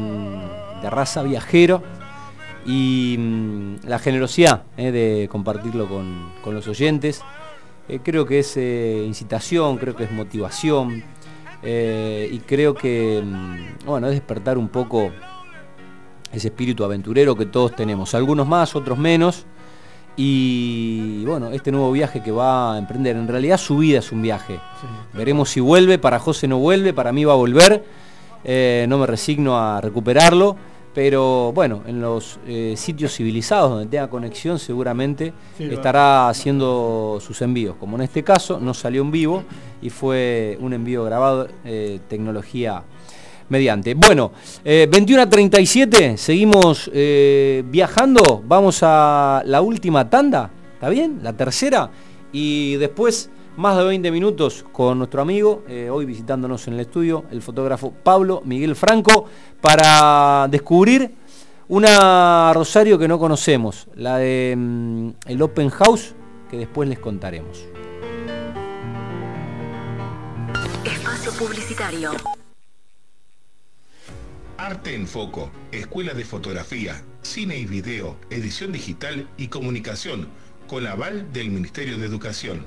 de 0.79 0.89
raza 0.91 1.23
viajero. 1.23 1.81
Y 2.67 3.15
mm, 3.17 3.77
la 3.87 3.97
generosidad 3.97 4.65
eh, 4.77 4.91
de 4.91 5.27
compartirlo 5.27 5.89
con, 5.89 6.33
con 6.43 6.53
los 6.53 6.67
oyentes. 6.67 7.23
Creo 8.03 8.27
que 8.27 8.39
es 8.39 8.57
incitación, 8.57 9.77
creo 9.77 9.95
que 9.95 10.03
es 10.03 10.11
motivación. 10.11 11.03
y 11.63 12.39
creo 12.45 12.75
que 12.75 13.23
mm, 13.25 13.85
bueno, 13.87 14.05
es 14.07 14.13
despertar 14.13 14.59
un 14.59 14.69
poco 14.69 15.11
ese 16.31 16.49
espíritu 16.49 16.83
aventurero 16.83 17.35
que 17.35 17.47
todos 17.47 17.75
tenemos, 17.75 18.13
algunos 18.13 18.47
más, 18.47 18.75
otros 18.75 18.99
menos. 18.99 19.47
Y 20.17 21.25
bueno, 21.25 21.51
este 21.51 21.71
nuevo 21.71 21.91
viaje 21.91 22.23
que 22.23 22.31
va 22.31 22.75
a 22.75 22.77
emprender, 22.77 23.17
en 23.17 23.27
realidad 23.27 23.57
su 23.57 23.77
vida 23.77 23.99
es 23.99 24.11
un 24.11 24.21
viaje. 24.21 24.59
Veremos 25.13 25.49
si 25.49 25.59
vuelve, 25.59 25.97
para 25.97 26.19
José 26.19 26.47
no 26.47 26.59
vuelve, 26.59 26.93
para 26.93 27.11
mí 27.11 27.25
va 27.25 27.33
a 27.33 27.37
volver. 27.37 27.83
Eh, 28.43 28.85
no 28.87 28.97
me 28.97 29.07
resigno 29.07 29.57
a 29.57 29.81
recuperarlo, 29.81 30.55
pero 30.93 31.51
bueno, 31.51 31.81
en 31.87 31.99
los 31.99 32.39
eh, 32.47 32.75
sitios 32.77 33.13
civilizados 33.13 33.71
donde 33.71 33.87
tenga 33.87 34.07
conexión 34.07 34.59
seguramente 34.59 35.33
Sí, 35.57 35.65
estará 35.65 36.29
haciendo 36.29 37.19
sus 37.19 37.41
envíos, 37.41 37.75
como 37.77 37.97
en 37.97 38.03
este 38.03 38.23
caso 38.23 38.59
no 38.59 38.73
salió 38.73 39.01
en 39.01 39.11
vivo 39.11 39.43
y 39.81 39.89
fue 39.89 40.57
un 40.61 40.73
envío 40.73 41.03
grabado, 41.03 41.47
eh, 41.65 41.99
tecnología 42.07 42.83
mediante. 43.49 43.93
Bueno, 43.93 44.31
eh, 44.63 44.87
21 44.89 45.21
a 45.23 45.29
37, 45.29 46.17
seguimos 46.17 46.89
eh, 46.93 47.63
viajando, 47.67 48.43
vamos 48.45 48.79
a 48.81 49.41
la 49.45 49.61
última 49.61 50.09
tanda, 50.09 50.51
¿está 50.73 50.89
bien? 50.89 51.19
La 51.21 51.33
tercera, 51.33 51.89
y 52.31 52.75
después 52.75 53.29
más 53.57 53.77
de 53.77 53.83
20 53.85 54.11
minutos 54.11 54.65
con 54.71 54.97
nuestro 54.97 55.21
amigo, 55.21 55.63
eh, 55.67 55.89
hoy 55.89 56.05
visitándonos 56.05 56.67
en 56.67 56.73
el 56.73 56.81
estudio, 56.81 57.25
el 57.31 57.41
fotógrafo 57.41 57.91
Pablo 57.91 58.41
Miguel 58.45 58.75
Franco, 58.75 59.25
para 59.61 60.47
descubrir 60.49 61.13
una 61.67 62.51
Rosario 62.53 62.99
que 62.99 63.07
no 63.07 63.17
conocemos, 63.17 63.87
la 63.95 64.17
de 64.17 64.55
mm, 64.57 65.09
el 65.27 65.41
Open 65.41 65.69
House, 65.69 66.13
que 66.49 66.57
después 66.57 66.89
les 66.89 66.99
contaremos. 66.99 67.65
Espacio 70.83 71.31
publicitario. 71.31 72.11
Arte 74.57 74.95
en 74.95 75.05
Foco, 75.05 75.51
Escuela 75.73 76.13
de 76.13 76.23
Fotografía, 76.23 77.03
Cine 77.23 77.57
y 77.57 77.65
Video, 77.65 78.17
Edición 78.29 78.71
Digital 78.71 79.27
y 79.37 79.49
Comunicación, 79.49 80.29
con 80.67 80.87
aval 80.87 81.31
del 81.33 81.49
Ministerio 81.51 81.97
de 81.97 82.05
Educación. 82.05 82.65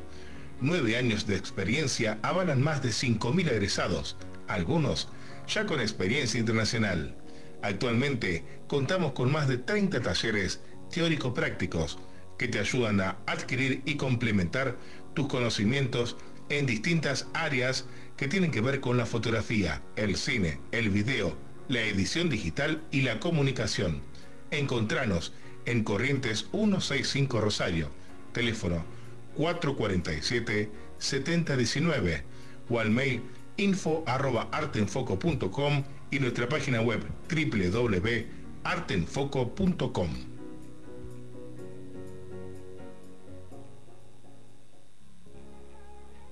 Nueve 0.60 0.98
años 0.98 1.26
de 1.26 1.36
experiencia 1.36 2.18
avalan 2.22 2.60
más 2.60 2.82
de 2.82 2.90
5.000 2.90 3.50
egresados, 3.50 4.18
algunos 4.48 5.08
ya 5.48 5.64
con 5.64 5.80
experiencia 5.80 6.38
internacional. 6.38 7.16
Actualmente 7.62 8.44
contamos 8.66 9.12
con 9.12 9.32
más 9.32 9.48
de 9.48 9.56
30 9.56 10.02
talleres 10.02 10.60
teórico-prácticos 10.92 11.98
que 12.38 12.48
te 12.48 12.58
ayudan 12.58 13.00
a 13.00 13.16
adquirir 13.26 13.82
y 13.86 13.96
complementar 13.96 14.76
tus 15.14 15.26
conocimientos 15.26 16.16
en 16.50 16.66
distintas 16.66 17.28
áreas 17.32 17.86
que 18.16 18.28
tienen 18.28 18.50
que 18.50 18.60
ver 18.60 18.80
con 18.80 18.98
la 18.98 19.06
fotografía, 19.06 19.82
el 19.96 20.16
cine, 20.16 20.60
el 20.70 20.90
video, 20.90 21.47
la 21.68 21.82
edición 21.82 22.30
digital 22.30 22.82
y 22.90 23.02
la 23.02 23.20
comunicación. 23.20 24.00
Encontranos 24.50 25.32
en 25.66 25.84
Corrientes 25.84 26.48
165 26.50 27.40
Rosario, 27.40 27.90
teléfono 28.32 28.82
447-7019 29.36 32.22
o 32.70 32.80
al 32.80 32.90
mail 32.90 33.22
info 33.56 34.02
y 36.10 36.18
nuestra 36.20 36.48
página 36.48 36.80
web 36.80 37.02
www.artenfoco.com. 37.28 40.08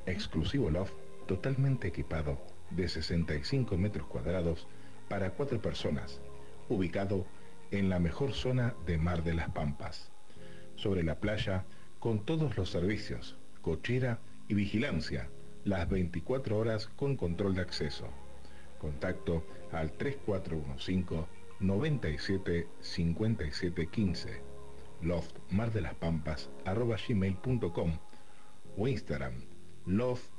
Exclusivo 0.07 0.71
loft 0.71 0.95
totalmente 1.27 1.89
equipado 1.89 2.41
de 2.71 2.89
65 2.89 3.77
metros 3.77 4.07
cuadrados 4.07 4.67
para 5.09 5.31
cuatro 5.31 5.61
personas, 5.61 6.21
ubicado 6.69 7.27
en 7.71 7.89
la 7.89 7.99
mejor 7.99 8.33
zona 8.33 8.75
de 8.87 8.99
Mar 8.99 9.23
de 9.25 9.35
las 9.35 9.51
Pampas, 9.51 10.11
sobre 10.77 11.03
la 11.03 11.21
playa 11.21 11.65
con 11.99 12.25
todos 12.25 12.57
los 12.57 12.71
servicios, 12.71 13.37
cochera 13.63 14.21
y 14.49 14.55
vigilancia, 14.55 15.29
las 15.65 15.89
24 15.89 16.57
horas 16.59 16.87
con 16.87 17.17
control 17.17 17.55
de 17.55 17.63
acceso. 17.63 18.09
Contacto 18.79 19.45
al 19.73 19.93
3415 19.93 21.27
97 21.59 22.69
57 22.81 23.87
15 23.87 24.43
loft 25.01 25.37
mar 25.51 25.73
de 25.73 25.81
las 25.81 25.95
pampas 25.95 26.51
arroba 26.65 26.97
gmail.com 26.97 27.99
o 28.77 28.89
Instagram 28.89 29.33
loft 29.87 30.31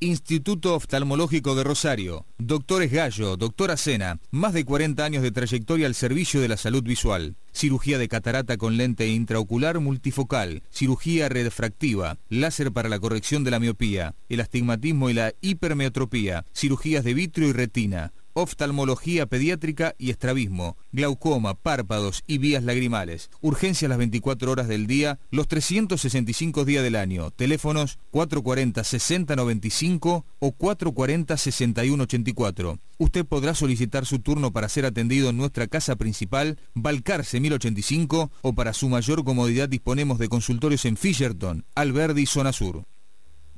Instituto 0.00 0.76
Oftalmológico 0.76 1.56
de 1.56 1.64
Rosario. 1.64 2.24
Doctores 2.38 2.92
Gallo, 2.92 3.36
doctora 3.36 3.76
Sena, 3.76 4.20
más 4.30 4.52
de 4.52 4.64
40 4.64 5.04
años 5.04 5.24
de 5.24 5.32
trayectoria 5.32 5.88
al 5.88 5.96
servicio 5.96 6.40
de 6.40 6.46
la 6.46 6.56
salud 6.56 6.84
visual. 6.84 7.34
Cirugía 7.52 7.98
de 7.98 8.06
catarata 8.06 8.56
con 8.58 8.76
lente 8.76 9.08
intraocular 9.08 9.80
multifocal, 9.80 10.62
cirugía 10.70 11.28
refractiva, 11.28 12.18
láser 12.28 12.70
para 12.70 12.88
la 12.88 13.00
corrección 13.00 13.42
de 13.42 13.50
la 13.50 13.58
miopía, 13.58 14.14
el 14.28 14.40
astigmatismo 14.40 15.10
y 15.10 15.14
la 15.14 15.34
hipermetropía, 15.40 16.44
cirugías 16.54 17.02
de 17.02 17.14
vitrio 17.14 17.48
y 17.48 17.52
retina, 17.52 18.12
oftalmología 18.40 19.26
pediátrica 19.26 19.96
y 19.98 20.10
estrabismo, 20.10 20.76
glaucoma, 20.92 21.54
párpados 21.54 22.22
y 22.26 22.38
vías 22.38 22.62
lagrimales. 22.62 23.30
Urgencias 23.40 23.88
las 23.88 23.98
24 23.98 24.52
horas 24.52 24.68
del 24.68 24.86
día, 24.86 25.18
los 25.30 25.48
365 25.48 26.64
días 26.64 26.84
del 26.84 26.94
año. 26.94 27.32
Teléfonos 27.32 27.98
440-6095 28.12 30.24
o 30.38 30.52
440-6184. 30.52 32.78
Usted 32.98 33.26
podrá 33.26 33.54
solicitar 33.54 34.06
su 34.06 34.20
turno 34.20 34.52
para 34.52 34.68
ser 34.68 34.86
atendido 34.86 35.30
en 35.30 35.36
nuestra 35.36 35.66
casa 35.66 35.96
principal, 35.96 36.60
Balcarce 36.74 37.40
1085, 37.40 38.30
o 38.42 38.54
para 38.54 38.72
su 38.72 38.88
mayor 38.88 39.24
comodidad 39.24 39.68
disponemos 39.68 40.18
de 40.18 40.28
consultorios 40.28 40.84
en 40.84 40.96
Fisherton, 40.96 41.64
Alberdi, 41.74 42.26
Zona 42.26 42.52
Sur. 42.52 42.84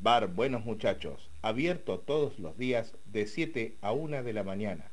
Bar 0.02 0.28
Buenos 0.28 0.64
Muchachos, 0.64 1.28
abierto 1.42 1.98
todos 1.98 2.38
los 2.38 2.56
días 2.56 2.94
de 3.04 3.26
7 3.26 3.76
a 3.82 3.92
1 3.92 4.22
de 4.22 4.32
la 4.32 4.42
mañana. 4.42 4.90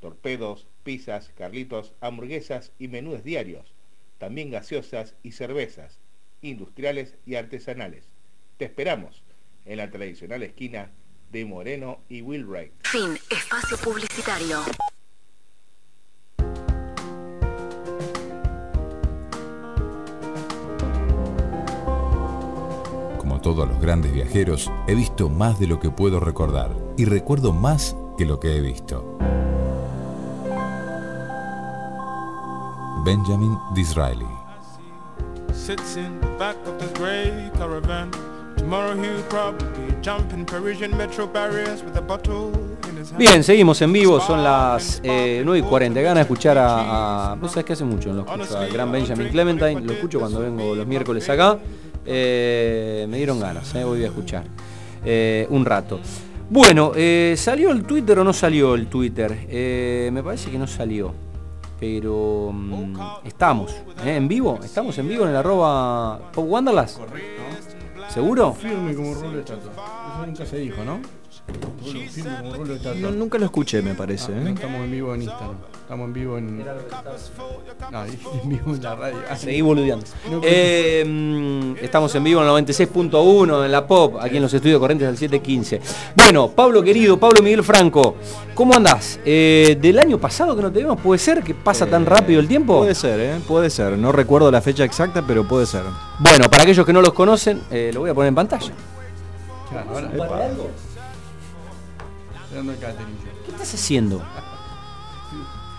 Torpedos, 0.00 0.66
pizzas, 0.84 1.30
carlitos, 1.36 1.92
hamburguesas 2.00 2.72
y 2.78 2.88
menús 2.88 3.24
diarios. 3.24 3.74
También 4.16 4.50
gaseosas 4.50 5.14
y 5.22 5.32
cervezas, 5.32 5.98
industriales 6.40 7.14
y 7.26 7.34
artesanales. 7.34 8.08
Te 8.56 8.64
esperamos 8.64 9.22
en 9.66 9.76
la 9.76 9.90
tradicional 9.90 10.42
esquina 10.42 10.90
de 11.30 11.44
Moreno 11.44 12.00
y 12.08 12.22
Wilray. 12.22 12.72
Fin. 12.84 13.18
Espacio 13.28 13.76
publicitario. 13.76 14.62
todo 23.42 23.64
a 23.64 23.66
los 23.66 23.80
grandes 23.80 24.12
viajeros, 24.12 24.70
he 24.86 24.94
visto 24.94 25.28
más 25.28 25.58
de 25.58 25.66
lo 25.66 25.80
que 25.80 25.90
puedo 25.90 26.20
recordar 26.20 26.70
y 26.96 27.04
recuerdo 27.04 27.52
más 27.52 27.96
que 28.16 28.24
lo 28.24 28.40
que 28.40 28.56
he 28.56 28.60
visto. 28.60 29.18
Benjamin 33.04 33.58
Disraeli. 33.74 34.24
Sits 35.52 35.96
in 35.96 36.20
the 36.20 36.28
back 36.38 36.56
of 36.66 36.78
caravan. 37.58 38.10
Tomorrow 38.56 38.94
he'll 38.94 39.22
probably 39.28 39.92
jump 40.02 40.32
in 40.32 40.46
Parisian 40.46 40.96
metro 40.96 41.26
barriers 41.26 41.82
with 41.82 41.96
a 41.96 42.00
bottle 42.00 42.52
Bien, 43.18 43.42
seguimos 43.42 43.80
en 43.82 43.92
vivo, 43.92 44.20
son 44.20 44.42
las 44.42 45.00
eh, 45.02 45.42
9 45.44 45.58
y 45.58 45.62
40. 45.62 46.00
Gana 46.00 46.20
escuchar 46.20 46.58
a, 46.58 47.32
a. 47.32 47.34
Vos 47.34 47.50
sabés 47.50 47.64
que 47.64 47.72
hace 47.72 47.84
mucho 47.84 48.10
no 48.10 48.24
lo 48.24 48.42
escucho, 48.42 48.58
a 48.58 48.66
Gran 48.66 48.92
Benjamin 48.92 49.28
Clementine. 49.28 49.80
Lo 49.80 49.92
escucho 49.92 50.20
cuando 50.20 50.40
vengo 50.40 50.74
los 50.74 50.86
miércoles 50.86 51.28
acá. 51.28 51.58
Eh, 52.04 53.06
me 53.08 53.16
dieron 53.18 53.38
ganas, 53.40 53.74
eh, 53.74 53.84
voy 53.84 54.02
a 54.04 54.08
escuchar 54.08 54.44
eh, 55.04 55.46
un 55.50 55.64
rato. 55.64 56.00
Bueno, 56.50 56.92
eh, 56.94 57.34
¿salió 57.36 57.70
el 57.70 57.84
Twitter 57.84 58.18
o 58.18 58.24
no 58.24 58.32
salió 58.32 58.74
el 58.74 58.86
Twitter? 58.88 59.30
Me 60.12 60.22
parece 60.22 60.50
que 60.50 60.58
no 60.58 60.66
salió. 60.66 61.14
Pero 61.80 62.50
mm, 62.52 62.96
estamos 63.24 63.74
en 64.04 64.28
vivo, 64.28 64.60
estamos 64.62 64.96
en 64.98 65.08
vivo 65.08 65.24
en 65.24 65.30
el 65.30 65.36
arroba 65.36 66.30
Pop 66.32 66.46
Wanderlust. 66.48 67.00
¿Seguro? 68.08 68.52
Firme 68.52 68.94
como 68.94 69.12
estatua. 69.12 69.72
Eso 70.14 70.26
nunca 70.26 70.46
se 70.46 70.58
dijo, 70.58 70.84
¿no? 70.84 71.00
No, 73.00 73.10
nunca 73.10 73.38
lo 73.38 73.46
escuché, 73.46 73.82
me 73.82 73.94
parece. 73.94 74.32
Ah, 74.32 74.42
¿eh? 74.48 74.52
Estamos 74.54 74.80
en 74.82 74.90
vivo 74.90 75.14
en 75.14 75.22
Instagram. 75.22 75.56
Estamos 75.82 76.06
en 76.06 76.12
vivo 76.12 76.38
en. 76.38 76.58
No, 77.90 78.04
en 78.04 78.48
vivo 78.48 78.74
en 78.74 78.82
la 78.82 78.94
radio. 78.94 79.16
Ah, 79.28 79.36
Seguí 79.36 79.60
boludeando. 79.60 80.06
Eh, 80.42 81.74
estamos 81.82 82.14
en 82.14 82.24
vivo 82.24 82.40
en 82.40 82.48
el 82.48 82.66
96.1 82.66 83.64
en 83.64 83.72
la 83.72 83.86
Pop, 83.86 84.16
aquí 84.20 84.36
en 84.36 84.42
los 84.42 84.54
estudios 84.54 84.78
Corrientes 84.78 85.08
del 85.08 85.18
715. 85.18 85.80
Bueno, 86.14 86.48
Pablo 86.48 86.82
querido, 86.82 87.18
Pablo 87.18 87.42
Miguel 87.42 87.62
Franco, 87.62 88.16
¿cómo 88.54 88.74
andás? 88.74 89.18
Eh, 89.24 89.76
¿Del 89.80 89.98
año 89.98 90.18
pasado 90.18 90.54
que 90.56 90.62
no 90.62 90.72
te 90.72 90.78
vemos? 90.78 91.00
¿Puede 91.00 91.18
ser 91.18 91.42
que 91.42 91.54
pasa 91.54 91.86
tan 91.86 92.06
rápido 92.06 92.40
el 92.40 92.48
tiempo? 92.48 92.78
Puede 92.78 92.94
ser, 92.94 93.20
¿eh? 93.20 93.40
Puede 93.46 93.68
ser. 93.68 93.98
No 93.98 94.12
recuerdo 94.12 94.50
la 94.50 94.62
fecha 94.62 94.84
exacta, 94.84 95.22
pero 95.26 95.46
puede 95.46 95.66
ser. 95.66 95.82
Bueno, 96.20 96.48
para 96.48 96.62
aquellos 96.62 96.86
que 96.86 96.92
no 96.92 97.02
los 97.02 97.12
conocen, 97.12 97.60
eh, 97.70 97.90
lo 97.92 98.00
voy 98.00 98.10
a 98.10 98.14
poner 98.14 98.28
en 98.28 98.34
pantalla. 98.34 98.72
Claro, 99.68 99.90
ahora. 99.90 100.48
Dando 102.54 102.72
catering. 102.74 103.16
¿Qué 103.46 103.50
estás 103.52 103.74
haciendo? 103.74 104.22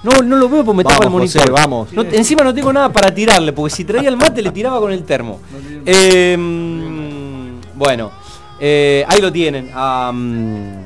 No, 0.03 0.21
no 0.21 0.35
lo 0.35 0.49
veo 0.49 0.65
porque 0.65 0.77
me 0.77 0.83
tapa 0.83 1.05
el 1.05 1.11
monitor. 1.11 1.41
José, 1.41 1.51
vamos. 1.51 1.93
No- 1.93 2.01
encima 2.01 2.43
no 2.43 2.53
tengo 2.53 2.73
nada 2.73 2.91
para 2.91 3.13
tirarle, 3.13 3.53
porque 3.53 3.73
si 3.73 3.85
traía 3.85 4.09
el 4.09 4.17
mate 4.17 4.41
le 4.41 4.51
tiraba 4.51 4.79
con 4.79 4.91
el 4.91 5.03
termo. 5.03 5.39
Eh, 5.85 6.35
mm, 6.37 7.77
bueno, 7.77 8.11
eh, 8.59 9.05
ahí 9.07 9.21
lo 9.21 9.31
tienen. 9.31 9.69
A, 9.73 10.11
mm, 10.13 10.77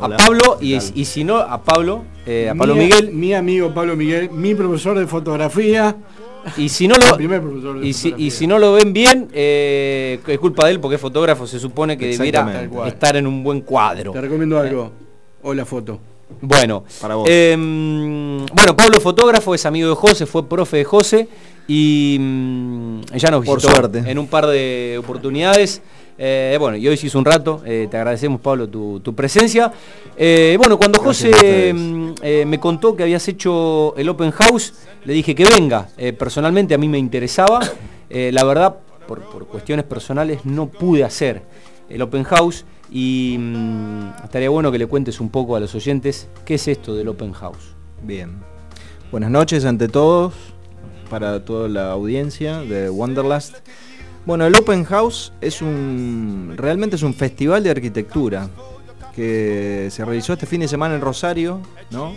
a 0.00 0.06
Hola, 0.06 0.16
Pablo 0.16 0.56
¿qué 0.58 0.80
y, 0.94 1.04
si 1.04 1.22
no, 1.22 1.36
a 1.36 1.62
Pablo, 1.62 2.04
eh, 2.26 2.48
a 2.50 2.54
Pablo 2.56 2.74
Mi- 2.74 2.84
Miguel. 2.86 3.12
Mi 3.12 3.32
amigo 3.32 3.72
Pablo 3.72 3.94
Miguel, 3.96 4.30
mi 4.30 4.54
profesor 4.56 4.98
de 4.98 5.06
fotografía. 5.06 5.94
Y 6.56 6.68
si 6.68 6.88
no 6.88 6.96
lo, 6.96 7.80
y 7.82 7.92
si, 7.92 8.12
y 8.18 8.30
si 8.32 8.46
no 8.48 8.58
lo 8.58 8.72
ven 8.72 8.92
bien, 8.92 9.28
eh, 9.32 10.18
es 10.26 10.38
culpa 10.38 10.66
de 10.66 10.72
él 10.72 10.80
porque 10.80 10.96
es 10.96 11.00
fotógrafo, 11.00 11.46
se 11.46 11.60
supone 11.60 11.96
que 11.96 12.08
debiera 12.08 12.68
estar 12.86 13.16
en 13.16 13.26
un 13.28 13.44
buen 13.44 13.60
cuadro. 13.60 14.10
Te 14.10 14.20
recomiendo 14.20 14.58
algo. 14.58 15.03
O 15.44 15.54
la 15.54 15.64
foto. 15.64 15.98
Bueno, 16.40 16.84
Para 17.00 17.14
vos. 17.16 17.28
eh, 17.30 17.54
bueno, 17.56 18.74
Pablo 18.74 18.96
es 18.96 19.02
fotógrafo, 19.02 19.54
es 19.54 19.64
amigo 19.66 19.88
de 19.90 19.94
José, 19.94 20.26
fue 20.26 20.48
profe 20.48 20.78
de 20.78 20.84
José 20.84 21.28
y 21.68 22.16
mm, 22.18 23.00
ya 23.14 23.30
nos 23.30 23.44
Por 23.44 23.56
visitó 23.58 23.72
suerte. 23.74 23.98
en 24.10 24.18
un 24.18 24.26
par 24.26 24.46
de 24.46 24.96
oportunidades. 24.98 25.82
Eh, 26.16 26.56
bueno, 26.58 26.76
y 26.76 26.86
hoy 26.88 26.96
se 26.96 27.08
hizo 27.08 27.18
un 27.18 27.24
rato, 27.24 27.60
eh, 27.66 27.88
te 27.90 27.96
agradecemos 27.96 28.40
Pablo 28.40 28.68
tu, 28.68 29.00
tu 29.00 29.14
presencia. 29.14 29.72
Eh, 30.16 30.56
bueno, 30.58 30.78
cuando 30.78 31.00
Gracias 31.00 31.32
José 31.34 31.72
mm, 31.74 32.14
me 32.46 32.58
contó 32.58 32.96
que 32.96 33.02
habías 33.02 33.26
hecho 33.28 33.94
el 33.96 34.08
Open 34.08 34.30
House, 34.30 34.72
le 35.04 35.12
dije 35.12 35.34
que 35.34 35.44
venga. 35.44 35.88
Personalmente 36.18 36.74
a 36.74 36.78
mí 36.78 36.88
me 36.88 36.98
interesaba. 36.98 37.60
La 38.08 38.44
verdad, 38.44 38.76
por, 39.06 39.20
por 39.22 39.46
cuestiones 39.46 39.84
personales 39.84 40.44
no 40.44 40.66
pude 40.68 41.04
hacer 41.04 41.42
el 41.88 42.02
Open 42.02 42.24
House 42.24 42.64
y 42.90 43.36
mm, 43.38 44.24
estaría 44.24 44.50
bueno 44.50 44.70
que 44.70 44.78
le 44.78 44.86
cuentes 44.86 45.20
un 45.20 45.30
poco 45.30 45.56
a 45.56 45.60
los 45.60 45.74
oyentes 45.74 46.28
qué 46.44 46.54
es 46.54 46.68
esto 46.68 46.94
del 46.94 47.08
Open 47.08 47.32
House. 47.32 47.74
Bien. 48.02 48.38
Buenas 49.10 49.30
noches 49.30 49.64
ante 49.64 49.88
todos, 49.88 50.34
para 51.08 51.44
toda 51.44 51.68
la 51.68 51.92
audiencia 51.92 52.58
de 52.58 52.90
Wanderlust. 52.90 53.56
Bueno, 54.26 54.46
el 54.46 54.56
Open 54.56 54.84
House 54.84 55.32
es 55.40 55.62
un. 55.62 56.54
realmente 56.56 56.96
es 56.96 57.02
un 57.02 57.14
festival 57.14 57.62
de 57.62 57.70
arquitectura 57.70 58.48
que 59.14 59.88
se 59.90 60.04
realizó 60.04 60.32
este 60.32 60.46
fin 60.46 60.60
de 60.60 60.68
semana 60.68 60.94
en 60.94 61.00
Rosario, 61.00 61.60
¿no? 61.90 62.14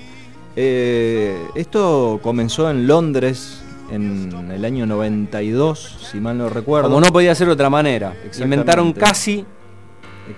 Eh, 0.55 1.37
esto 1.53 2.19
comenzó 2.23 2.69
en 2.71 2.87
Londres 2.87 3.61
en 3.91 4.51
el 4.51 4.65
año 4.65 4.85
92, 4.85 6.09
si 6.11 6.19
mal 6.19 6.37
no 6.37 6.49
recuerdo. 6.49 6.89
Como 6.89 7.01
no 7.01 7.11
podía 7.11 7.35
ser 7.35 7.47
de 7.47 7.53
otra 7.53 7.69
manera. 7.69 8.15
Inventaron 8.39 8.93
casi 8.93 9.45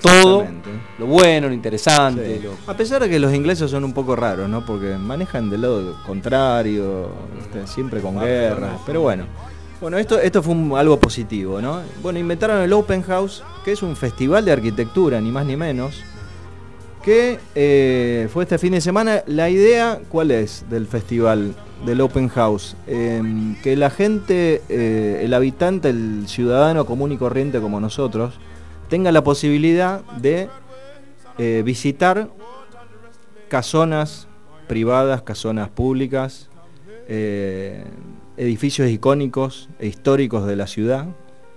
todo 0.02 0.46
lo 0.98 1.06
bueno, 1.06 1.48
lo 1.48 1.54
interesante. 1.54 2.38
Sí. 2.38 2.44
lo- 2.44 2.72
A 2.72 2.76
pesar 2.76 3.02
de 3.02 3.10
que 3.10 3.20
los 3.20 3.34
ingleses 3.34 3.72
son 3.72 3.84
un 3.84 3.94
poco 3.94 4.16
raros, 4.16 4.50
¿no? 4.50 4.66
Porque 4.66 4.96
manejan 4.98 5.50
del 5.50 5.62
lado 5.62 5.96
contrario, 6.06 7.10
¿viste? 7.36 7.68
siempre 7.68 8.02
con 8.02 8.20
guerras. 8.20 8.80
Pero 8.86 9.02
bueno. 9.02 9.26
Bueno, 9.82 9.98
esto, 9.98 10.20
esto 10.20 10.44
fue 10.44 10.54
un- 10.54 10.78
algo 10.78 11.00
positivo, 11.00 11.62
¿no? 11.62 11.80
Bueno, 12.04 12.20
inventaron 12.20 12.62
el 12.62 12.74
Open 12.74 13.02
House, 13.04 13.44
que 13.64 13.72
es 13.72 13.82
un 13.82 13.96
festival 13.96 14.44
de 14.44 14.52
arquitectura, 14.52 15.22
ni 15.22 15.32
más 15.32 15.46
ni 15.46 15.56
menos. 15.56 16.02
Que 17.04 17.40
eh, 17.56 18.28
fue 18.34 18.44
este 18.44 18.58
fin 18.58 18.74
de 18.74 18.82
semana. 18.82 19.24
La 19.26 19.50
idea, 19.50 20.00
¿cuál 20.10 20.32
es 20.32 20.66
del 20.70 20.86
festival 20.86 21.56
del 21.86 22.02
Open 22.02 22.28
House? 22.28 22.76
Em, 22.88 23.56
que 23.62 23.78
la 23.78 23.90
gente, 23.90 24.62
eh, 24.68 25.22
el 25.24 25.34
habitante, 25.34 25.90
el 25.90 26.26
ciudadano 26.28 26.86
común 26.86 27.14
y 27.14 27.18
corriente 27.18 27.62
como 27.62 27.80
nosotros, 27.80 28.34
tenga 28.90 29.12
la 29.12 29.24
posibilidad 29.24 30.04
de 30.18 30.50
eh, 31.38 31.62
visitar 31.64 32.30
casonas 33.48 34.28
privadas, 34.68 35.22
casonas 35.22 35.70
públicas, 35.70 36.50
eh, 37.08 37.84
edificios 38.38 38.90
icónicos 38.90 39.70
e 39.80 39.88
históricos 39.88 40.46
de 40.46 40.56
la 40.56 40.68
ciudad 40.68 41.08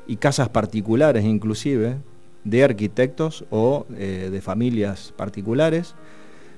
y 0.06 0.16
casas 0.16 0.48
particulares 0.48 1.24
inclusive 1.24 1.96
de 2.44 2.64
arquitectos 2.64 3.44
o 3.50 3.86
eh, 3.96 4.28
de 4.30 4.40
familias 4.40 5.12
particulares. 5.16 5.94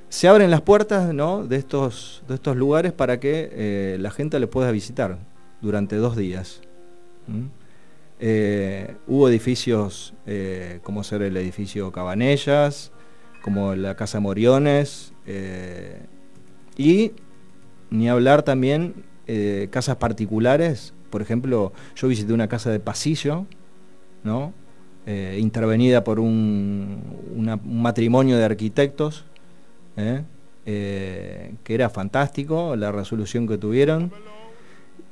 Se 0.08 0.28
abren 0.28 0.50
las 0.50 0.60
puertas 0.60 1.12
¿no? 1.12 1.46
de, 1.46 1.56
estos, 1.56 2.22
de 2.28 2.34
estos 2.34 2.56
lugares 2.56 2.92
para 2.92 3.18
que 3.18 3.96
la 3.98 4.10
gente 4.10 4.38
les 4.38 4.48
pueda 4.48 4.70
visitar 4.70 5.18
durante 5.60 5.96
dos 5.96 6.16
días. 6.16 6.60
¿Mm? 7.26 7.63
Eh, 8.26 8.96
hubo 9.06 9.28
edificios 9.28 10.14
eh, 10.24 10.80
como 10.82 11.04
ser 11.04 11.20
el 11.20 11.36
edificio 11.36 11.92
Cabanellas, 11.92 12.90
como 13.42 13.74
la 13.74 13.96
Casa 13.96 14.18
Moriones, 14.18 15.12
eh, 15.26 16.00
y 16.78 17.12
ni 17.90 18.08
hablar 18.08 18.42
también 18.42 19.04
casas 19.70 19.96
particulares. 19.96 20.94
Por 21.10 21.20
ejemplo, 21.20 21.74
yo 21.96 22.08
visité 22.08 22.32
una 22.32 22.48
casa 22.48 22.70
de 22.70 22.80
pasillo, 22.80 23.44
¿no? 24.22 24.54
Intervenida 25.06 26.02
por 26.02 26.18
un, 26.18 27.02
matrimonio 27.64 28.38
de 28.38 28.44
arquitectos, 28.44 29.26
que 30.64 31.54
era 31.66 31.90
fantástico 31.90 32.74
la 32.74 32.90
resolución 32.90 33.46
que 33.46 33.58
tuvieron. 33.58 34.12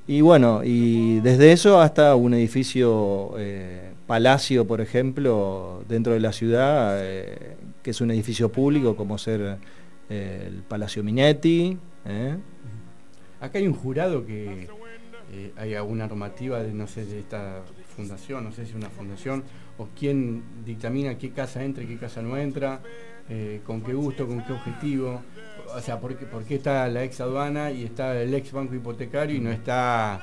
Y 0.06 0.20
bueno, 0.20 0.62
y 0.64 1.20
desde 1.20 1.52
eso 1.52 1.80
hasta 1.80 2.16
un 2.16 2.34
edificio 2.34 3.34
eh, 3.38 3.92
palacio, 4.06 4.66
por 4.66 4.80
ejemplo, 4.80 5.84
dentro 5.88 6.12
de 6.12 6.20
la 6.20 6.32
ciudad, 6.32 6.98
eh, 7.00 7.56
que 7.84 7.90
es 7.90 8.00
un 8.00 8.10
edificio 8.10 8.50
público 8.50 8.96
como 8.96 9.16
ser 9.16 9.58
eh, 10.10 10.44
el 10.48 10.62
Palacio 10.64 11.04
Minetti. 11.04 11.78
Acá 13.40 13.58
hay 13.58 13.66
un 13.68 13.74
jurado 13.74 14.26
que 14.26 14.68
hay 15.56 15.74
alguna 15.74 16.08
normativa 16.08 16.60
de, 16.62 16.74
no 16.74 16.88
sé, 16.88 17.06
de 17.06 17.20
esta 17.20 17.62
fundación, 17.96 18.44
no 18.44 18.50
sé 18.50 18.64
si 18.64 18.70
es 18.70 18.76
una 18.76 18.90
fundación, 18.90 19.44
o 19.78 19.88
quién 19.98 20.42
dictamina 20.64 21.16
qué 21.16 21.30
casa 21.30 21.62
entra 21.62 21.84
y 21.84 21.86
qué 21.86 21.96
casa 21.96 22.22
no 22.22 22.36
entra, 22.36 22.80
con 23.64 23.82
qué 23.82 23.94
gusto, 23.94 24.26
con 24.26 24.44
qué 24.44 24.52
objetivo. 24.52 25.22
O 25.76 25.80
sea, 25.80 25.98
¿por 26.00 26.16
qué, 26.16 26.26
por 26.26 26.44
qué 26.44 26.56
está 26.56 26.86
la 26.88 27.02
ex 27.04 27.20
aduana 27.20 27.70
y 27.70 27.84
está 27.84 28.14
el 28.20 28.32
ex 28.34 28.52
banco 28.52 28.74
hipotecario 28.74 29.36
y 29.36 29.40
no 29.40 29.50
está 29.50 30.20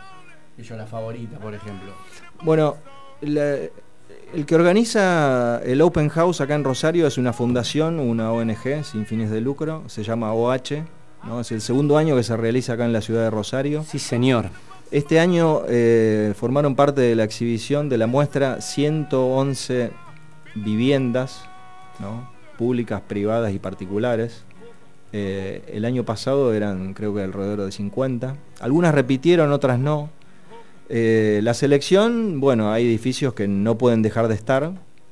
yo 0.57 0.75
la 0.75 0.85
favorita, 0.85 1.37
por 1.39 1.53
ejemplo? 1.53 1.91
Bueno, 2.43 2.77
la- 3.21 3.57
el 4.33 4.45
que 4.45 4.55
organiza 4.55 5.59
el 5.63 5.81
Open 5.81 6.09
House 6.09 6.41
acá 6.41 6.53
en 6.55 6.63
Rosario 6.63 7.07
es 7.07 7.17
una 7.17 7.33
fundación, 7.33 7.99
una 7.99 8.31
ONG 8.31 8.83
sin 8.83 9.05
fines 9.05 9.29
de 9.31 9.41
lucro, 9.41 9.83
se 9.87 10.03
llama 10.03 10.33
OH, 10.33 10.83
¿no? 11.25 11.39
es 11.41 11.51
el 11.51 11.61
segundo 11.61 11.97
año 11.97 12.15
que 12.15 12.23
se 12.23 12.37
realiza 12.37 12.73
acá 12.73 12.85
en 12.85 12.93
la 12.93 13.01
ciudad 13.01 13.23
de 13.23 13.29
Rosario. 13.31 13.83
Sí, 13.83 13.97
señor. 13.99 14.49
Este 14.91 15.19
año 15.19 15.61
eh, 15.67 16.33
formaron 16.35 16.75
parte 16.75 17.01
de 17.01 17.15
la 17.15 17.23
exhibición 17.23 17.89
de 17.89 17.97
la 17.99 18.07
muestra 18.07 18.61
111 18.61 19.91
viviendas, 20.55 21.43
¿no? 21.99 22.29
públicas, 22.57 23.01
privadas 23.07 23.53
y 23.53 23.59
particulares, 23.59 24.43
Eh, 25.11 25.63
el 25.73 25.85
año 25.85 26.05
pasado 26.05 26.53
eran 26.53 26.93
creo 26.93 27.13
que 27.13 27.23
alrededor 27.23 27.65
de 27.65 27.71
50. 27.71 28.35
Algunas 28.59 28.93
repitieron, 28.93 29.51
otras 29.51 29.79
no. 29.79 30.09
Eh, 30.89 31.39
la 31.43 31.53
selección, 31.53 32.39
bueno, 32.39 32.71
hay 32.71 32.85
edificios 32.85 33.33
que 33.33 33.47
no 33.47 33.77
pueden 33.77 34.01
dejar 34.01 34.27
de 34.27 34.35
estar, 34.35 34.71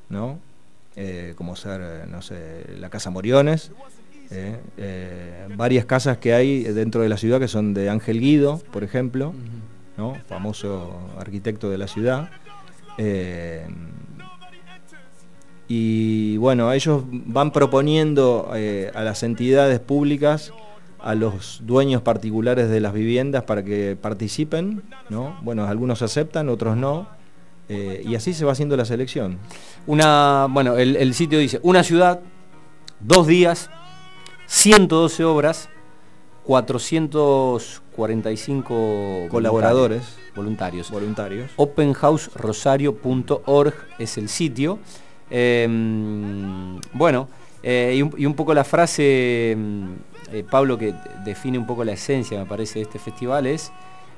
¿no? 0.10 0.40
Eh, 0.96 1.34
como 1.36 1.56
ser, 1.56 2.08
no 2.08 2.22
sé, 2.22 2.66
la 2.80 2.90
Casa 2.90 3.12
Moriones, 3.12 3.72
varias 5.56 5.86
casas 5.86 6.18
que 6.18 6.34
hay 6.34 6.64
dentro 6.64 7.02
de 7.02 7.10
la 7.10 7.18
ciudad 7.18 7.40
que 7.40 7.48
son 7.48 7.74
de 7.74 7.90
Ángel 7.90 8.20
Guido, 8.20 8.62
por 8.72 8.84
ejemplo, 8.84 9.34
¿no? 9.96 10.16
famoso 10.28 11.00
arquitecto 11.20 11.70
de 11.70 11.78
la 11.78 11.88
ciudad. 11.88 12.30
Y 15.68 16.38
bueno, 16.38 16.72
ellos 16.72 17.04
van 17.10 17.52
proponiendo 17.52 18.52
eh, 18.56 18.92
a 18.96 19.04
las 19.04 19.22
entidades 19.24 19.80
públicas, 19.80 20.54
a 21.00 21.14
los 21.14 21.62
dueños 21.66 22.02
particulares 22.02 22.70
de 22.70 22.80
las 22.80 22.94
viviendas 22.94 23.44
para 23.44 23.64
que 23.64 23.98
participen, 24.00 24.84
¿no? 25.10 25.38
Bueno, 25.42 25.66
algunos 25.66 26.02
aceptan, 26.02 26.50
otros 26.50 26.78
no, 26.78 27.08
eh, 27.70 28.02
y 28.06 28.16
así 28.16 28.34
se 28.34 28.46
va 28.46 28.54
haciendo 28.54 28.78
la 28.78 28.86
selección. 28.86 29.38
Una, 29.86 30.48
bueno, 30.50 30.78
el, 30.78 30.96
el 30.96 31.14
sitio 31.14 31.38
dice, 31.38 31.60
una 31.64 31.84
ciudad, 31.84 32.22
dos 33.02 33.28
días, 33.28 33.70
112 34.48 35.26
obras, 35.26 35.68
445 36.46 39.28
Colaboradores. 39.30 40.18
voluntarios. 40.34 40.90
Voluntarios. 40.90 41.52
openhouserosario.org 41.58 43.74
es 44.00 44.18
el 44.18 44.30
sitio. 44.30 44.80
Eh, 45.30 45.68
bueno, 46.94 47.28
eh, 47.64 47.96
y, 48.18 48.26
un, 48.26 48.34
poco 48.34 48.54
la 48.54 48.64
frase, 48.64 49.56
mm, 49.58 49.88
eh, 50.32 50.46
Pablo, 50.50 50.78
que 50.78 50.94
define 51.26 51.58
un 51.58 51.66
poco 51.66 51.84
la 51.84 51.94
esencia, 51.94 52.40
me 52.40 52.46
parece, 52.46 52.80
de 52.80 52.84
este 52.84 52.98
festival 53.00 53.48
es, 53.48 53.72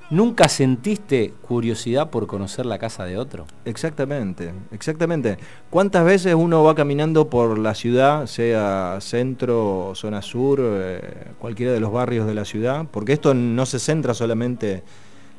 ¿nunca 0.09 0.47
sentiste 0.49 1.33
curiosidad 1.41 2.09
por 2.09 2.27
conocer 2.27 2.65
la 2.65 2.77
casa 2.77 3.05
de 3.05 3.17
otro? 3.17 3.45
Exactamente, 3.65 4.53
exactamente. 4.71 5.37
¿Cuántas 5.69 6.05
veces 6.05 6.35
uno 6.35 6.63
va 6.63 6.75
caminando 6.75 7.29
por 7.29 7.57
la 7.57 7.73
ciudad, 7.73 8.27
sea 8.27 8.97
centro, 9.01 9.93
zona 9.95 10.21
sur, 10.21 10.59
eh, 10.61 11.31
cualquiera 11.39 11.71
de 11.71 11.79
los 11.79 11.91
barrios 11.91 12.27
de 12.27 12.35
la 12.35 12.45
ciudad? 12.45 12.85
Porque 12.91 13.13
esto 13.13 13.33
no 13.33 13.65
se 13.65 13.79
centra 13.79 14.13
solamente 14.13 14.83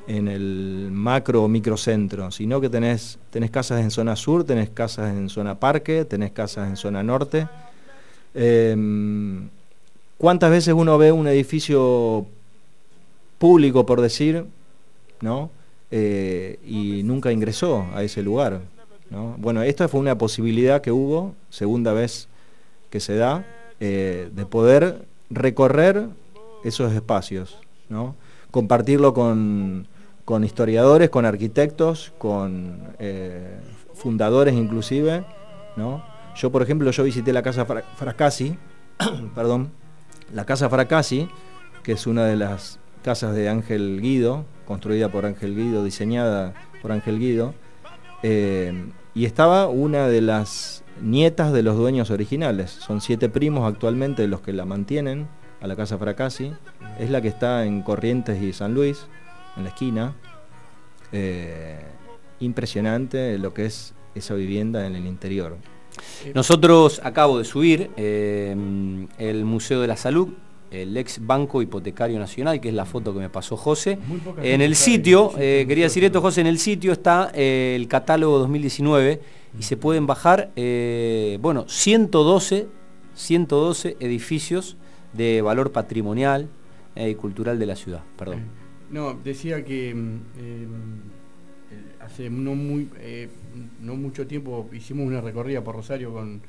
en 0.06 0.28
el 0.28 0.88
macro 0.92 1.44
o 1.44 1.48
microcentro, 1.48 2.30
sino 2.30 2.60
que 2.60 2.68
tenés, 2.68 3.18
tenés 3.30 3.50
casas 3.50 3.80
en 3.82 3.90
zona 3.90 4.16
sur, 4.16 4.44
tenés 4.44 4.70
casas 4.70 5.14
en 5.14 5.28
zona 5.28 5.58
parque, 5.58 6.04
tenés 6.04 6.32
casas 6.32 6.68
en 6.68 6.76
zona 6.76 7.02
norte. 7.02 7.48
Eh, 8.34 8.76
¿Cuántas 10.18 10.50
veces 10.50 10.74
uno 10.74 10.98
ve 10.98 11.12
un 11.12 11.28
edificio 11.28 12.26
público, 13.38 13.86
por 13.86 14.02
decir, 14.02 14.44
¿no? 15.22 15.50
Eh, 15.90 16.58
y 16.64 17.02
nunca 17.02 17.32
ingresó 17.32 17.86
a 17.94 18.02
ese 18.02 18.22
lugar. 18.22 18.60
¿no? 19.10 19.34
Bueno, 19.38 19.62
esta 19.62 19.88
fue 19.88 19.98
una 19.98 20.16
posibilidad 20.16 20.82
que 20.82 20.92
hubo, 20.92 21.34
segunda 21.48 21.92
vez 21.92 22.28
que 22.90 23.00
se 23.00 23.16
da, 23.16 23.44
eh, 23.80 24.28
de 24.32 24.46
poder 24.46 25.06
recorrer 25.30 26.06
esos 26.64 26.92
espacios, 26.92 27.56
¿no? 27.88 28.14
Compartirlo 28.50 29.14
con, 29.14 29.86
con 30.24 30.44
historiadores, 30.44 31.10
con 31.10 31.24
arquitectos, 31.24 32.12
con 32.18 32.94
eh, 32.98 33.58
fundadores 33.94 34.54
inclusive. 34.54 35.24
¿no? 35.76 36.02
Yo, 36.36 36.50
por 36.50 36.62
ejemplo, 36.62 36.90
yo 36.90 37.04
visité 37.04 37.32
la 37.32 37.42
casa 37.42 37.64
Fra- 37.64 37.84
perdón, 39.34 39.70
la 40.32 40.44
casa 40.44 40.68
Fracassi, 40.68 41.28
que 41.82 41.92
es 41.92 42.06
una 42.06 42.24
de 42.26 42.36
las 42.36 42.78
casas 43.02 43.34
de 43.34 43.48
Ángel 43.48 44.00
Guido, 44.00 44.44
construida 44.66 45.08
por 45.10 45.26
Ángel 45.26 45.56
Guido, 45.56 45.82
diseñada 45.84 46.52
por 46.82 46.92
Ángel 46.92 47.18
Guido, 47.18 47.54
eh, 48.22 48.90
y 49.14 49.24
estaba 49.24 49.66
una 49.68 50.06
de 50.06 50.20
las 50.20 50.84
nietas 51.02 51.52
de 51.52 51.62
los 51.62 51.76
dueños 51.76 52.10
originales. 52.10 52.70
Son 52.70 53.00
siete 53.00 53.28
primos 53.28 53.66
actualmente 53.70 54.28
los 54.28 54.40
que 54.42 54.52
la 54.52 54.66
mantienen 54.66 55.26
a 55.60 55.66
la 55.66 55.76
casa 55.76 55.98
Fracassi. 55.98 56.52
Es 56.98 57.10
la 57.10 57.20
que 57.20 57.28
está 57.28 57.64
en 57.64 57.82
Corrientes 57.82 58.42
y 58.42 58.52
San 58.52 58.74
Luis, 58.74 59.06
en 59.56 59.64
la 59.64 59.70
esquina. 59.70 60.14
Eh, 61.12 61.80
impresionante 62.40 63.38
lo 63.38 63.52
que 63.52 63.66
es 63.66 63.94
esa 64.14 64.34
vivienda 64.34 64.86
en 64.86 64.96
el 64.96 65.06
interior. 65.06 65.56
Nosotros 66.34 67.00
acabo 67.04 67.38
de 67.38 67.44
subir 67.44 67.90
eh, 67.96 68.56
el 69.18 69.44
Museo 69.44 69.80
de 69.80 69.86
la 69.86 69.96
Salud, 69.96 70.28
el 70.70 70.96
ex 70.96 71.24
Banco 71.24 71.62
Hipotecario 71.62 72.18
Nacional, 72.18 72.60
que 72.60 72.68
es 72.68 72.74
la 72.74 72.84
foto 72.84 73.12
que 73.12 73.20
me 73.20 73.28
pasó 73.28 73.56
José. 73.56 73.98
En 74.42 74.60
el 74.60 74.76
sitio, 74.76 75.32
eh, 75.38 75.64
quería 75.66 75.84
decir 75.84 76.02
de 76.02 76.06
esto, 76.06 76.20
José, 76.20 76.42
en 76.42 76.46
el 76.46 76.58
sitio 76.58 76.92
está 76.92 77.30
eh, 77.34 77.74
el 77.76 77.88
catálogo 77.88 78.38
2019 78.38 79.20
y 79.58 79.62
se 79.62 79.76
pueden 79.76 80.06
bajar, 80.06 80.50
eh, 80.56 81.38
bueno, 81.40 81.64
112, 81.68 82.68
112 83.14 83.96
edificios 84.00 84.76
de 85.12 85.42
valor 85.42 85.72
patrimonial 85.72 86.48
eh, 86.96 87.10
y 87.10 87.14
cultural 87.14 87.58
de 87.58 87.66
la 87.66 87.76
ciudad. 87.76 88.02
Perdón. 88.16 88.44
No, 88.90 89.14
decía 89.14 89.64
que 89.64 89.94
mm, 89.94 90.16
eh, 90.38 90.66
hace 92.00 92.28
no, 92.30 92.54
muy, 92.54 92.88
eh, 92.98 93.28
no 93.80 93.94
mucho 93.96 94.26
tiempo 94.26 94.68
hicimos 94.72 95.06
una 95.06 95.20
recorrida 95.20 95.62
por 95.62 95.76
Rosario 95.76 96.12
con, 96.12 96.40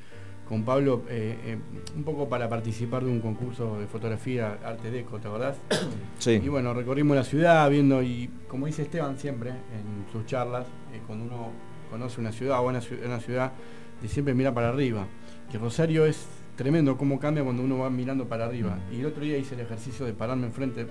con 0.48 0.64
Pablo, 0.64 1.04
eh, 1.10 1.38
eh, 1.46 1.58
un 1.96 2.04
poco 2.04 2.28
para 2.28 2.50
participar 2.50 3.04
de 3.04 3.12
un 3.12 3.20
concurso 3.22 3.80
de 3.80 3.86
fotografía 3.88 4.58
Arte 4.64 4.90
Deco, 4.92 5.20
¿te 5.20 5.28
acordás? 5.28 5.58
Sí. 6.20 6.40
Y 6.44 6.50
bueno, 6.50 6.74
recorrimos 6.74 7.16
la 7.18 7.24
ciudad 7.24 7.68
viendo, 7.70 8.02
y 8.04 8.30
como 8.48 8.68
dice 8.68 8.84
Esteban 8.84 9.18
siempre 9.18 9.50
en 9.50 10.12
sus 10.12 10.26
charlas, 10.28 10.66
cuando 11.08 11.26
uno 11.26 11.50
conoce 11.90 12.22
una 12.22 12.32
ciudad 12.32 12.60
o 12.60 12.68
una, 12.68 12.80
ciu- 12.80 13.04
una 13.06 13.20
ciudad, 13.20 13.52
de 14.02 14.08
siempre 14.08 14.34
mira 14.34 14.54
para 14.54 14.70
arriba. 14.70 15.08
Y 15.54 15.58
Rosario 15.58 16.06
es 16.06 16.26
tremendo 16.56 16.98
cómo 16.98 17.20
cambia 17.20 17.44
cuando 17.44 17.64
uno 17.64 17.80
va 17.80 17.90
mirando 17.90 18.28
para 18.28 18.46
arriba. 18.46 18.78
Y 18.92 19.00
el 19.00 19.06
otro 19.08 19.24
día 19.24 19.38
hice 19.38 19.56
el 19.56 19.62
ejercicio 19.62 20.06
de 20.06 20.14
pararme 20.14 20.48
enfrente, 20.48 20.88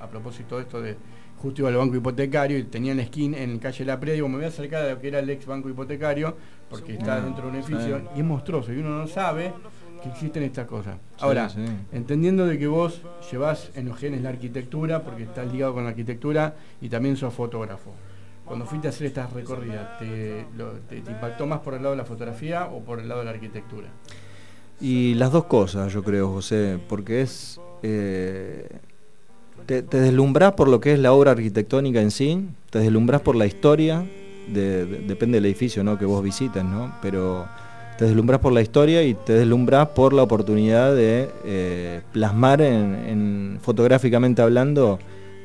a, 0.00 0.04
a 0.04 0.08
propósito 0.08 0.56
de 0.56 0.62
esto 0.62 0.80
de 0.80 0.96
justo 1.36 1.60
iba 1.62 1.68
al 1.68 1.76
banco 1.76 1.96
hipotecario 1.96 2.56
y 2.56 2.62
tenía 2.64 2.92
en 2.92 2.98
la 2.98 3.02
esquina, 3.02 3.36
en 3.38 3.58
calle 3.58 3.84
La 3.84 4.00
Preda, 4.00 4.14
digo, 4.14 4.28
me 4.28 4.36
voy 4.36 4.44
a 4.46 4.48
acercar 4.48 4.84
a 4.86 4.90
lo 4.94 5.00
que 5.00 5.08
era 5.08 5.18
el 5.18 5.28
ex 5.28 5.44
banco 5.46 5.68
hipotecario, 5.68 6.36
porque 6.70 6.94
está 6.94 7.20
dentro 7.20 7.44
de 7.44 7.50
un 7.50 7.56
edificio, 7.56 7.98
Sí. 7.98 8.04
y 8.16 8.18
es 8.20 8.24
monstruoso, 8.24 8.72
y 8.72 8.78
uno 8.78 8.96
no 8.96 9.06
sabe 9.06 9.52
que 10.02 10.08
existen 10.08 10.42
estas 10.44 10.66
cosas. 10.66 10.96
Ahora, 11.20 11.48
sí. 11.50 11.62
entendiendo 11.92 12.46
de 12.46 12.58
que 12.58 12.66
vos 12.66 13.02
llevas 13.30 13.70
en 13.74 13.88
los 13.88 13.98
genes 13.98 14.22
la 14.22 14.30
arquitectura, 14.30 15.02
porque 15.02 15.24
estás 15.24 15.52
ligado 15.52 15.74
con 15.74 15.84
la 15.84 15.90
arquitectura 15.90 16.54
y 16.80 16.88
también 16.88 17.16
sos 17.16 17.34
fotógrafo. 17.34 17.92
Cuando 18.46 18.64
fuiste 18.64 18.88
a 18.88 18.90
hacer 18.90 19.06
estas 19.08 19.32
recorridas, 19.32 19.98
¿te, 19.98 20.46
lo- 20.56 20.72
te- 20.88 21.00
te 21.00 21.10
impactó 21.10 21.46
más 21.46 21.60
por 21.60 21.74
el 21.74 21.82
lado 21.82 21.94
de 21.94 21.98
la 21.98 22.04
fotografía 22.06 22.66
o 22.66 22.80
por 22.84 23.00
el 23.00 23.08
lado 23.08 23.20
de 23.20 23.24
la 23.26 23.30
arquitectura? 23.32 23.88
Y 24.80 25.14
las 25.14 25.32
dos 25.32 25.44
cosas, 25.44 25.92
yo 25.92 26.02
creo, 26.02 26.30
José, 26.30 26.78
porque 26.88 27.22
es... 27.22 27.60
eh, 27.82 28.66
te, 29.66 29.82
te 29.82 30.00
deslumbrás 30.00 30.52
por 30.52 30.68
lo 30.68 30.80
que 30.80 30.92
es 30.92 30.98
la 30.98 31.12
obra 31.12 31.30
arquitectónica 31.30 32.00
en 32.02 32.10
sí, 32.10 32.46
te 32.70 32.80
deslumbrás 32.80 33.22
por 33.22 33.34
la 33.36 33.46
historia, 33.46 34.04
de- 34.48 34.84
de- 34.84 34.98
depende 35.00 35.36
del 35.38 35.46
edificio 35.46 35.82
¿no? 35.82 35.98
que 35.98 36.04
vos 36.04 36.22
visites, 36.22 36.62
¿no? 36.64 36.94
pero 37.00 37.46
te 37.96 38.04
deslumbrás 38.04 38.40
por 38.40 38.52
la 38.52 38.60
historia 38.60 39.02
y 39.04 39.14
te 39.14 39.32
deslumbrás 39.32 39.88
por 39.88 40.12
la 40.12 40.22
oportunidad 40.22 40.94
de 40.94 41.30
eh, 41.46 42.00
plasmar 42.12 42.60
en, 42.60 42.94
en- 43.06 43.58
fotográficamente 43.62 44.42
hablando 44.42 44.98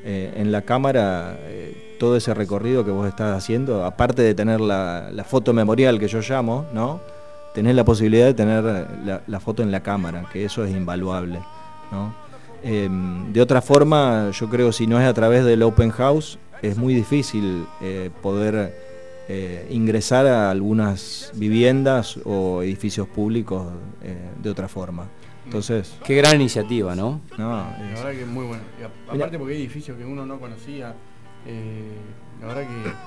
eh, 0.03 0.33
en 0.35 0.51
la 0.51 0.63
cámara 0.63 1.37
todo 1.99 2.15
ese 2.17 2.33
recorrido 2.33 2.83
que 2.83 2.91
vos 2.91 3.07
estás 3.07 3.37
haciendo, 3.37 3.85
aparte 3.85 4.21
de 4.21 4.33
tener 4.33 4.59
la 4.61 5.23
foto 5.25 5.53
memorial 5.53 5.99
que 5.99 6.07
yo 6.07 6.19
llamo, 6.21 6.65
¿no? 6.73 6.99
Tenés 7.59 7.75
la 7.75 7.83
posibilidad 7.83 8.25
de 8.25 8.33
tener 8.33 8.63
la, 8.63 9.21
la 9.27 9.39
foto 9.41 9.63
en 9.63 9.69
la 9.69 9.83
cámara, 9.83 10.25
que 10.31 10.45
eso 10.45 10.63
es 10.63 10.71
invaluable. 10.71 11.39
¿no? 11.91 12.15
Eh, 12.63 12.87
de 13.33 13.41
otra 13.41 13.61
forma, 13.61 14.31
yo 14.31 14.49
creo 14.49 14.71
si 14.71 14.87
no 14.87 14.97
es 14.97 15.05
a 15.05 15.13
través 15.13 15.43
del 15.43 15.61
open 15.63 15.91
house, 15.91 16.39
es 16.61 16.77
muy 16.77 16.93
difícil 16.93 17.65
eh, 17.81 18.11
poder 18.21 18.73
eh, 19.27 19.67
ingresar 19.71 20.25
a 20.25 20.49
algunas 20.49 21.33
viviendas 21.35 22.17
o 22.23 22.63
edificios 22.63 23.09
públicos 23.09 23.67
eh, 24.03 24.15
de 24.41 24.49
otra 24.49 24.69
forma. 24.69 25.09
Entonces, 25.43 25.97
Qué 26.05 26.15
gran 26.15 26.35
iniciativa, 26.39 26.95
¿no? 26.95 27.19
no, 27.37 27.49
La 27.49 27.77
verdad 27.77 28.11
que 28.11 28.21
es 28.21 28.27
muy 28.27 28.45
bueno. 28.45 28.63
Y 29.11 29.15
aparte 29.17 29.37
porque 29.37 29.55
hay 29.55 29.59
edificios 29.59 29.97
que 29.97 30.05
uno 30.05 30.25
no 30.25 30.39
conocía, 30.39 30.95
eh, 31.45 31.91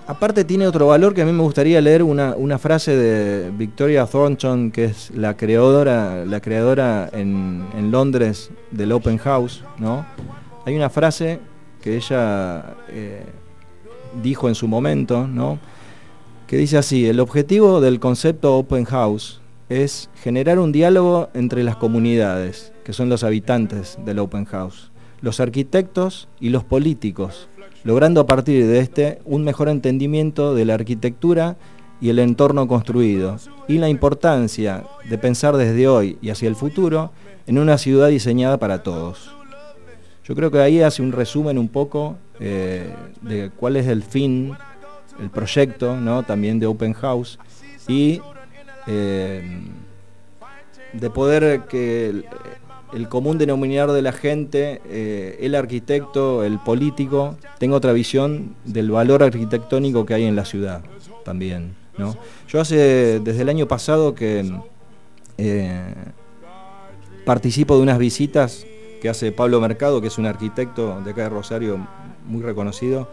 Aparte 0.07 0.45
tiene 0.45 0.67
otro 0.67 0.89
valor 0.89 1.15
que 1.15 1.23
a 1.23 1.25
mí 1.25 1.33
me 1.33 1.43
gustaría 1.43 1.81
leer 1.81 2.03
una, 2.03 2.35
una 2.37 2.59
frase 2.59 2.97
de 2.97 3.51
Victoria 3.51 4.07
Thornton, 4.07 4.71
que 4.71 4.85
es 4.85 5.11
la 5.11 5.37
creadora, 5.37 6.25
la 6.27 6.41
creadora 6.41 7.09
en, 7.13 7.67
en 7.77 7.91
Londres 7.91 8.51
del 8.71 8.93
Open 8.93 9.19
House, 9.19 9.65
¿no? 9.79 10.05
Hay 10.67 10.77
una 10.77 10.91
frase 10.91 11.41
que 11.81 11.97
ella 11.97 12.77
eh, 12.89 13.25
dijo 14.23 14.49
en 14.49 14.55
su 14.55 14.69
momento, 14.69 15.27
¿no? 15.27 15.59
Que 16.47 16.57
dice 16.57 16.77
así, 16.79 17.07
el 17.07 17.19
objetivo 17.19 17.81
del 17.81 18.01
concepto 18.01 18.57
Open 18.57 18.85
House 18.85 19.41
es 19.69 20.11
generar 20.23 20.59
un 20.59 20.73
diálogo 20.73 21.31
entre 21.35 21.65
las 21.65 21.77
comunidades, 21.77 22.73
que 22.85 22.93
son 22.93 23.09
los 23.09 23.25
habitantes 23.25 23.99
del 24.05 24.19
Open 24.19 24.45
House, 24.45 24.91
los 25.23 25.41
arquitectos 25.41 26.29
y 26.39 26.51
los 26.51 26.65
políticos, 26.65 27.49
logrando 27.85 28.21
a 28.21 28.27
partir 28.27 28.67
de 28.67 28.79
este 28.79 29.21
un 29.25 29.45
mejor 29.45 29.69
entendimiento 29.69 30.55
de 30.55 30.65
la 30.65 30.75
arquitectura 30.75 31.57
y 32.01 32.11
el 32.11 32.19
entorno 32.19 32.67
construido, 32.67 33.37
y 33.69 33.79
la 33.79 33.89
importancia 33.89 34.85
de 35.09 35.19
pensar 35.19 35.57
desde 35.57 35.87
hoy 35.87 36.19
y 36.21 36.31
hacia 36.31 36.49
el 36.49 36.57
futuro 36.57 37.13
en 37.47 37.59
una 37.59 37.79
ciudad 37.79 38.09
diseñada 38.09 38.59
para 38.59 38.83
todos. 38.83 39.33
Yo 40.25 40.35
creo 40.35 40.51
que 40.51 40.59
ahí 40.59 40.83
hace 40.83 41.01
un 41.01 41.13
resumen 41.13 41.59
un 41.59 41.69
poco 41.69 42.17
eh, 42.41 42.93
de 43.23 43.51
cuál 43.51 43.77
es 43.77 43.87
el 43.87 44.03
fin, 44.03 44.53
el 45.21 45.31
proyecto 45.31 45.97
¿no? 45.97 46.25
también 46.25 46.59
de 46.59 46.67
Open 46.67 46.93
House 46.95 47.39
y 47.87 48.21
eh, 48.87 49.43
de 50.93 51.11
poder 51.11 51.63
que 51.69 52.25
el, 52.93 53.09
común 53.09 53.39
denominador 53.39 53.93
de 53.93 54.03
la 54.03 54.13
gente, 54.13 54.81
eh, 54.89 55.39
el 55.41 55.55
arquitecto, 55.55 56.45
el 56.45 56.59
político, 56.59 57.37
tenga 57.59 57.77
otra 57.77 57.93
visión 57.93 58.55
del 58.65 58.91
valor 58.91 59.23
arquitectónico 59.23 60.07
que 60.07 60.15
hay 60.15 60.25
en 60.25 60.37
la 60.37 60.45
ciudad 60.45 60.83
también. 61.25 61.75
¿no? 61.99 62.17
Yo 62.49 62.61
hace 62.61 63.21
desde 63.21 63.43
el 63.43 63.49
año 63.49 63.67
pasado 63.69 64.15
que 64.15 64.51
eh, 65.39 65.95
participo 67.25 67.77
de 67.77 67.83
unas 67.83 67.99
visitas 67.99 68.67
que 69.01 69.09
hace 69.09 69.33
Pablo 69.33 69.61
Mercado, 69.61 70.01
que 70.01 70.09
es 70.09 70.19
un 70.19 70.27
arquitecto 70.27 71.01
de 71.03 71.11
acá 71.11 71.23
de 71.23 71.29
Rosario 71.29 71.87
muy 72.27 72.43
reconocido. 72.43 73.09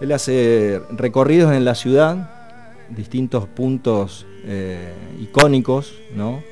Él 0.00 0.12
hace 0.12 0.80
recorridos 0.90 1.52
en 1.54 1.64
la 1.64 1.74
ciudad, 1.74 2.30
distintos 2.90 3.46
puntos 3.46 4.26
eh, 4.44 4.92
icónicos, 5.20 5.94
¿no? 6.14 6.42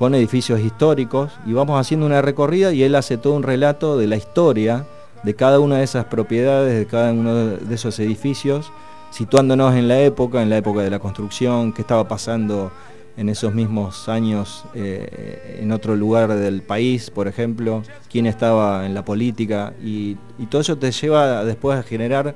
Con 0.00 0.14
edificios 0.14 0.60
históricos, 0.60 1.30
y 1.44 1.52
vamos 1.52 1.78
haciendo 1.78 2.06
una 2.06 2.22
recorrida 2.22 2.72
y 2.72 2.84
él 2.84 2.94
hace 2.94 3.18
todo 3.18 3.34
un 3.34 3.42
relato 3.42 3.98
de 3.98 4.06
la 4.06 4.16
historia 4.16 4.86
de 5.24 5.34
cada 5.34 5.60
una 5.60 5.76
de 5.76 5.84
esas 5.84 6.06
propiedades, 6.06 6.74
de 6.78 6.86
cada 6.86 7.12
uno 7.12 7.34
de 7.34 7.74
esos 7.74 7.98
edificios, 7.98 8.72
situándonos 9.10 9.74
en 9.74 9.88
la 9.88 10.00
época, 10.00 10.40
en 10.40 10.48
la 10.48 10.56
época 10.56 10.80
de 10.80 10.88
la 10.88 11.00
construcción, 11.00 11.74
qué 11.74 11.82
estaba 11.82 12.08
pasando 12.08 12.72
en 13.18 13.28
esos 13.28 13.52
mismos 13.52 14.08
años 14.08 14.64
eh, 14.72 15.58
en 15.60 15.70
otro 15.70 15.94
lugar 15.94 16.32
del 16.32 16.62
país, 16.62 17.10
por 17.10 17.28
ejemplo, 17.28 17.82
quién 18.10 18.24
estaba 18.24 18.86
en 18.86 18.94
la 18.94 19.04
política, 19.04 19.74
y, 19.84 20.16
todo 20.48 20.62
eso 20.62 20.78
te 20.78 20.92
lleva 20.92 21.44
después 21.44 21.78
a 21.78 21.82
generar 21.82 22.34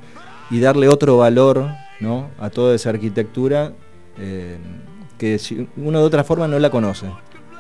y 0.51 0.61
darle 0.61 0.91
otro 0.91 1.17
valor 1.17 1.71
¿no? 1.99 2.29
a 2.39 2.51
toda 2.51 2.75
esa 2.75 2.91
arquitectura 2.91 3.73
eh, 4.19 4.59
que 5.17 5.39
si 5.39 5.67
uno 5.79 6.01
de 6.01 6.05
otra 6.05 6.25
forma 6.25 6.47
no 6.47 6.59
la 6.59 6.69
conoce, 6.69 7.07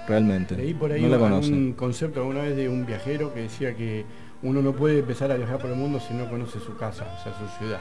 realmente. 0.09 0.57
Leí 0.57 0.75
por 0.75 0.93
ahí 0.93 1.03
no 1.03 1.09
la 1.09 1.17
un- 1.17 1.23
conoce. 1.23 1.53
un 1.53 1.73
concepto 1.75 2.21
alguna 2.21 2.43
vez 2.43 2.57
de 2.57 2.69
un 2.69 2.85
viajero 2.87 3.33
que 3.35 3.41
decía 3.41 3.75
que 3.75 4.05
uno 4.43 4.61
no 4.63 4.73
puede 4.73 4.99
empezar 5.01 5.31
a 5.33 5.37
viajar 5.37 5.59
por 5.59 5.71
el 5.71 5.77
mundo 5.77 6.01
si 6.01 6.13
no 6.15 6.29
conoce 6.29 6.61
su 6.61 6.77
casa, 6.77 7.05
o 7.19 7.23
sea, 7.23 7.33
su 7.39 7.59
ciudad. 7.59 7.81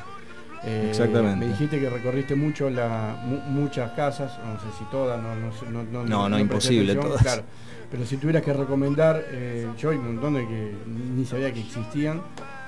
Eh, 0.65 0.87
Exactamente. 0.89 1.45
Me 1.45 1.51
dijiste 1.51 1.77
que 1.79 1.89
recorriste 1.89 2.35
mucho 2.35 2.69
la, 2.69 3.21
mu- 3.25 3.41
muchas 3.61 3.91
casas, 3.91 4.31
no 4.45 4.57
sé 4.61 4.77
si 4.79 4.85
todas, 4.85 5.21
no, 5.21 5.35
no, 5.35 5.83
no, 5.83 6.03
no, 6.05 6.29
No, 6.29 6.39
imposible 6.39 6.95
todas. 6.95 7.21
Claro. 7.21 7.43
Pero 7.91 8.05
si 8.05 8.15
tuvieras 8.17 8.43
que 8.43 8.53
recomendar, 8.53 9.21
eh, 9.31 9.67
yo 9.77 9.89
hay 9.91 9.97
un 9.97 10.15
montón 10.15 10.35
de 10.35 10.47
que 10.47 10.71
ni 10.87 11.25
sabía 11.25 11.51
que 11.53 11.59
existían, 11.59 12.21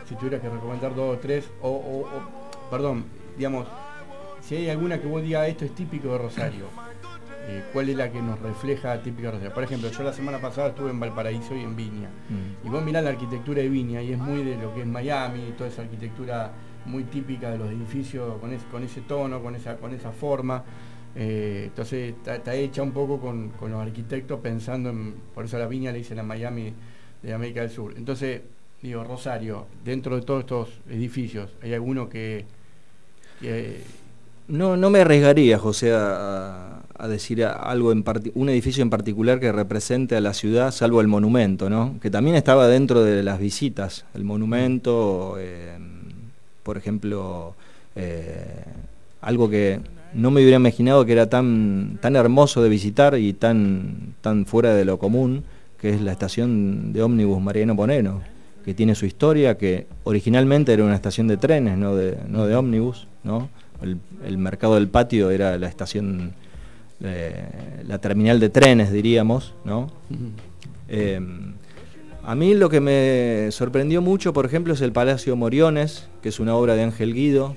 si 0.10 0.16
tuvieras 0.16 0.42
que 0.42 0.50
recomendar 0.50 0.94
dos 0.94 1.16
o 1.16 1.20
tres, 1.20 1.46
o, 1.62 1.70
o- 1.70 2.02
o- 2.02 2.70
perdón, 2.70 3.06
digamos, 3.38 3.66
si 4.42 4.56
hay 4.58 4.70
alguna 4.70 5.00
que 5.00 5.08
vos 5.08 5.24
digas 5.24 5.48
esto 5.48 5.64
es 5.66 5.74
típico 5.74 6.10
de 6.12 6.18
Rosario, 6.18 6.66
eh, 7.48 7.64
¿cuál 7.74 7.90
es 7.90 7.96
la 7.96 8.12
que 8.12 8.22
nos 8.22 8.40
refleja 8.40 9.02
Rosario? 9.02 9.52
Por 9.54 9.64
ejemplo, 9.64 9.90
yo 9.92 10.04
la 10.04 10.14
semana 10.14 10.40
pasada 10.40 10.70
estuve 10.70 10.90
en 10.90 11.00
Valparaíso 11.00 11.56
y 11.56 11.62
en 11.62 11.76
Viña, 11.76 12.10
Mm. 12.30 12.68
y 12.68 12.70
vos 12.70 12.84
mirás 12.84 13.04
la 13.04 13.12
arquitectura 13.12 13.62
de 13.62 13.70
Viña 13.70 14.02
y 14.02 14.14
es 14.14 14.18
muy 14.18 14.44
de 14.44 14.58
lo 14.58 14.74
que 14.74 14.82
es 14.82 14.88
Miami, 14.88 15.54
toda 15.58 15.70
esa 15.70 15.82
arquitectura 15.84 16.52
muy 16.86 17.04
típica 17.06 17.50
de 17.52 17.58
los 17.58 17.70
edificios 17.70 18.40
con, 18.40 18.52
ese- 18.54 18.66
con 18.68 18.84
ese 18.84 19.02
tono, 19.02 19.42
con 19.42 19.56
esa, 19.56 19.78
con 19.78 19.94
esa 19.94 20.12
forma. 20.12 20.64
Eh, 21.16 21.64
entonces 21.68 22.14
está, 22.16 22.36
está 22.36 22.54
hecha 22.56 22.82
un 22.84 22.92
poco 22.92 23.20
con, 23.20 23.50
con 23.52 23.72
los 23.72 23.82
arquitectos 23.82 24.40
pensando 24.42 24.90
en, 24.90 25.16
por 25.34 25.46
eso 25.46 25.56
a 25.56 25.60
la 25.60 25.68
Viña 25.68 25.92
le 25.92 26.00
dicen 26.00 26.18
la 26.18 26.24
Miami 26.24 26.74
de 27.24 27.34
América 27.34 27.62
del 27.62 27.70
Sur. 27.70 27.94
Entonces, 27.98 28.42
digo, 28.82 29.04
Rosario, 29.04 29.66
dentro 29.84 30.16
de 30.16 30.22
todos 30.24 30.42
estos 30.42 30.80
edificios, 30.90 31.52
¿hay 31.64 31.74
alguno 31.74 32.10
que, 32.10 32.46
que 33.42 33.82
No, 34.48 34.78
no 34.78 34.90
me 34.90 35.00
arriesgaría, 35.00 35.58
José, 35.58 35.92
a, 35.94 36.72
decir 37.10 37.44
algo 37.44 37.92
en 37.92 38.04
un 38.34 38.50
edificio 38.50 38.82
en 38.82 38.90
particular 38.90 39.40
que 39.40 39.52
represente 39.52 40.16
a 40.16 40.22
la 40.22 40.34
ciudad, 40.34 40.72
salvo 40.72 41.02
el 41.02 41.08
monumento, 41.08 41.70
¿no? 41.70 42.00
Que 42.02 42.10
también 42.10 42.36
estaba 42.36 42.68
dentro 42.68 43.04
de 43.04 43.22
las 43.22 43.40
visitas. 43.40 44.06
El 44.16 44.24
monumento, 44.24 45.36
eh, 45.38 45.78
por 46.64 46.78
ejemplo, 46.78 47.54
eh, 47.96 48.64
algo 49.22 49.50
que 49.50 49.82
no 50.16 50.32
me 50.32 50.42
hubiera 50.42 50.58
imaginado 50.58 51.06
que 51.06 51.12
era 51.12 51.30
tan, 51.30 52.00
tan 52.02 52.16
hermoso 52.16 52.64
de 52.64 52.70
visitar 52.70 53.18
y 53.20 53.34
tan, 53.34 54.16
tan 54.22 54.46
fuera 54.46 54.74
de 54.74 54.86
lo 54.86 54.98
común, 54.98 55.44
que 55.80 55.90
es 55.90 56.02
la 56.02 56.12
estación 56.12 56.92
de 56.92 57.04
ómnibus 57.04 57.42
Mariano 57.42 57.76
Poneno, 57.76 58.22
que 58.64 58.74
tiene 58.74 58.96
su 58.96 59.06
historia, 59.06 59.58
que 59.58 59.86
originalmente 60.06 60.74
era 60.74 60.84
una 60.84 60.96
estación 60.96 61.28
de 61.28 61.38
trenes, 61.38 61.78
no 61.78 61.96
de, 61.96 62.18
no 62.28 62.48
de 62.48 62.56
ómnibus, 62.56 63.08
¿no? 63.24 63.50
El, 63.86 64.00
el 64.26 64.38
mercado 64.38 64.76
del 64.76 64.88
patio 64.88 65.30
era 65.30 65.58
la 65.58 65.68
estación, 65.68 66.34
eh, 67.02 67.46
la 67.88 68.00
terminal 68.00 68.40
de 68.40 68.50
trenes, 68.50 68.92
diríamos, 68.92 69.54
¿no? 69.64 69.92
Eh, 70.90 71.20
a 72.24 72.34
mí 72.34 72.56
lo 72.56 72.70
que 72.70 72.80
me 72.80 73.52
sorprendió 73.52 74.02
mucho, 74.02 74.34
por 74.34 74.46
ejemplo, 74.46 74.74
es 74.74 74.82
el 74.82 74.92
Palacio 74.92 75.36
Moriones, 75.36 76.08
que 76.24 76.30
es 76.30 76.40
una 76.40 76.56
obra 76.56 76.76
de 76.76 76.82
Ángel 76.82 77.14
Guido, 77.14 77.56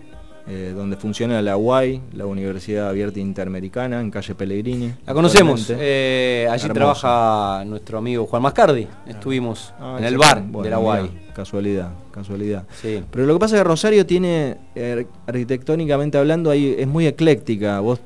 eh, 0.48 0.72
donde 0.74 0.96
funciona 0.96 1.42
la 1.42 1.56
UAI, 1.56 2.00
la 2.14 2.24
Universidad 2.26 2.88
Abierta 2.88 3.20
Interamericana, 3.20 4.00
en 4.00 4.10
calle 4.10 4.34
Pellegrini. 4.34 4.92
La 5.06 5.12
conocemos. 5.14 5.70
eh, 5.70 6.46
allí 6.50 6.62
Hermoso. 6.66 6.74
trabaja 6.74 7.64
nuestro 7.66 7.98
amigo 7.98 8.26
Juan 8.26 8.42
Mascardi. 8.42 8.86
Estuvimos 9.06 9.74
Ah, 9.78 9.96
en 9.98 10.04
el 10.04 10.16
bar 10.16 10.42
Bueno, 10.42 10.64
de 10.64 10.70
la 10.70 10.78
UAI. 10.78 11.10
Casualidad, 11.34 11.90
casualidad. 12.10 12.64
Sí. 12.80 13.02
Pero 13.10 13.26
lo 13.26 13.34
que 13.34 13.40
pasa 13.40 13.56
es 13.56 13.60
que 13.62 13.68
Rosario 13.68 14.06
tiene, 14.06 14.56
eh, 14.74 15.06
arquitectónicamente 15.26 16.18
hablando, 16.18 16.50
ahí 16.50 16.74
es 16.78 16.86
muy 16.88 17.06
ecléctica. 17.06 17.80
Vos 17.80 18.00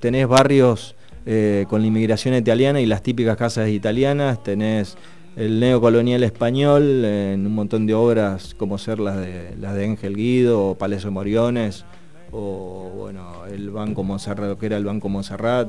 tenés 0.00 0.26
barrios 0.28 0.94
eh, 1.26 1.64
con 1.70 1.80
la 1.80 1.86
inmigración 1.86 2.34
italiana 2.34 2.80
y 2.82 2.86
las 2.86 3.02
típicas 3.02 3.36
casas 3.38 3.68
italianas, 3.70 4.42
tenés 4.42 4.96
el 5.36 5.60
neocolonial 5.60 6.22
español 6.22 7.04
en 7.04 7.46
un 7.46 7.54
montón 7.54 7.86
de 7.86 7.94
obras 7.94 8.54
como 8.54 8.78
ser 8.78 9.00
las 9.00 9.16
de 9.16 9.54
las 9.60 9.74
de 9.74 9.84
Ángel 9.84 10.16
Guido 10.16 10.70
o 10.70 10.74
Palacio 10.76 11.10
Moriones 11.10 11.84
o 12.30 12.90
bueno 12.96 13.44
el 13.50 13.70
Banco 13.70 14.02
Monserrat, 14.02 14.48
lo 14.48 14.58
que 14.58 14.66
era 14.66 14.76
el 14.76 14.84
Banco 14.84 15.08
Monserrat. 15.08 15.68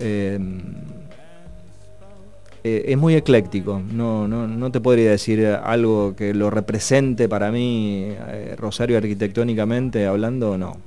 Eh, 0.00 0.38
eh, 2.66 2.84
es 2.92 2.96
muy 2.96 3.14
ecléctico, 3.14 3.82
no, 3.92 4.26
no, 4.26 4.48
no 4.48 4.72
te 4.72 4.80
podría 4.80 5.10
decir 5.10 5.44
algo 5.46 6.16
que 6.16 6.32
lo 6.32 6.48
represente 6.48 7.28
para 7.28 7.52
mí, 7.52 8.06
eh, 8.08 8.54
Rosario 8.56 8.96
arquitectónicamente 8.96 10.06
hablando, 10.06 10.56
no. 10.56 10.78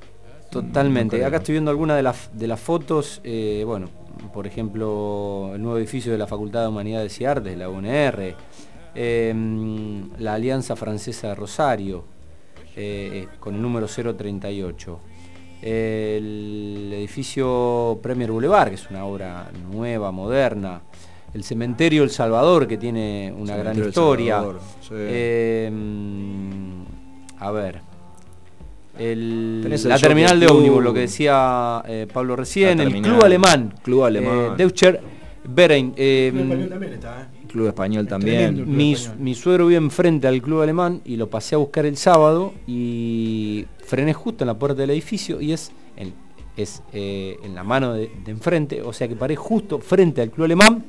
Totalmente. 0.50 1.20
No. 1.20 1.28
Acá 1.28 1.38
estoy 1.38 1.54
viendo 1.54 1.70
algunas 1.70 1.98
de 1.98 2.04
las, 2.04 2.32
de 2.34 2.48
las 2.48 2.60
fotos. 2.60 3.22
eh, 3.24 3.64
bueno, 3.64 3.90
por 4.34 4.48
ejemplo, 4.48 5.52
el 5.54 5.62
nuevo 5.62 5.78
edificio 5.78 6.12
de 6.12 6.18
la 6.18 6.28
Facultad 6.28 6.62
de 6.62 6.68
Humanidades 6.68 7.20
y 7.22 7.26
Artes, 7.26 7.58
la 7.58 7.70
UNR. 7.70 8.36
eh, 9.00 9.34
la 10.18 10.34
Alianza 10.34 10.76
Francesa 10.76 11.28
de 11.30 11.36
Rosario, 11.36 12.04
eh, 12.76 13.28
con 13.40 13.56
el 13.56 13.62
número 13.62 13.88
038. 13.88 15.00
El 15.62 16.92
edificio 16.94 18.00
Premier 18.02 18.32
Boulevard, 18.32 18.70
que 18.70 18.76
es 18.76 18.90
una 18.90 19.06
obra 19.06 19.52
nueva, 19.72 20.12
moderna. 20.12 20.82
El 21.34 21.44
cementerio 21.44 22.04
El 22.04 22.10
Salvador, 22.10 22.68
que 22.68 22.78
tiene 22.78 23.34
una 23.38 23.54
gran 23.56 23.74
Cementerio 23.76 23.90
historia. 23.90 24.36
Salvador, 24.36 24.62
sí. 24.82 24.94
Eh, 24.94 25.72
a 27.40 27.52
ver. 27.52 27.82
El- 29.00 29.60
Tenés 29.64 29.84
el 29.86 29.90
la 29.90 30.00
terminal 30.00 30.40
de 30.40 30.46
Club. 30.48 30.58
ómnibus, 30.58 30.84
lo 30.84 30.94
que 30.94 31.00
decía 31.02 31.84
eh, 31.88 32.08
Pablo 32.12 32.36
recién, 32.36 32.80
el. 32.80 33.02
Club 33.02 33.24
Alemán. 33.24 33.74
Club 33.84 34.04
Alemán. 34.04 34.38
Eh, 34.38 34.50
Deutscher 34.58 35.00
Verein. 35.50 35.94
eh, 35.96 36.32
el 36.34 36.40
español 36.42 36.70
también 36.70 36.94
está, 36.94 37.22
¿eh? 37.22 37.48
Club 37.48 37.68
Español 37.68 38.08
también. 38.08 38.56
Club 38.56 38.68
mi, 38.68 38.94
Español. 38.94 39.20
mi 39.24 39.34
suegro 39.36 39.68
vive 39.68 39.78
enfrente 39.78 40.28
al 40.28 40.42
club 40.42 40.62
alemán 40.62 41.02
y 41.06 41.16
lo 41.16 41.30
pasé 41.30 41.56
a 41.56 41.58
buscar 41.60 41.86
el 41.86 41.96
sábado 41.96 42.54
y 42.68 43.66
frené 43.86 44.14
justo 44.14 44.44
en 44.44 44.48
la 44.48 44.60
puerta 44.60 44.82
del 44.82 44.90
edificio 44.90 45.40
y 45.40 45.54
es 45.54 45.72
en, 45.96 46.14
es, 46.58 46.84
eh, 46.92 47.38
en 47.44 47.56
la 47.56 47.64
mano 47.64 47.94
de, 47.94 48.12
de 48.26 48.32
enfrente, 48.32 48.82
o 48.82 48.92
sea 48.92 49.08
que 49.08 49.16
paré 49.16 49.36
justo 49.38 49.80
frente 49.80 50.22
al 50.22 50.30
club 50.32 50.46
alemán 50.46 50.84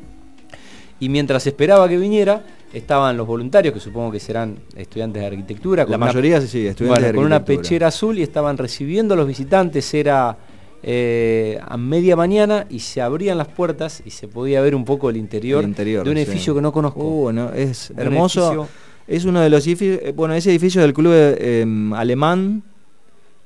y 1.01 1.09
mientras 1.09 1.47
esperaba 1.47 1.89
que 1.89 1.97
viniera 1.97 2.43
estaban 2.73 3.17
los 3.17 3.27
voluntarios, 3.27 3.73
que 3.73 3.81
supongo 3.81 4.11
que 4.13 4.21
serán 4.21 4.57
estudiantes 4.77 5.23
de 5.23 5.27
arquitectura. 5.29 5.85
La 5.85 5.97
una- 5.97 6.07
mayoría 6.07 6.41
sí, 6.41 6.49
sí, 6.49 6.67
estudiantes 6.67 6.89
bueno, 7.03 7.07
de 7.07 7.15
con 7.15 7.25
una 7.25 7.45
pechera 7.45 7.87
azul 7.89 8.19
y 8.19 8.23
estaban 8.23 8.59
recibiendo 8.59 9.15
a 9.15 9.17
los 9.17 9.27
visitantes, 9.27 9.93
era 9.95 10.37
eh, 10.83 11.59
a 11.67 11.77
media 11.77 12.15
mañana 12.15 12.67
y 12.71 12.81
se 12.81 13.01
abrían 13.01 13.37
las 13.39 13.49
puertas 13.49 14.03
y 14.05 14.11
se 14.11 14.29
podía 14.29 14.61
ver 14.61 14.75
un 14.75 14.85
poco 14.85 15.11
el 15.11 15.17
interior, 15.17 15.63
El 15.65 15.71
interior, 15.71 16.05
de 16.05 16.11
un 16.11 16.17
sí. 16.17 16.23
edificio 16.23 16.55
que 16.55 16.61
no 16.61 16.73
conozco. 16.73 17.01
Uh, 17.03 17.33
no, 17.33 17.53
es 17.53 17.91
un 17.91 17.99
hermoso. 18.01 18.53
edificio- 18.53 18.69
Es 19.09 19.25
uno 19.25 19.41
de 19.41 19.49
los 19.51 19.67
edificios, 19.67 20.01
eh, 20.03 20.13
bueno, 20.15 20.35
ese 20.35 20.51
edificio 20.51 20.83
del 20.83 20.93
club 20.93 21.13
eh, 21.15 21.61
em, 21.63 21.93
alemán 21.95 22.63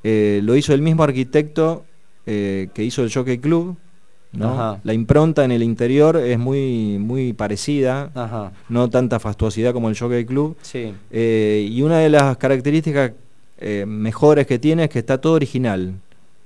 eh, 0.04 0.40
lo 0.42 0.56
hizo 0.56 0.74
el 0.74 0.82
mismo 0.82 1.04
arquitecto 1.04 1.84
que 2.24 2.70
hizo 2.78 3.02
el 3.02 3.12
Jockey 3.12 3.38
Club. 3.38 3.76
¿No? 4.32 4.80
La 4.82 4.92
impronta 4.94 5.44
en 5.44 5.52
el 5.52 5.62
interior 5.62 6.16
es 6.16 6.38
muy, 6.38 6.98
muy 6.98 7.32
parecida, 7.32 8.10
Ajá. 8.14 8.52
no 8.68 8.88
tanta 8.88 9.20
fastuosidad 9.20 9.72
como 9.72 9.88
el 9.88 9.98
Jockey 9.98 10.24
Club. 10.24 10.56
Sí. 10.62 10.94
Eh, 11.10 11.68
y 11.70 11.82
una 11.82 11.98
de 11.98 12.08
las 12.08 12.36
características 12.38 13.12
eh, 13.58 13.84
mejores 13.86 14.46
que 14.46 14.58
tiene 14.58 14.84
es 14.84 14.90
que 14.90 14.98
está 15.00 15.20
todo 15.20 15.34
original. 15.34 15.94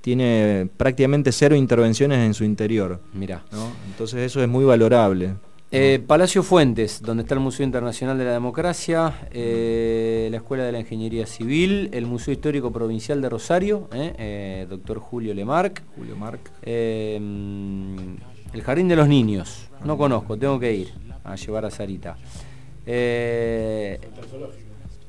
Tiene 0.01 0.69
prácticamente 0.77 1.31
cero 1.31 1.55
intervenciones 1.55 2.19
en 2.19 2.33
su 2.33 2.43
interior. 2.43 2.99
Mirá. 3.13 3.43
¿no? 3.51 3.69
Entonces 3.87 4.19
eso 4.19 4.41
es 4.41 4.47
muy 4.47 4.63
valorable. 4.63 5.33
Eh, 5.69 6.01
Palacio 6.05 6.43
Fuentes, 6.43 7.01
donde 7.01 7.23
está 7.23 7.33
el 7.35 7.41
Museo 7.41 7.65
Internacional 7.65 8.17
de 8.17 8.23
la 8.23 8.31
Democracia, 8.31 9.27
eh, 9.31 10.29
la 10.31 10.37
Escuela 10.37 10.63
de 10.63 10.71
la 10.71 10.79
Ingeniería 10.79 11.25
Civil, 11.25 11.89
el 11.91 12.05
Museo 12.05 12.31
Histórico 12.33 12.71
Provincial 12.71 13.21
de 13.21 13.27
Rosario, 13.27 13.89
eh, 13.93 14.65
doctor 14.69 14.99
Julio 14.99 15.33
Lemarc, 15.33 15.83
Julio 15.97 16.15
Marc. 16.15 16.39
el 16.63 18.61
Jardín 18.63 18.87
de 18.87 18.95
los 18.95 19.09
Niños, 19.09 19.67
no 19.83 19.97
conozco, 19.97 20.37
tengo 20.37 20.57
que 20.57 20.73
ir 20.73 20.93
a 21.25 21.35
llevar 21.35 21.65
a 21.65 21.69
Sarita. 21.71 22.15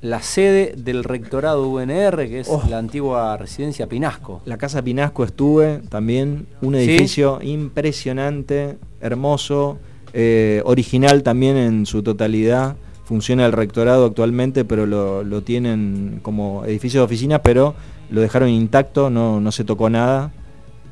La 0.00 0.22
sede 0.22 0.74
del 0.76 1.02
rectorado 1.04 1.68
UNR, 1.68 2.28
que 2.28 2.40
es 2.40 2.48
Oh. 2.48 2.62
la 2.68 2.78
antigua 2.78 3.36
residencia 3.36 3.86
Pinasco. 3.88 4.42
La 4.44 4.56
Casa 4.56 4.82
Pinasco 4.82 5.24
estuve 5.24 5.78
también, 5.88 6.46
un 6.62 6.74
¿Sí? 6.74 6.80
edificio 6.80 7.40
impresionante, 7.42 8.76
hermoso, 9.00 9.78
eh, 10.20 10.62
original 10.64 11.22
también 11.22 11.56
en 11.56 11.86
su 11.86 12.02
totalidad. 12.02 12.76
Funciona 13.04 13.46
el 13.46 13.52
rectorado 13.52 14.06
actualmente, 14.06 14.64
pero 14.64 14.84
lo, 14.84 15.22
lo 15.22 15.42
tienen 15.42 16.18
como 16.22 16.64
edificio 16.64 16.98
de 17.00 17.04
oficinas, 17.04 17.40
pero 17.44 17.76
lo 18.10 18.20
dejaron 18.20 18.48
intacto, 18.48 19.10
no, 19.10 19.40
no 19.40 19.52
se 19.52 19.62
tocó 19.62 19.88
nada. 19.88 20.32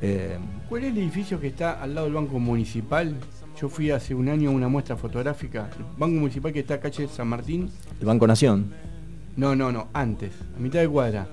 Eh, 0.01 0.37
¿Cuál 0.69 0.85
es 0.85 0.91
el 0.91 0.99
edificio 0.99 1.41
que 1.41 1.47
está 1.47 1.81
al 1.81 1.93
lado 1.93 2.07
del 2.07 2.15
Banco 2.15 2.39
Municipal? 2.39 3.17
Yo 3.59 3.67
fui 3.67 3.91
hace 3.91 4.15
un 4.15 4.29
año 4.29 4.49
a 4.49 4.53
una 4.53 4.69
muestra 4.69 4.95
fotográfica. 4.95 5.69
El 5.77 5.83
Banco 5.97 6.19
Municipal 6.21 6.53
que 6.53 6.59
está 6.61 6.75
a 6.75 6.79
calle 6.79 7.09
San 7.09 7.27
Martín. 7.27 7.69
el 7.99 8.05
Banco 8.05 8.27
Nación. 8.27 8.71
No, 9.35 9.57
no, 9.57 9.73
no, 9.73 9.87
antes, 9.91 10.31
a 10.55 10.59
mitad 10.59 10.79
de 10.79 10.87
cuadra. 10.87 11.27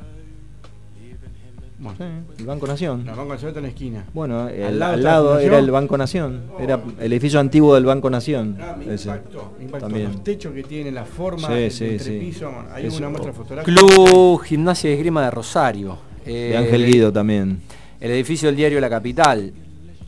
Bueno, 1.85 2.25
El 2.39 2.47
Banco 2.47 2.67
Nación. 2.67 3.05
no, 3.05 3.13
el 3.13 3.17
Banco 3.19 3.33
Nacional 3.35 3.49
está 3.51 3.59
en 3.61 3.63
la 3.65 3.69
esquina. 3.69 4.05
Bueno, 4.15 4.49
el- 4.49 4.63
Al 4.65 4.83
al 4.95 5.03
lado 5.03 5.39
era 5.39 5.59
el 5.59 5.71
Banco 5.71 5.97
Nación. 5.99 6.43
Era 6.59 6.81
el 6.99 7.13
edificio 7.13 7.39
antiguo 7.39 7.75
del 7.75 7.85
Banco 7.85 8.09
Nación. 8.11 8.57
Ah, 8.61 8.75
me 8.79 8.95
ese. 8.95 9.09
impactó, 9.09 9.53
me 9.59 9.65
impactó. 9.65 9.87
También. 9.87 10.13
Los 10.13 10.25
techos 10.25 10.53
que 10.55 10.63
tiene, 10.63 10.91
la 10.91 11.05
forma, 11.05 11.47
Sí, 11.49 11.53
el 11.55 11.71
sí, 11.71 11.85
entrepiso. 11.85 12.51
sí. 12.51 12.57
Hay 12.75 12.87
Eso. 12.87 12.99
una 12.99 13.09
muestra 13.11 13.33
fotográfica. 13.33 13.65
Club 13.79 14.43
Gimnasia 14.43 14.91
y 14.91 14.95
Esgrima 14.95 15.25
de 15.25 15.31
Rosario. 15.31 15.99
De 16.25 16.53
eh, 16.53 16.57
Ángel 16.57 16.87
Guido 16.87 17.13
también. 17.13 17.61
El 18.01 18.11
edificio 18.13 18.49
del 18.49 18.57
diario 18.57 18.81
La 18.81 18.89
Capital. 18.91 19.53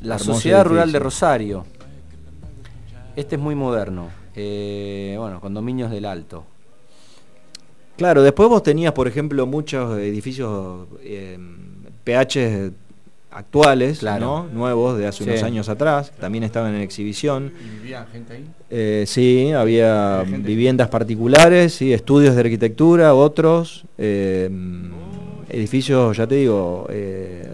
La 0.01 0.15
Hermoso 0.17 0.35
Sociedad 0.35 0.65
Rural 0.65 0.91
de. 0.93 0.99
Rosario. 0.99 1.65
Este 3.17 3.37
es 3.37 3.41
muy 3.41 3.55
moderno. 3.55 4.09
Eh, 4.35 5.15
bueno, 5.19 5.41
condominios 5.41 5.91
del 5.91 6.05
Alto. 6.05 6.45
Claro, 7.97 8.23
después 8.23 8.49
vos 8.51 8.63
tenías, 8.63 8.93
por 8.93 9.09
ejemplo, 9.09 9.47
muchos 9.47 9.99
edificios 9.99 10.87
eh, 11.03 11.39
PH 12.07 12.71
actuales, 13.33 13.99
Claro. 13.99 14.25
¿no? 14.25 14.47
nuevos 14.55 14.97
de 14.97 15.07
hace 15.09 15.25
Sí. 15.25 15.29
unos 15.31 15.43
años 15.43 15.69
atrás, 15.69 16.11
que 16.11 16.21
también 16.21 16.45
estaban 16.45 16.75
en 16.75 16.81
exhibición. 16.81 17.53
¿Y 17.61 17.81
vivía 17.83 18.07
gente 18.11 18.33
ahí? 18.33 18.45
Eh, 18.71 19.05
sí, 19.07 19.53
había 19.53 20.23
viviendas 20.27 20.89
particulares, 20.89 21.75
sí, 21.75 21.93
estudios 21.93 22.35
de 22.35 22.41
arquitectura, 22.41 23.13
otros, 23.15 23.85
eh, 23.99 24.49
edificios, 25.51 26.17
ya 26.17 26.27
te 26.27 26.37
digo, 26.37 26.87
eh, 26.91 27.47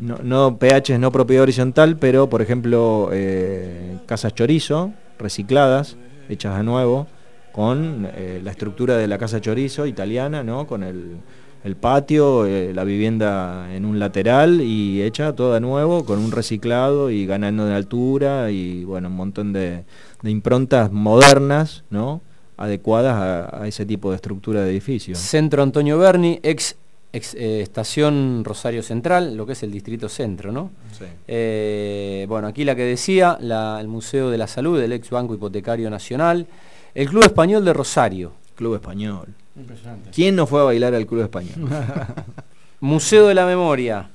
no, 0.00 0.18
no 0.22 0.56
PH 0.58 0.98
no 0.98 1.10
propiedad 1.10 1.42
horizontal, 1.42 1.96
pero 1.96 2.28
por 2.28 2.42
ejemplo 2.42 3.08
eh, 3.12 3.96
casas 4.06 4.34
chorizo, 4.34 4.92
recicladas, 5.18 5.96
hechas 6.28 6.54
a 6.58 6.62
nuevo, 6.62 7.06
con 7.52 8.08
eh, 8.14 8.40
la 8.42 8.50
estructura 8.52 8.96
de 8.96 9.06
la 9.08 9.18
casa 9.18 9.40
chorizo 9.40 9.84
italiana, 9.86 10.42
¿no? 10.42 10.66
con 10.66 10.82
el, 10.84 11.16
el 11.64 11.76
patio, 11.76 12.44
eh, 12.46 12.72
la 12.74 12.84
vivienda 12.84 13.72
en 13.74 13.84
un 13.84 13.98
lateral 13.98 14.60
y 14.60 15.02
hecha 15.02 15.32
toda 15.34 15.60
nuevo, 15.60 16.04
con 16.04 16.18
un 16.18 16.32
reciclado 16.32 17.10
y 17.10 17.24
ganando 17.26 17.66
de 17.66 17.74
altura 17.74 18.50
y 18.50 18.84
bueno, 18.84 19.08
un 19.08 19.16
montón 19.16 19.52
de, 19.52 19.84
de 20.22 20.30
improntas 20.30 20.90
modernas, 20.90 21.84
¿no? 21.90 22.20
adecuadas 22.56 23.14
a, 23.16 23.62
a 23.62 23.66
ese 23.68 23.86
tipo 23.86 24.10
de 24.10 24.16
estructura 24.16 24.62
de 24.62 24.70
edificio. 24.70 25.14
Centro 25.16 25.62
Antonio 25.62 25.98
Berni, 25.98 26.38
ex, 26.42 26.76
ex, 27.12 27.34
eh, 27.34 27.60
estación 27.60 28.42
Rosario 28.44 28.82
Central, 28.82 29.36
lo 29.36 29.46
que 29.46 29.52
es 29.52 29.62
el 29.62 29.72
distrito 29.72 30.08
centro, 30.08 30.52
¿no? 30.52 30.70
Sí. 30.96 31.04
Eh, 31.26 32.26
bueno, 32.28 32.46
aquí 32.46 32.64
la 32.64 32.76
que 32.76 32.82
decía, 32.84 33.36
la- 33.40 33.78
el 33.80 33.88
Museo 33.88 34.30
de 34.30 34.38
la 34.38 34.46
Salud 34.46 34.78
del 34.80 34.92
ex 34.92 35.10
Banco 35.10 35.34
Hipotecario 35.34 35.90
Nacional, 35.90 36.46
el 36.94 37.08
Club 37.08 37.24
Español 37.24 37.64
de 37.64 37.72
Rosario, 37.72 38.32
Club 38.54 38.74
Español. 38.76 39.28
Impresionante. 39.56 40.10
¿Quién 40.10 40.34
no 40.36 40.46
fue 40.46 40.60
a 40.60 40.64
bailar 40.64 40.94
al 40.94 41.06
Club 41.06 41.22
Español? 41.22 41.54
Museo 42.80 43.26
de 43.28 43.34
la 43.34 43.46
Memoria, 43.46 44.08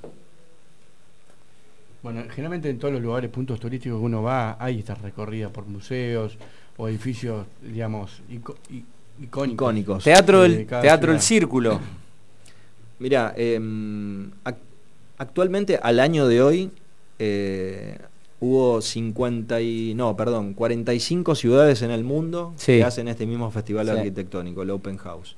Bueno, 2.03 2.23
generalmente 2.29 2.69
en 2.69 2.79
todos 2.79 2.93
los 2.93 3.01
lugares, 3.03 3.29
puntos 3.29 3.59
turísticos 3.59 3.99
que 3.99 4.05
uno 4.05 4.21
va, 4.23 4.55
hay 4.59 4.79
estas 4.79 5.01
recorridas 5.01 5.51
por 5.51 5.65
museos 5.65 6.37
o 6.77 6.87
edificios, 6.87 7.45
digamos, 7.61 8.21
icónicos. 8.29 9.53
Icónicos. 9.53 10.03
Teatro 10.03 10.43
de 10.43 10.49
del, 10.49 10.65
cada 10.67 10.81
Teatro 10.83 11.11
ciudad. 11.13 11.21
Círculo, 11.21 11.79
Mira, 12.99 13.33
em, 13.37 14.31
ac- 14.43 14.57
actualmente 15.17 15.77
al 15.81 15.99
año 15.99 16.27
de 16.27 16.41
hoy 16.41 16.71
eh, 17.19 17.97
hubo 18.39 18.81
50 18.81 19.61
y 19.61 19.93
no, 19.95 20.15
perdón, 20.15 20.53
45 20.53 21.35
ciudades 21.35 21.81
en 21.81 21.91
el 21.91 22.03
mundo 22.03 22.53
Sí. 22.57 22.73
que 22.77 22.83
hacen 22.83 23.07
este 23.07 23.25
mismo 23.25 23.49
festival 23.51 23.87
Sí. 23.87 23.91
arquitectónico, 23.93 24.61
el 24.63 24.69
Open 24.71 24.97
House. 24.97 25.35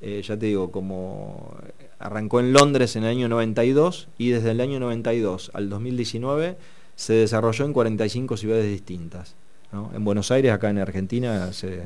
Eh, 0.00 0.20
ya 0.26 0.36
te 0.36 0.46
digo, 0.46 0.70
como 0.70 1.54
arrancó 1.98 2.40
en 2.40 2.52
Londres 2.52 2.96
en 2.96 3.04
el 3.04 3.10
año 3.10 3.28
92 3.28 4.08
y 4.18 4.30
desde 4.30 4.50
el 4.50 4.60
año 4.60 4.80
92 4.80 5.50
al 5.54 5.68
2019 5.70 6.56
se 6.96 7.12
desarrolló 7.14 7.64
en 7.64 7.72
45 7.72 8.36
ciudades 8.36 8.66
distintas. 8.68 9.34
¿no? 9.72 9.90
En 9.94 10.04
Buenos 10.04 10.30
Aires, 10.30 10.52
acá 10.52 10.68
en 10.70 10.78
Argentina, 10.78 11.52
se, 11.52 11.84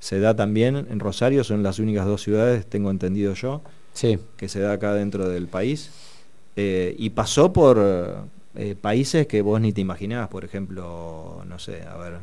se 0.00 0.18
da 0.20 0.34
también, 0.36 0.76
en 0.90 0.98
Rosario 1.00 1.44
son 1.44 1.62
las 1.62 1.78
únicas 1.78 2.04
dos 2.04 2.22
ciudades, 2.22 2.66
tengo 2.66 2.90
entendido 2.90 3.32
yo, 3.34 3.62
sí, 3.94 4.18
que 4.36 4.48
se 4.48 4.60
da 4.60 4.72
acá 4.72 4.92
dentro 4.94 5.28
del 5.28 5.46
país. 5.46 5.90
eh, 6.56 6.94
y 6.98 7.10
pasó 7.10 7.50
por 7.54 7.78
eh, 8.54 8.74
países 8.80 9.26
que 9.26 9.42
vos 9.42 9.60
ni 9.60 9.72
te 9.72 9.80
imaginabas, 9.80 10.28
por 10.28 10.44
ejemplo, 10.44 11.42
no 11.46 11.58
sé, 11.58 11.82
a 11.82 11.96
ver, 11.96 12.18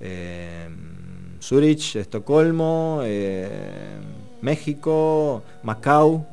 eh, 0.00 0.68
Zurich, 1.40 1.96
Estocolmo, 1.96 3.00
eh, 3.04 3.48
México, 4.42 5.42
Macao, 5.62 6.26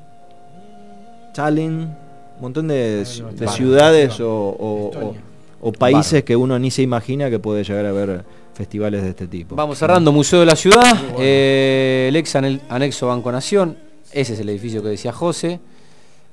Tallinn, 1.33 1.81
un 2.35 2.41
montón 2.41 2.67
de, 2.67 3.03
no, 3.19 3.27
de 3.27 3.31
Estonia. 3.33 3.47
ciudades 3.51 4.19
o, 4.19 4.29
o- 4.59 4.89
Estonia. 4.91 5.21
o- 5.61 5.69
o 5.69 5.71
países 5.71 6.23
que 6.23 6.35
uno 6.35 6.59
ni 6.59 6.69
se 6.69 6.81
imagina 6.83 7.29
que 7.29 7.39
puede 7.39 7.63
llegar 7.63 7.85
a 7.85 7.91
ver 7.91 8.23
festivales 8.53 9.01
de 9.03 9.09
este 9.09 9.27
tipo. 9.27 9.55
Vamos 9.55 9.77
cerrando, 9.77 10.11
Museo 10.11 10.39
de 10.41 10.45
la 10.45 10.55
Ciudad, 10.55 10.95
eh, 11.19 12.05
el 12.09 12.15
ex 12.15 12.35
anexo 12.35 13.07
Banco 13.07 13.31
Nación, 13.31 13.77
ese 14.11 14.33
es 14.33 14.39
el 14.39 14.49
edificio 14.49 14.81
que 14.83 14.89
decía 14.89 15.11
José. 15.11 15.59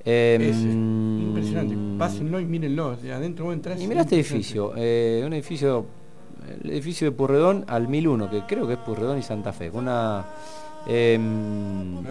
Eh, 0.04 0.38
Ese, 0.40 0.64
mm, 0.66 1.22
Impresionante. 1.28 1.76
Pásenlo 1.98 2.40
y 2.40 2.44
mírenlo. 2.44 2.96
de 2.96 3.12
Adentro 3.12 3.44
vos 3.46 3.54
entras. 3.54 3.80
Y 3.80 3.86
mirá 3.86 4.00
este 4.02 4.16
edificio, 4.16 4.72
eh, 4.76 5.22
un 5.24 5.32
edificio, 5.32 5.86
el 6.62 6.70
edificio 6.70 7.06
de 7.08 7.12
Purredón 7.12 7.64
al 7.68 7.86
1001, 7.88 8.30
que 8.30 8.42
creo 8.46 8.66
que 8.66 8.72
es 8.74 8.78
Purredón 8.80 9.18
y 9.18 9.22
Santa 9.22 9.52
Fe, 9.52 9.70
una... 9.70 10.24
em, 10.88 12.02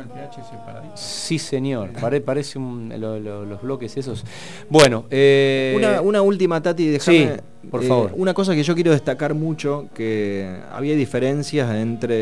sí 0.96 1.38
señor, 1.38 1.92
pare- 1.92 2.22
parece 2.22 2.58
un- 2.58 2.94
lo- 2.98 3.20
lo- 3.20 3.44
los 3.46 3.62
bloques 3.62 3.98
esos. 3.98 4.24
Bueno, 4.70 5.06
eh, 5.10 5.74
Una, 5.78 6.00
una 6.02 6.22
última, 6.22 6.62
Tati, 6.62 6.88
déjame. 6.88 7.18
Sí, 7.36 7.68
por 7.70 7.84
eh, 7.84 7.88
favor. 7.88 8.12
Una 8.16 8.34
cosa 8.34 8.56
que 8.56 8.64
yo 8.64 8.74
quiero 8.76 8.92
destacar 8.92 9.34
mucho, 9.34 9.88
que 9.94 10.50
había 10.72 10.96
diferencias 10.96 11.74
entre 11.76 12.16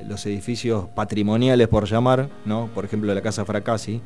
eh, 0.00 0.02
los 0.08 0.26
edificios 0.26 0.86
patrimoniales, 0.94 1.68
por 1.68 1.86
llamar, 1.88 2.28
¿no? 2.44 2.68
Por 2.74 2.84
ejemplo, 2.84 3.14
la 3.14 3.20
Casa 3.22 3.44
Fracassi. 3.44 4.00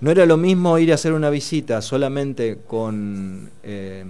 No 0.00 0.10
era 0.10 0.24
lo 0.26 0.36
mismo 0.36 0.78
ir 0.78 0.92
a 0.92 0.94
hacer 0.94 1.12
una 1.12 1.28
visita 1.30 1.82
solamente 1.82 2.58
con, 2.66 3.50
eh, 3.62 4.04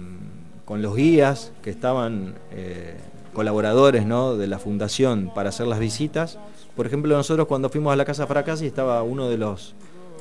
con 0.65 0.81
los 0.81 0.95
guías 0.95 1.51
que 1.61 1.69
estaban 1.69 2.35
eh, 2.53 2.95
colaboradores 3.33 4.05
¿no? 4.05 4.37
de 4.37 4.47
la 4.47 4.57
fundación 4.57 5.31
para 5.35 5.49
hacer 5.49 5.67
las 5.67 5.79
visitas. 5.79 6.37
Por 6.77 6.85
ejemplo, 6.85 7.15
nosotros 7.15 7.47
cuando 7.47 7.69
fuimos 7.69 7.91
a 7.91 7.97
la 7.97 8.05
Casa 8.05 8.25
Fracassi 8.25 8.65
estaba 8.65 9.03
uno 9.03 9.27
de 9.27 9.37
los, 9.37 9.75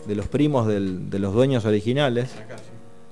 de 0.08 0.16
los 0.16 0.26
primos 0.26 0.66
del- 0.66 1.08
de 1.08 1.18
los 1.20 1.32
dueños 1.32 1.64
originales, 1.64 2.30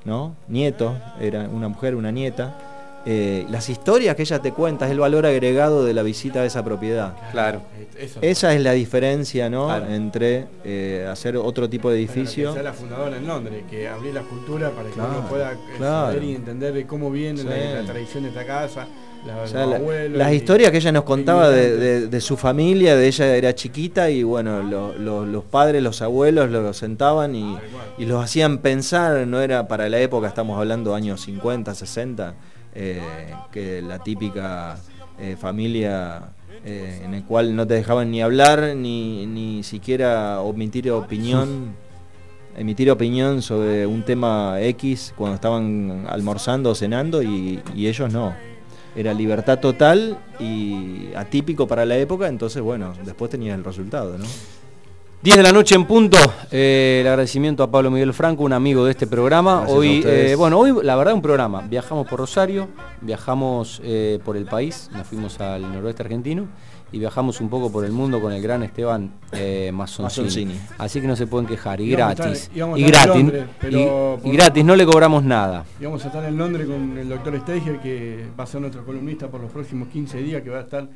¿no? 0.04 0.34
Nieto, 0.48 0.96
era 1.20 1.48
una 1.48 1.68
mujer, 1.68 1.94
una 1.94 2.10
nieta. 2.10 2.58
Eh, 3.06 3.46
las 3.48 3.68
historias 3.70 4.14
que 4.16 4.22
ella 4.22 4.40
te 4.40 4.52
cuenta 4.52 4.84
es 4.86 4.92
el 4.92 4.98
valor 4.98 5.24
agregado 5.24 5.84
de 5.84 5.94
la 5.94 6.02
visita 6.02 6.40
a 6.40 6.44
esa 6.44 6.62
propiedad. 6.64 7.14
Claro. 7.32 7.62
Eso. 7.98 8.18
Esa 8.22 8.54
es 8.54 8.60
la 8.62 8.72
diferencia, 8.72 9.48
¿no? 9.48 9.66
Claro. 9.66 9.86
Entre 9.92 10.46
eh, 10.64 11.06
hacer 11.10 11.36
otro 11.36 11.68
tipo 11.70 11.90
de 11.90 11.96
edificio. 11.98 12.50
Bueno, 12.50 12.54
que 12.54 12.60
sea 12.62 12.70
la 12.70 12.76
fundadora 12.76 13.16
en 13.16 13.26
Londres, 13.26 13.64
que 13.70 13.88
abrió 13.88 14.12
la 14.12 14.22
cultura 14.22 14.70
para 14.70 14.88
que 14.88 14.94
Claro, 14.94 15.10
uno 15.20 15.28
pueda 15.28 15.52
eh, 15.52 15.56
claro. 15.78 16.06
saber 16.08 16.22
y 16.24 16.34
entender 16.34 16.74
de 16.74 16.86
cómo 16.86 17.10
viene 17.10 17.42
la, 17.44 17.52
Sí. 17.54 17.60
la 17.74 17.84
tradición 17.92 18.22
de 18.24 18.28
esta 18.28 18.44
casa, 18.46 18.86
la, 19.26 19.42
O 19.42 19.46
sea, 19.46 19.60
los 19.62 19.70
la- 19.70 19.76
abuelos 19.76 20.18
las 20.18 20.32
y- 20.32 20.36
historias 20.36 20.70
que 20.70 20.76
ella 20.78 20.92
nos 20.92 21.04
contaba 21.04 21.48
de, 21.48 21.62
inmigrantes. 21.68 22.00
de- 22.02 22.06
de 22.08 22.20
su 22.20 22.36
familia, 22.36 22.94
de 22.96 23.06
ella 23.08 23.34
era 23.36 23.54
chiquita 23.54 24.10
y 24.10 24.22
bueno, 24.22 24.62
lo- 24.62 24.92
lo- 24.98 25.24
los 25.26 25.44
padres, 25.44 25.82
los 25.82 26.02
abuelos 26.02 26.50
lo 26.50 26.72
sentaban 26.74 27.34
y, 27.34 27.56
y 27.96 28.04
los 28.04 28.22
hacían 28.22 28.58
pensar, 28.58 29.26
no 29.26 29.40
era 29.40 29.66
para 29.66 29.88
la 29.88 29.98
época, 29.98 30.28
estamos 30.28 30.58
hablando 30.58 30.94
años 30.94 31.20
50, 31.22 31.74
60, 31.74 32.34
eh, 32.80 33.00
que 33.50 33.82
la 33.82 33.98
típica 33.98 34.78
eh, 35.18 35.34
familia 35.36 36.30
eh, 36.64 37.02
en 37.04 37.12
el 37.12 37.24
cual 37.24 37.56
no 37.56 37.66
te 37.66 37.74
dejaban 37.74 38.08
ni 38.12 38.22
hablar 38.22 38.76
ni, 38.76 39.26
ni 39.26 39.64
siquiera 39.64 40.40
omitir 40.42 40.88
opinión. 40.92 41.74
emitir 42.56 42.88
opinión 42.92 43.42
sobre 43.42 43.84
un 43.84 44.04
tema 44.04 44.60
X 44.60 45.12
cuando 45.16 45.34
estaban 45.34 46.06
almorzando 46.08 46.70
o 46.70 46.74
cenando 46.76 47.20
y, 47.20 47.60
y 47.74 47.88
ellos 47.88 48.12
no. 48.12 48.32
Era 48.94 49.12
libertad 49.12 49.58
total 49.58 50.16
y 50.38 51.12
atípico 51.16 51.66
para 51.66 51.84
la 51.84 51.96
época, 51.96 52.28
entonces 52.28 52.62
bueno, 52.62 52.94
después 53.04 53.28
tenías 53.28 53.58
el 53.58 53.64
resultado, 53.64 54.18
¿no? 54.18 54.24
10 55.20 55.36
de 55.36 55.42
la 55.42 55.52
noche 55.52 55.74
en 55.74 55.84
punto. 55.84 56.16
Eh, 56.50 56.98
el 57.00 57.08
agradecimiento 57.08 57.62
a 57.64 57.70
Pablo 57.70 57.90
Miguel 57.90 58.14
Franco, 58.14 58.44
un 58.44 58.52
amigo 58.52 58.84
de 58.84 58.92
este 58.92 59.06
programa. 59.06 59.56
Gracias 59.58 59.76
hoy, 59.76 60.02
eh, 60.06 60.34
bueno, 60.36 60.58
hoy 60.58 60.72
la 60.82 60.94
verdad 60.96 61.14
un 61.14 61.22
programa. 61.22 61.62
Viajamos 61.62 62.06
por 62.06 62.20
Rosario, 62.20 62.68
viajamos 63.00 63.80
eh, 63.84 64.20
por 64.24 64.36
el 64.36 64.44
país, 64.44 64.88
nos 64.92 65.06
fuimos 65.08 65.40
al 65.40 65.62
noroeste 65.62 66.04
argentino 66.04 66.46
y 66.92 67.00
viajamos 67.00 67.40
un 67.40 67.50
poco 67.50 67.70
por 67.70 67.84
el 67.84 67.90
mundo 67.92 68.20
con 68.20 68.32
el 68.32 68.40
gran 68.40 68.62
Esteban 68.62 69.12
eh, 69.32 69.70
Mazzoncini. 69.74 70.24
Mazzoncini. 70.24 70.54
Así 70.78 71.00
que 71.00 71.08
no 71.08 71.16
se 71.16 71.26
pueden 71.26 71.48
quejar 71.48 71.80
y 71.80 71.90
Íbamos 71.92 72.16
gratis. 72.16 72.50
estar- 72.54 72.78
y 72.78 72.82
gratis. 72.84 73.08
Londres, 73.16 73.44
pero 73.60 74.20
y- 74.24 74.30
gratis, 74.32 74.64
no 74.64 74.76
le 74.76 74.86
cobramos 74.86 75.24
nada. 75.24 75.64
Y 75.80 75.84
vamos 75.84 76.02
a 76.04 76.06
estar 76.06 76.24
en 76.24 76.36
Londres 76.38 76.66
con 76.68 76.96
el 76.96 77.08
doctor 77.08 77.36
Steiger, 77.40 77.80
que 77.80 78.24
va 78.38 78.44
a 78.44 78.46
ser 78.46 78.60
nuestro 78.60 78.84
columnista 78.86 79.26
por 79.26 79.40
los 79.40 79.50
próximos 79.50 79.88
15 79.88 80.18
días, 80.22 80.42
que 80.42 80.50
va 80.50 80.58
a 80.58 80.62
estar 80.62 80.88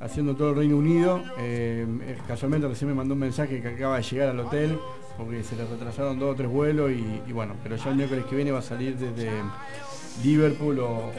haciendo 0.00 0.36
todo 0.36 0.50
el 0.50 0.56
Reino 0.56 0.76
Unido. 0.76 1.22
Eh, 1.38 1.86
casualmente 2.26 2.68
recién 2.68 2.88
me 2.88 2.94
mandó 2.94 3.14
un 3.14 3.20
mensaje 3.20 3.60
que 3.60 3.68
acaba 3.68 3.96
de 3.96 4.02
llegar 4.02 4.28
al 4.28 4.40
hotel, 4.40 4.78
porque 5.16 5.42
se 5.42 5.56
le 5.56 5.64
retrasaron 5.64 6.18
dos 6.18 6.32
o 6.32 6.34
tres 6.34 6.48
vuelos, 6.48 6.90
y, 6.90 7.32
bueno, 7.32 7.54
pero 7.62 7.76
ya 7.76 7.90
el 7.90 7.96
miércoles 7.96 8.24
que 8.24 8.36
viene 8.36 8.50
va 8.50 8.58
a 8.58 8.62
salir 8.62 8.96
desde 8.96 9.30
Liverpool 10.22 10.78
o 10.80 11.12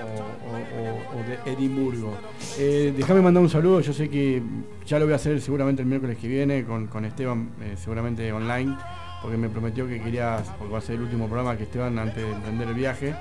de 1.27 1.51
Edimburgo. 1.51 2.13
Eh, 2.57 2.93
Déjame 2.95 3.21
mandar 3.21 3.41
un 3.43 3.49
saludo, 3.49 3.79
yo 3.81 3.93
sé 3.93 4.09
que 4.09 4.41
ya 4.85 4.99
lo 4.99 5.05
voy 5.05 5.13
a 5.13 5.15
hacer 5.15 5.41
seguramente 5.41 5.81
el 5.81 5.87
miércoles 5.87 6.17
que 6.17 6.27
viene 6.27 6.65
con, 6.65 6.87
con 6.87 7.05
Esteban, 7.05 7.49
eh, 7.61 7.75
seguramente 7.77 8.31
online, 8.31 8.75
porque 9.21 9.37
me 9.37 9.49
prometió 9.49 9.87
que 9.87 10.01
quería, 10.01 10.43
porque 10.57 10.71
va 10.71 10.79
a 10.79 10.81
ser 10.81 10.95
el 10.95 11.01
último 11.01 11.25
programa 11.27 11.57
que 11.57 11.63
Esteban 11.63 11.97
antes 11.97 12.23
de 12.23 12.31
emprender 12.31 12.67
el 12.67 12.73
viaje. 12.75 13.15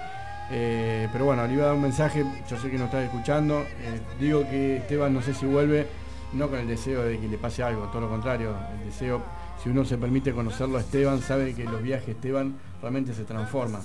Eh, 0.51 1.09
pero 1.13 1.25
bueno, 1.25 1.47
le 1.47 1.55
iba 1.55 1.65
a 1.65 1.67
dar 1.69 1.75
un 1.75 1.83
mensaje, 1.83 2.25
yo 2.49 2.59
sé 2.59 2.71
que 2.71 2.79
no 2.79 2.85
está 2.85 3.03
escuchando. 3.03 3.61
eh, 3.61 4.01
digo 4.21 4.43
que 4.49 4.77
Esteban 4.79 5.13
no 5.15 5.23
sé 5.23 5.33
si 5.35 5.47
vuelve, 5.47 5.87
no 6.35 6.49
con 6.49 6.59
el 6.59 6.67
deseo 6.69 7.03
de 7.03 7.19
que 7.19 7.29
le 7.29 7.39
pase 7.39 7.63
algo, 7.63 7.85
todo 7.87 8.03
lo 8.03 8.09
contrario, 8.11 8.55
el 8.81 8.87
deseo, 8.91 9.23
si 9.63 9.71
uno 9.71 9.85
se 9.85 9.97
permite 9.97 10.33
conocerlo 10.33 10.77
a 10.77 10.81
Esteban, 10.81 11.21
sabe 11.23 11.55
que 11.55 11.65
los 11.65 11.81
viajes 11.83 12.07
de 12.07 12.13
Esteban 12.13 12.55
realmente 12.83 13.15
se 13.15 13.25
transforman. 13.25 13.81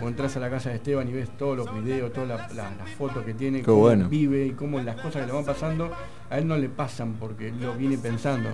Vos 0.00 0.08
entras 0.08 0.34
a 0.36 0.40
la 0.40 0.48
casa 0.48 0.70
de 0.70 0.76
Esteban 0.76 1.06
y 1.08 1.12
ves 1.12 1.28
todos 1.36 1.56
los 1.56 1.74
videos, 1.74 2.12
todas 2.12 2.28
las 2.28 2.54
la- 2.54 2.70
fotos 2.96 3.24
que 3.24 3.34
tiene, 3.34 3.58
Qué 3.58 3.64
cómo 3.66 3.78
bueno. 3.80 4.08
vive 4.08 4.46
y 4.46 4.52
cómo 4.52 4.80
las 4.80 4.96
cosas 4.96 5.22
que 5.22 5.26
le 5.26 5.32
van 5.32 5.44
pasando, 5.44 5.90
a 6.30 6.38
él 6.38 6.46
no 6.48 6.56
le 6.56 6.68
pasan 6.70 7.14
porque 7.14 7.50
lo 7.52 7.74
viene 7.74 7.98
pensando. 7.98 8.48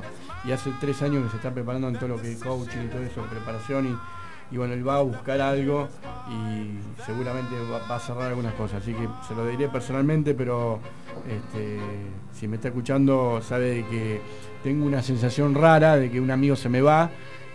Y 0.45 0.51
hace 0.53 0.73
tres 0.81 1.01
años 1.03 1.23
que 1.25 1.31
se 1.31 1.37
está 1.37 1.53
preparando 1.53 1.87
en 1.89 1.95
todo 1.97 2.09
lo 2.09 2.21
que 2.21 2.33
es 2.33 2.43
coaching 2.43 2.87
y 2.87 2.89
todo 2.89 3.03
eso, 3.03 3.23
preparación 3.31 3.87
y 3.87 3.97
y 4.51 4.57
bueno, 4.57 4.75
él 4.75 4.87
va 4.87 4.99
a 4.99 5.03
buscar 5.03 5.41
algo 5.41 5.89
y 6.29 7.03
seguramente 7.05 7.55
va, 7.71 7.95
a 7.95 7.99
cerrar 7.99 8.29
algunas 8.29 8.55
cosas. 8.55 8.83
Así 8.83 8.93
que 8.93 9.09
se 9.27 9.35
lo 9.35 9.47
diré 9.47 9.69
personalmente, 9.69 10.35
pero 10.35 10.81
este, 11.29 11.79
si 12.33 12.49
me 12.49 12.57
está 12.57 12.69
escuchando 12.69 13.41
sabe 13.43 13.85
que 13.91 14.21
tengo 14.63 14.87
una 14.87 15.03
sensación 15.03 15.55
rara 15.55 15.97
de 15.97 16.11
que 16.11 16.21
un 16.21 16.31
amigo 16.31 16.57
se 16.57 16.69
me 16.69 16.81
va, 16.81 17.11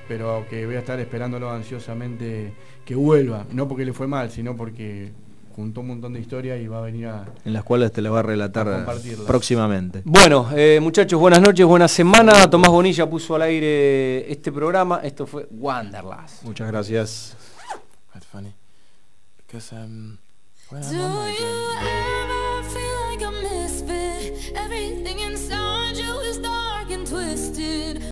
pero 0.08 0.46
que 0.50 0.66
voy 0.66 0.76
a 0.76 0.80
estar 0.80 1.00
esperándolo 1.00 1.50
ansiosamente 1.52 2.54
que 2.86 2.96
vuelva. 2.96 3.46
No 3.52 3.68
porque 3.68 3.86
le 3.86 3.94
fue 3.94 4.08
mal, 4.08 4.32
sino 4.32 4.56
porque 4.56 5.12
juntó 5.60 5.82
un 5.82 5.88
montón 5.88 6.14
de 6.14 6.22
historias 6.22 6.58
y 6.62 6.68
va 6.68 6.78
a 6.78 6.82
venir 6.82 7.08
a... 7.08 7.26
En 7.44 7.52
las 7.52 7.66
cuales 7.66 7.92
te 7.92 8.02
las 8.02 8.14
va 8.14 8.20
a 8.20 8.24
relatar 8.24 8.86
próximamente. 9.28 10.02
Bueno, 10.06 10.50
eh, 10.56 10.80
muchachos, 10.82 11.20
buenas 11.20 11.42
noches, 11.42 11.66
buena 11.66 11.90
semana. 11.90 12.50
Tomás 12.50 12.72
Bonilla 12.72 13.10
puso 13.10 13.36
al 13.36 13.42
aire 13.42 14.32
este 14.32 14.54
programa. 14.54 15.02
Esto 15.04 15.28
fue 15.28 15.48
Wanderlust. 15.52 16.44
Muchas 16.44 16.68
gracias. 16.70 17.36